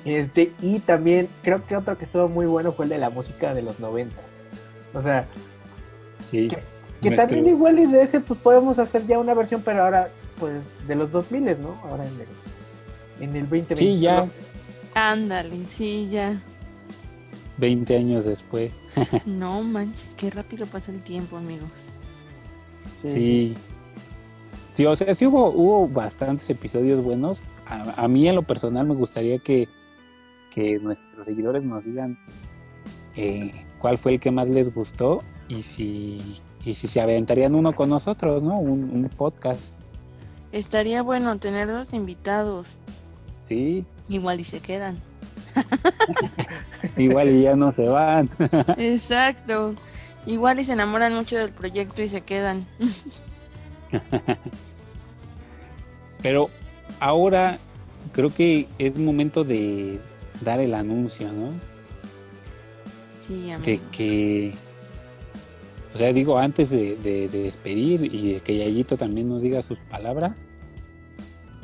Este, 0.06 0.52
y 0.62 0.80
también 0.80 1.28
creo 1.44 1.66
que 1.66 1.76
otro 1.76 1.98
que 1.98 2.06
estuvo 2.06 2.28
muy 2.30 2.46
bueno 2.46 2.72
fue 2.72 2.86
el 2.86 2.90
de 2.90 2.98
la 2.98 3.10
música 3.10 3.54
de 3.54 3.62
los 3.62 3.80
90. 3.80 4.16
O 4.94 5.02
sea, 5.02 5.26
Sí. 6.30 6.48
que, 6.48 6.60
que 7.10 7.16
también 7.16 7.48
igual 7.48 7.80
y 7.80 7.86
de 7.86 8.04
ese 8.04 8.20
pues 8.20 8.40
podemos 8.40 8.80
hacer 8.80 9.06
ya 9.08 9.20
una 9.20 9.34
versión, 9.34 9.62
pero 9.64 9.84
ahora 9.84 10.10
pues 10.40 10.64
de 10.88 10.96
los 10.96 11.12
2000, 11.12 11.62
¿no? 11.62 11.80
Ahora 11.84 12.06
en 12.08 12.14
el, 12.14 13.30
en 13.30 13.36
el 13.36 13.44
2020. 13.44 13.78
Sí, 13.78 14.00
ya 14.00 14.28
Ándale, 14.94 15.66
sí, 15.68 16.10
ya. 16.10 16.42
20 17.58 17.96
años 17.96 18.26
después. 18.26 18.72
No 19.26 19.62
manches, 19.62 20.16
qué 20.16 20.32
rápido 20.32 20.66
pasa 20.66 20.92
el 20.92 21.04
tiempo, 21.04 21.38
amigos. 21.38 21.70
Sí. 23.04 23.56
Sí, 24.76 24.86
o 24.86 24.96
sea, 24.96 25.14
sí 25.14 25.28
hubo, 25.28 25.52
hubo 25.52 25.88
bastantes 25.88 26.50
episodios 26.50 27.04
buenos. 27.04 27.44
A, 27.68 28.04
a 28.04 28.08
mí 28.08 28.28
en 28.28 28.36
lo 28.36 28.42
personal 28.42 28.88
me 28.88 28.96
gustaría 28.96 29.38
que, 29.38 29.68
que 30.52 30.80
nuestros 30.80 31.28
seguidores 31.28 31.64
nos 31.64 31.86
digan 31.86 32.18
eh, 33.16 33.66
cuál 33.80 33.98
fue 33.98 34.14
el 34.14 34.20
que 34.20 34.32
más 34.32 34.50
les 34.50 34.74
gustó 34.74 35.24
y 35.48 35.62
si, 35.62 36.42
y 36.68 36.74
si 36.74 36.88
se 36.88 37.00
aventarían 37.00 37.56
uno 37.56 37.74
con 37.74 37.90
nosotros, 37.90 38.44
¿no? 38.44 38.60
Un, 38.60 38.84
un 38.94 39.10
podcast. 39.10 39.62
Estaría 40.52 41.02
bueno 41.02 41.38
tenerlos 41.40 41.94
invitados. 41.94 42.78
Sí, 43.44 43.86
Igual 44.10 44.40
y 44.40 44.44
se 44.44 44.60
quedan. 44.60 44.98
igual 46.98 47.30
y 47.30 47.44
ya 47.44 47.56
no 47.56 47.72
se 47.72 47.88
van. 47.88 48.30
Exacto. 48.78 49.76
Igual 50.26 50.60
y 50.60 50.66
se 50.66 50.74
enamoran 50.74 51.14
mucho 51.14 51.38
del 51.38 51.52
proyecto 51.52 52.02
y 52.02 52.10
se 52.10 52.22
quedan. 52.22 52.66
Pero 56.22 56.50
ahora 57.00 57.60
creo 58.14 58.34
que 58.34 58.68
es 58.78 58.98
momento 58.98 59.44
de 59.44 60.00
dar 60.42 60.60
el 60.60 60.74
anuncio, 60.74 61.32
¿no? 61.32 61.52
Sí, 63.22 63.46
que, 63.46 63.54
amigos. 63.54 63.88
que 63.92 64.54
o 65.98 66.00
sea, 66.00 66.14
digo, 66.14 66.38
antes 66.38 66.70
de, 66.70 66.96
de- 66.98 67.28
de 67.28 67.42
despedir 67.42 68.04
y 68.14 68.34
de 68.34 68.40
que 68.42 68.56
Yayito 68.56 68.98
también 68.98 69.30
nos 69.30 69.42
diga 69.42 69.64
sus 69.64 69.80
palabras, 69.90 70.38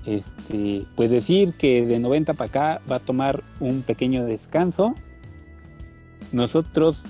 este, 0.07 0.87
pues 0.95 1.11
decir 1.11 1.53
que 1.53 1.85
de 1.85 1.99
90 1.99 2.33
para 2.33 2.49
acá 2.49 2.81
va 2.91 2.95
a 2.95 2.99
tomar 2.99 3.43
un 3.59 3.83
pequeño 3.83 4.25
descanso. 4.25 4.95
Nosotros 6.31 7.03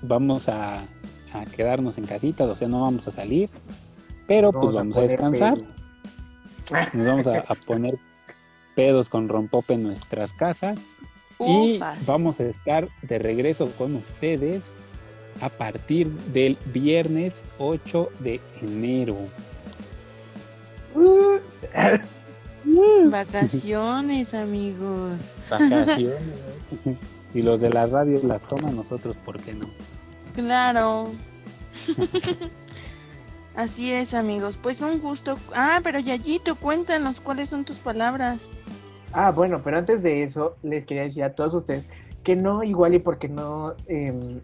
vamos 0.00 0.48
a, 0.48 0.84
a 1.34 1.44
quedarnos 1.54 1.98
en 1.98 2.04
casita, 2.06 2.44
o 2.44 2.56
sea, 2.56 2.66
no 2.66 2.80
vamos 2.80 3.06
a 3.06 3.10
salir, 3.12 3.50
pero 4.26 4.50
pues 4.50 4.74
vamos 4.74 4.96
a, 4.96 5.02
descansar. 5.02 5.58
pedos. 5.58 6.94
Nos 6.94 7.06
vamos 7.06 7.26
a, 7.26 7.40
a 7.40 7.54
poner 7.66 7.98
pedos 8.74 9.10
con 9.10 9.28
rompope 9.28 9.74
en 9.74 9.82
nuestras 9.82 10.32
casas 10.32 10.78
y 11.40 11.78
vamos 12.06 12.40
a 12.40 12.44
estar 12.44 12.88
de 13.02 13.18
regreso 13.18 13.70
con 13.76 13.96
ustedes 13.96 14.62
a 15.40 15.48
partir 15.48 16.10
del 16.32 16.56
viernes 16.66 17.34
8 17.58 18.08
de 18.20 18.40
enero. 18.62 19.16
Uh, 20.94 21.38
Vacaciones, 23.10 24.34
amigos. 24.34 25.36
Vacaciones. 25.48 26.20
y 27.34 27.42
los 27.42 27.60
de 27.60 27.70
la 27.70 27.86
radio 27.86 28.20
las 28.22 28.42
toman 28.42 28.76
nosotros, 28.76 29.16
¿por 29.24 29.40
qué 29.40 29.54
no? 29.54 29.66
Claro. 30.34 31.10
Así 33.56 33.92
es, 33.92 34.14
amigos. 34.14 34.58
Pues 34.60 34.80
un 34.80 35.00
gusto. 35.00 35.36
Ah, 35.54 35.80
pero 35.82 35.98
Yayito, 35.98 36.54
cuéntanos 36.56 37.20
cuáles 37.20 37.48
son 37.48 37.64
tus 37.64 37.78
palabras. 37.78 38.50
Ah, 39.12 39.32
bueno, 39.32 39.60
pero 39.62 39.78
antes 39.78 40.02
de 40.02 40.22
eso, 40.22 40.56
les 40.62 40.84
quería 40.84 41.02
decir 41.02 41.24
a 41.24 41.34
todos 41.34 41.54
ustedes 41.54 41.88
que 42.22 42.36
no, 42.36 42.62
igual 42.62 42.94
y 42.94 42.98
porque 42.98 43.28
no 43.28 43.74
em, 43.86 44.40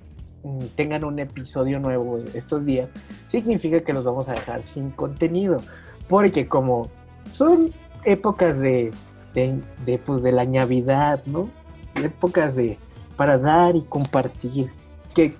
tengan 0.74 1.04
un 1.04 1.18
episodio 1.18 1.78
nuevo 1.78 2.18
estos 2.34 2.64
días, 2.64 2.94
significa 3.26 3.80
que 3.80 3.92
los 3.92 4.04
vamos 4.04 4.28
a 4.28 4.32
dejar 4.32 4.62
sin 4.62 4.90
contenido. 4.90 5.60
Porque 6.08 6.46
como 6.46 6.88
son 7.32 7.72
épocas 8.04 8.58
de, 8.58 8.92
de, 9.34 9.60
de, 9.84 9.98
pues, 9.98 10.22
de 10.22 10.32
la 10.32 10.44
Navidad, 10.44 11.22
¿no? 11.26 11.48
Épocas 11.94 12.54
de 12.56 12.78
para 13.16 13.38
dar 13.38 13.74
y 13.74 13.82
compartir. 13.82 14.70
Que, 15.14 15.34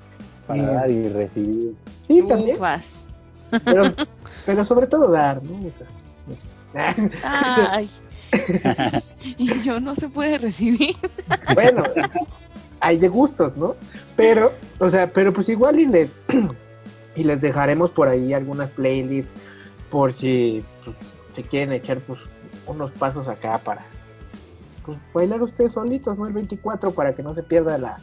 Para 0.47 0.63
eh, 0.63 0.67
dar 0.67 0.91
y 0.91 1.09
recibir. 1.09 1.75
sí, 2.07 2.27
también. 2.27 2.57
Ufas. 2.57 3.07
Pero, 3.65 3.85
pero 4.45 4.65
sobre 4.65 4.87
todo 4.87 5.11
dar, 5.11 5.43
¿no? 5.43 5.55
O 5.55 5.71
sea, 5.79 5.87
Ay. 7.23 7.89
y 9.39 9.63
yo 9.63 9.79
no 9.81 9.95
se 9.95 10.09
puede 10.09 10.39
recibir. 10.39 10.97
bueno, 11.55 11.83
hay 12.81 12.99
de 12.99 13.09
gustos, 13.09 13.57
¿no? 13.57 13.75
Pero, 14.17 14.53
o 14.79 14.91
sea, 14.91 15.13
pero 15.13 15.33
pues 15.33 15.49
igual 15.49 15.81
y 15.81 15.87
les, 15.87 16.11
y 17.17 17.25
les 17.25 17.41
dejaremos 17.41 17.91
por 17.91 18.09
ahí 18.09 18.33
algunas 18.33 18.71
playlists 18.71 19.35
por 19.91 20.13
si 20.13 20.65
pues, 20.85 20.97
se 21.35 21.43
quieren 21.43 21.73
echar 21.73 21.99
pues 22.01 22.21
unos 22.67 22.91
pasos 22.93 23.29
acá 23.29 23.59
para 23.59 23.85
pues 24.85 24.99
bailar 25.13 25.43
ustedes 25.43 25.73
solitos, 25.73 26.19
¿no? 26.19 26.27
El 26.27 26.33
24 26.33 26.93
para 26.93 27.15
que 27.15 27.23
no 27.23 27.35
se 27.35 27.43
pierda 27.43 27.79
la 27.79 27.99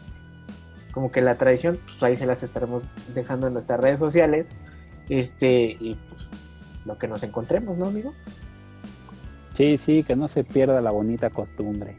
como 0.91 1.11
que 1.11 1.21
la 1.21 1.37
tradición, 1.37 1.79
pues 1.85 2.03
ahí 2.03 2.15
se 2.15 2.27
las 2.27 2.43
estaremos 2.43 2.83
dejando 3.15 3.47
en 3.47 3.53
nuestras 3.53 3.79
redes 3.79 3.99
sociales. 3.99 4.51
Este, 5.09 5.75
y 5.79 5.97
pues 6.09 6.21
lo 6.85 6.97
que 6.97 7.07
nos 7.07 7.23
encontremos, 7.23 7.77
¿no, 7.77 7.87
amigo? 7.87 8.13
Sí, 9.53 9.77
sí, 9.77 10.03
que 10.03 10.15
no 10.15 10.27
se 10.27 10.43
pierda 10.43 10.81
la 10.81 10.91
bonita 10.91 11.29
costumbre. 11.29 11.97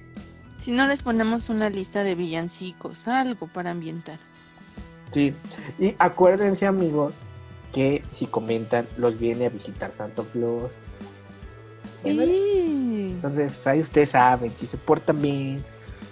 Si 0.65 0.73
no 0.73 0.89
les 0.89 1.03
ponemos 1.03 1.51
una 1.51 1.69
lista 1.69 2.05
de 2.05 2.15
villancicos, 2.15 3.07
algo 3.07 3.49
para 3.49 3.71
ambientar. 3.71 4.19
Sí, 5.11 5.35
y 5.79 5.95
acuérdense 5.99 6.65
amigos 6.65 7.13
que 7.75 8.03
si 8.15 8.25
comentan 8.25 8.89
los 8.97 9.19
viene 9.19 9.45
a 9.45 9.51
visitar 9.51 9.93
Santo 9.93 10.25
Claus. 10.33 10.73
Sí. 12.03 13.11
Entonces 13.15 13.55
pues, 13.57 13.67
ahí 13.67 13.81
ustedes 13.81 14.09
saben, 14.09 14.53
si 14.57 14.67
se 14.67 14.79
portan 14.79 15.21
bien, 15.21 15.63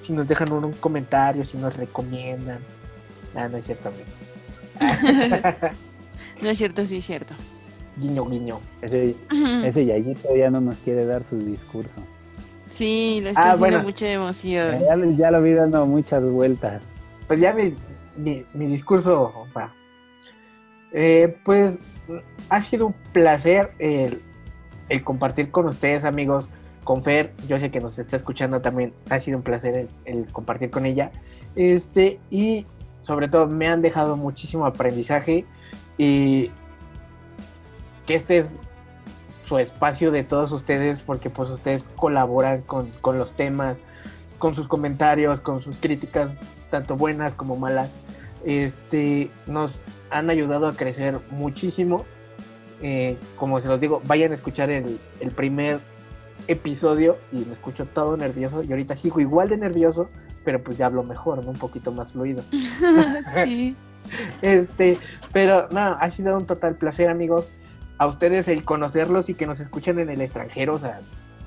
si 0.02 0.12
nos 0.12 0.28
dejan 0.28 0.52
un, 0.52 0.66
un 0.66 0.72
comentario, 0.74 1.46
si 1.46 1.56
nos 1.56 1.74
recomiendan. 1.74 2.58
Ah, 3.34 3.48
no 3.48 3.56
es 3.56 3.64
cierto, 3.64 3.88
amigos. 3.88 4.12
No 6.42 6.48
es 6.50 6.58
cierto, 6.58 6.84
sí 6.84 6.98
es 6.98 7.06
cierto. 7.06 7.34
guiño, 7.96 8.26
guiño. 8.26 8.60
Ese, 8.82 9.14
ese 9.64 9.86
Yayito 9.86 10.36
ya 10.36 10.50
no 10.50 10.60
nos 10.60 10.76
quiere 10.78 11.06
dar 11.06 11.22
su 11.24 11.38
discurso. 11.38 12.02
Sí, 12.72 13.20
le 13.22 13.28
Ah, 13.28 13.32
estoy 13.32 13.44
haciendo 13.44 13.58
bueno. 13.58 13.82
mucha 13.82 14.10
emoción. 14.10 14.78
Ya, 14.80 14.96
lo- 14.96 15.10
ya 15.12 15.30
lo 15.30 15.42
vi 15.42 15.52
dando 15.52 15.86
muchas 15.86 16.24
vueltas. 16.24 16.82
Pues 17.28 17.38
ya 17.40 17.52
mi, 17.52 17.74
mi, 18.16 18.44
mi 18.54 18.66
discurso 18.66 19.46
va. 19.56 19.72
Eh, 20.92 21.36
pues 21.44 21.78
ha 22.48 22.60
sido 22.62 22.88
un 22.88 22.94
placer 23.12 23.72
el, 23.78 24.20
el 24.88 25.04
compartir 25.04 25.50
con 25.50 25.66
ustedes, 25.66 26.04
amigos. 26.04 26.48
Con 26.84 27.02
Fer, 27.02 27.32
yo 27.46 27.60
sé 27.60 27.70
que 27.70 27.78
nos 27.80 27.98
está 27.98 28.16
escuchando 28.16 28.60
también. 28.60 28.92
Ha 29.10 29.20
sido 29.20 29.36
un 29.38 29.44
placer 29.44 29.74
el, 29.76 29.88
el 30.04 30.26
compartir 30.32 30.70
con 30.70 30.84
ella. 30.84 31.12
Este, 31.54 32.18
y 32.30 32.66
sobre 33.02 33.28
todo 33.28 33.46
me 33.46 33.68
han 33.68 33.82
dejado 33.82 34.16
muchísimo 34.16 34.66
aprendizaje. 34.66 35.44
Y 35.98 36.50
que 38.06 38.16
este 38.16 38.38
es 38.38 38.56
su 39.46 39.58
espacio 39.58 40.10
de 40.10 40.24
todos 40.24 40.52
ustedes, 40.52 41.00
porque 41.00 41.30
pues 41.30 41.50
ustedes 41.50 41.84
colaboran 41.96 42.62
con, 42.62 42.90
con 43.00 43.18
los 43.18 43.34
temas, 43.34 43.78
con 44.38 44.54
sus 44.54 44.68
comentarios, 44.68 45.40
con 45.40 45.60
sus 45.62 45.76
críticas, 45.76 46.34
tanto 46.70 46.96
buenas 46.96 47.34
como 47.34 47.56
malas. 47.56 47.92
Este, 48.44 49.30
nos 49.46 49.78
han 50.10 50.30
ayudado 50.30 50.68
a 50.68 50.72
crecer 50.74 51.20
muchísimo. 51.30 52.04
Eh, 52.80 53.16
como 53.36 53.60
se 53.60 53.68
los 53.68 53.80
digo, 53.80 54.02
vayan 54.06 54.32
a 54.32 54.34
escuchar 54.34 54.70
el, 54.70 54.98
el 55.20 55.30
primer 55.30 55.80
episodio 56.48 57.18
y 57.30 57.44
me 57.44 57.52
escucho 57.52 57.86
todo 57.86 58.16
nervioso 58.16 58.64
y 58.64 58.70
ahorita 58.70 58.96
sigo 58.96 59.20
igual 59.20 59.48
de 59.48 59.58
nervioso, 59.58 60.10
pero 60.44 60.60
pues 60.60 60.76
ya 60.76 60.86
hablo 60.86 61.04
mejor, 61.04 61.44
¿no? 61.44 61.50
un 61.50 61.58
poquito 61.58 61.92
más 61.92 62.12
fluido. 62.12 62.42
sí. 63.44 63.76
Este, 64.42 64.98
pero 65.32 65.68
no, 65.70 65.80
ha 65.80 66.10
sido 66.10 66.36
un 66.36 66.46
total 66.46 66.74
placer, 66.74 67.08
amigos. 67.08 67.48
A 68.02 68.06
ustedes 68.08 68.48
el 68.48 68.64
conocerlos 68.64 69.28
y 69.28 69.34
que 69.34 69.46
nos 69.46 69.60
escuchen 69.60 70.00
en 70.00 70.10
el 70.10 70.20
extranjero, 70.20 70.74
o 70.74 70.78
sea, 70.80 71.00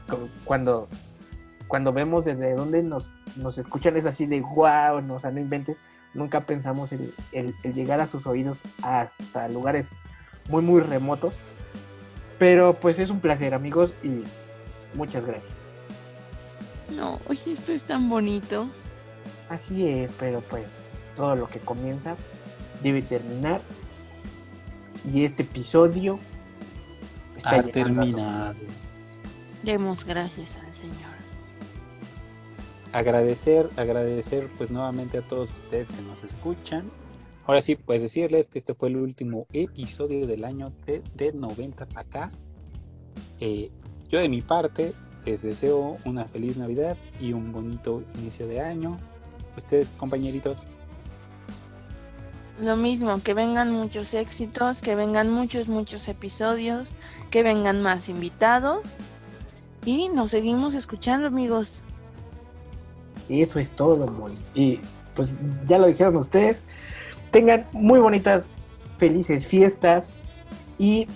cu- 0.10 0.30
cuando, 0.46 0.88
cuando 1.68 1.92
vemos 1.92 2.24
desde 2.24 2.54
dónde 2.54 2.82
nos, 2.82 3.10
nos 3.36 3.58
escuchan 3.58 3.98
es 3.98 4.06
así 4.06 4.26
de 4.26 4.40
wow, 4.40 5.02
no, 5.02 5.16
o 5.16 5.20
sea, 5.20 5.32
no 5.32 5.42
inventes. 5.42 5.76
Nunca 6.14 6.40
pensamos 6.46 6.94
el, 6.94 7.14
el- 7.34 7.54
el 7.64 7.74
llegar 7.74 8.00
a 8.00 8.08
sus 8.08 8.26
oídos 8.26 8.62
hasta 8.82 9.50
lugares 9.50 9.90
muy, 10.48 10.62
muy 10.62 10.80
remotos. 10.80 11.34
Pero 12.40 12.74
pues 12.76 13.00
es 13.00 13.10
un 13.10 13.20
placer, 13.20 13.54
amigos, 13.54 13.94
y 14.02 14.24
muchas 14.98 15.26
gracias. 15.26 15.52
No, 16.96 17.20
oye, 17.28 17.52
esto 17.52 17.74
es 17.74 17.84
tan 17.84 18.08
bonito. 18.10 18.70
Así 19.50 19.86
es, 19.90 20.10
pero 20.22 20.40
pues 20.40 20.68
todo 21.18 21.36
lo 21.36 21.50
que 21.50 21.60
comienza 21.60 22.16
debe 22.82 23.02
terminar. 23.02 23.60
Y 25.14 25.26
este 25.26 25.44
episodio 25.44 26.18
Ha 27.46 27.64
terminado. 27.64 28.56
Demos 29.64 30.04
gracias 30.04 30.58
al 30.58 30.74
Señor. 30.74 31.16
Agradecer, 32.92 33.70
agradecer 33.76 34.50
pues 34.58 34.72
nuevamente 34.72 35.18
a 35.18 35.22
todos 35.22 35.50
ustedes 35.58 35.88
que 35.90 36.02
nos 36.02 36.24
escuchan. 36.24 36.90
Ahora 37.46 37.62
sí, 37.62 37.76
pues 37.76 38.02
decirles 38.02 38.50
que 38.50 38.60
este 38.60 38.74
fue 38.74 38.90
el 38.90 38.98
último 38.98 39.48
episodio 39.54 40.26
del 40.26 40.44
año 40.44 40.72
de, 40.86 41.04
de 41.14 41.34
90 41.34 41.86
para 41.88 42.02
acá. 42.02 42.32
Eh, 43.40 43.70
yo 44.10 44.20
de 44.20 44.30
mi 44.30 44.42
parte 44.42 44.94
les 45.26 45.42
deseo 45.42 45.98
una 46.06 46.26
feliz 46.26 46.58
Navidad 46.58 46.98
y 47.20 47.34
un 47.34 47.52
bonito 47.52 48.04
inicio 48.20 48.48
de 48.48 48.62
año. 48.62 48.98
Ustedes, 49.58 49.90
compañeritos, 49.98 50.58
Lo 52.62 52.78
mismo, 52.78 53.22
que 53.22 53.34
vengan 53.34 53.72
muchos 53.72 54.14
éxitos, 54.14 54.82
que 54.82 54.96
vengan 54.96 55.30
muchos, 55.30 55.68
muchos 55.68 56.08
episodios, 56.08 56.90
que 57.30 57.44
vengan 57.44 57.82
más 57.82 58.08
invitados. 58.08 58.84
Y 59.84 60.10
nos 60.10 60.32
seguimos 60.32 60.74
escuchando, 60.74 61.28
amigos. 61.28 61.82
Y 63.28 63.42
eso 63.42 63.60
es 63.60 63.70
todo, 63.72 64.08
Molly. 64.08 64.38
Y 64.54 64.80
pues 65.16 65.30
ya 65.68 65.78
lo 65.78 65.88
dijeron 65.88 66.16
ustedes. 66.16 66.64
Tengan 67.32 67.66
muy 67.74 68.00
bonitas, 68.00 68.48
felices 68.98 69.46
fiestas. 69.46 70.12
Y 70.78 71.08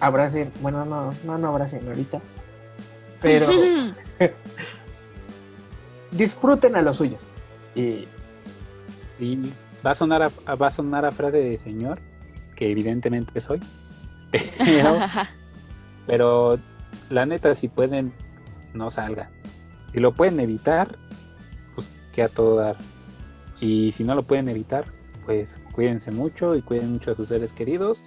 abracen, 0.00 0.52
bueno, 0.60 0.84
no, 0.84 1.12
no, 1.24 1.38
no 1.38 1.48
abracen 1.48 1.86
ahorita. 1.88 2.20
Pero 3.22 3.46
disfruten 6.10 6.76
a 6.76 6.82
los 6.82 6.98
suyos. 6.98 7.22
Y 7.74 8.06
y 9.22 9.52
va 9.84 9.92
a 9.92 9.94
sonar 9.94 10.22
a, 10.22 10.54
va 10.54 10.66
a 10.66 10.70
sonar 10.70 11.04
a 11.04 11.12
frase 11.12 11.38
de 11.38 11.58
señor, 11.58 12.00
que 12.56 12.70
evidentemente 12.70 13.40
soy. 13.40 13.60
Pero, 14.58 14.98
pero 16.06 16.58
la 17.10 17.26
neta, 17.26 17.54
si 17.54 17.68
pueden, 17.68 18.12
no 18.72 18.88
salgan. 18.88 19.28
Si 19.92 20.00
lo 20.00 20.14
pueden 20.14 20.40
evitar, 20.40 20.96
pues 21.74 21.92
que 22.12 22.22
a 22.22 22.28
todo 22.28 22.56
dar. 22.56 22.76
Y 23.60 23.92
si 23.92 24.04
no 24.04 24.14
lo 24.14 24.22
pueden 24.22 24.48
evitar, 24.48 24.86
pues 25.26 25.60
cuídense 25.72 26.10
mucho 26.10 26.56
y 26.56 26.62
cuiden 26.62 26.92
mucho 26.92 27.10
a 27.10 27.14
sus 27.14 27.28
seres 27.28 27.52
queridos, 27.52 28.02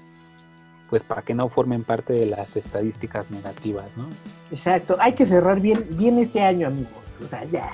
pues 0.89 1.03
para 1.03 1.21
que 1.21 1.33
no 1.33 1.47
formen 1.47 1.83
parte 1.83 2.13
de 2.13 2.25
las 2.25 2.55
estadísticas 2.55 3.29
negativas, 3.31 3.95
¿no? 3.97 4.07
exacto, 4.51 4.97
hay 4.99 5.13
que 5.13 5.25
cerrar 5.25 5.59
bien, 5.59 5.87
bien 5.91 6.19
este 6.19 6.41
año, 6.41 6.67
amigos. 6.67 7.03
O 7.23 7.27
sea, 7.27 7.43
ya. 7.45 7.71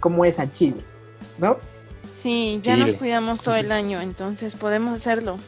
Como 0.00 0.24
es 0.24 0.38
a 0.38 0.50
Chile, 0.50 0.82
¿no? 1.38 1.58
Sí, 2.24 2.58
ya 2.62 2.76
nos 2.78 2.94
cuidamos 2.94 3.42
todo 3.42 3.54
el 3.54 3.70
año, 3.70 4.00
entonces 4.00 4.54
podemos 4.54 4.98
hacerlo. 4.98 5.38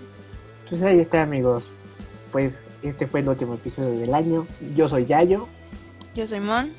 Pues 0.68 0.82
ahí 0.82 1.00
está, 1.00 1.22
amigos. 1.22 1.70
Pues 2.32 2.60
este 2.82 3.06
fue 3.06 3.20
el 3.20 3.28
último 3.30 3.54
episodio 3.54 3.98
del 3.98 4.14
año. 4.14 4.46
Yo 4.76 4.86
soy 4.86 5.06
Yayo. 5.06 5.48
Yo 6.14 6.26
soy 6.26 6.40
Mon. 6.40 6.72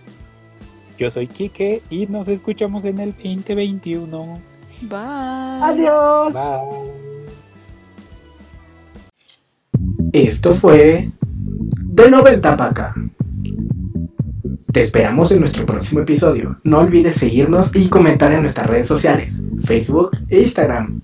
Yo 0.99 1.09
soy 1.09 1.25
Quique 1.27 1.81
y 1.89 2.05
nos 2.05 2.27
escuchamos 2.27 2.85
en 2.85 2.99
el 2.99 3.13
2021. 3.13 4.39
Bye. 4.81 4.99
Adiós. 5.63 6.31
Bye. 6.31 6.91
Esto 10.13 10.53
fue 10.53 11.11
de 11.85 12.11
90 12.11 12.55
para 12.55 12.69
acá. 12.69 12.93
Te 14.71 14.83
esperamos 14.83 15.31
en 15.31 15.39
nuestro 15.39 15.65
próximo 15.65 16.01
episodio. 16.01 16.55
No 16.63 16.79
olvides 16.81 17.15
seguirnos 17.15 17.75
y 17.75 17.89
comentar 17.89 18.31
en 18.31 18.41
nuestras 18.41 18.67
redes 18.67 18.85
sociales, 18.85 19.41
Facebook 19.67 20.17
e 20.29 20.43
Instagram. 20.43 20.99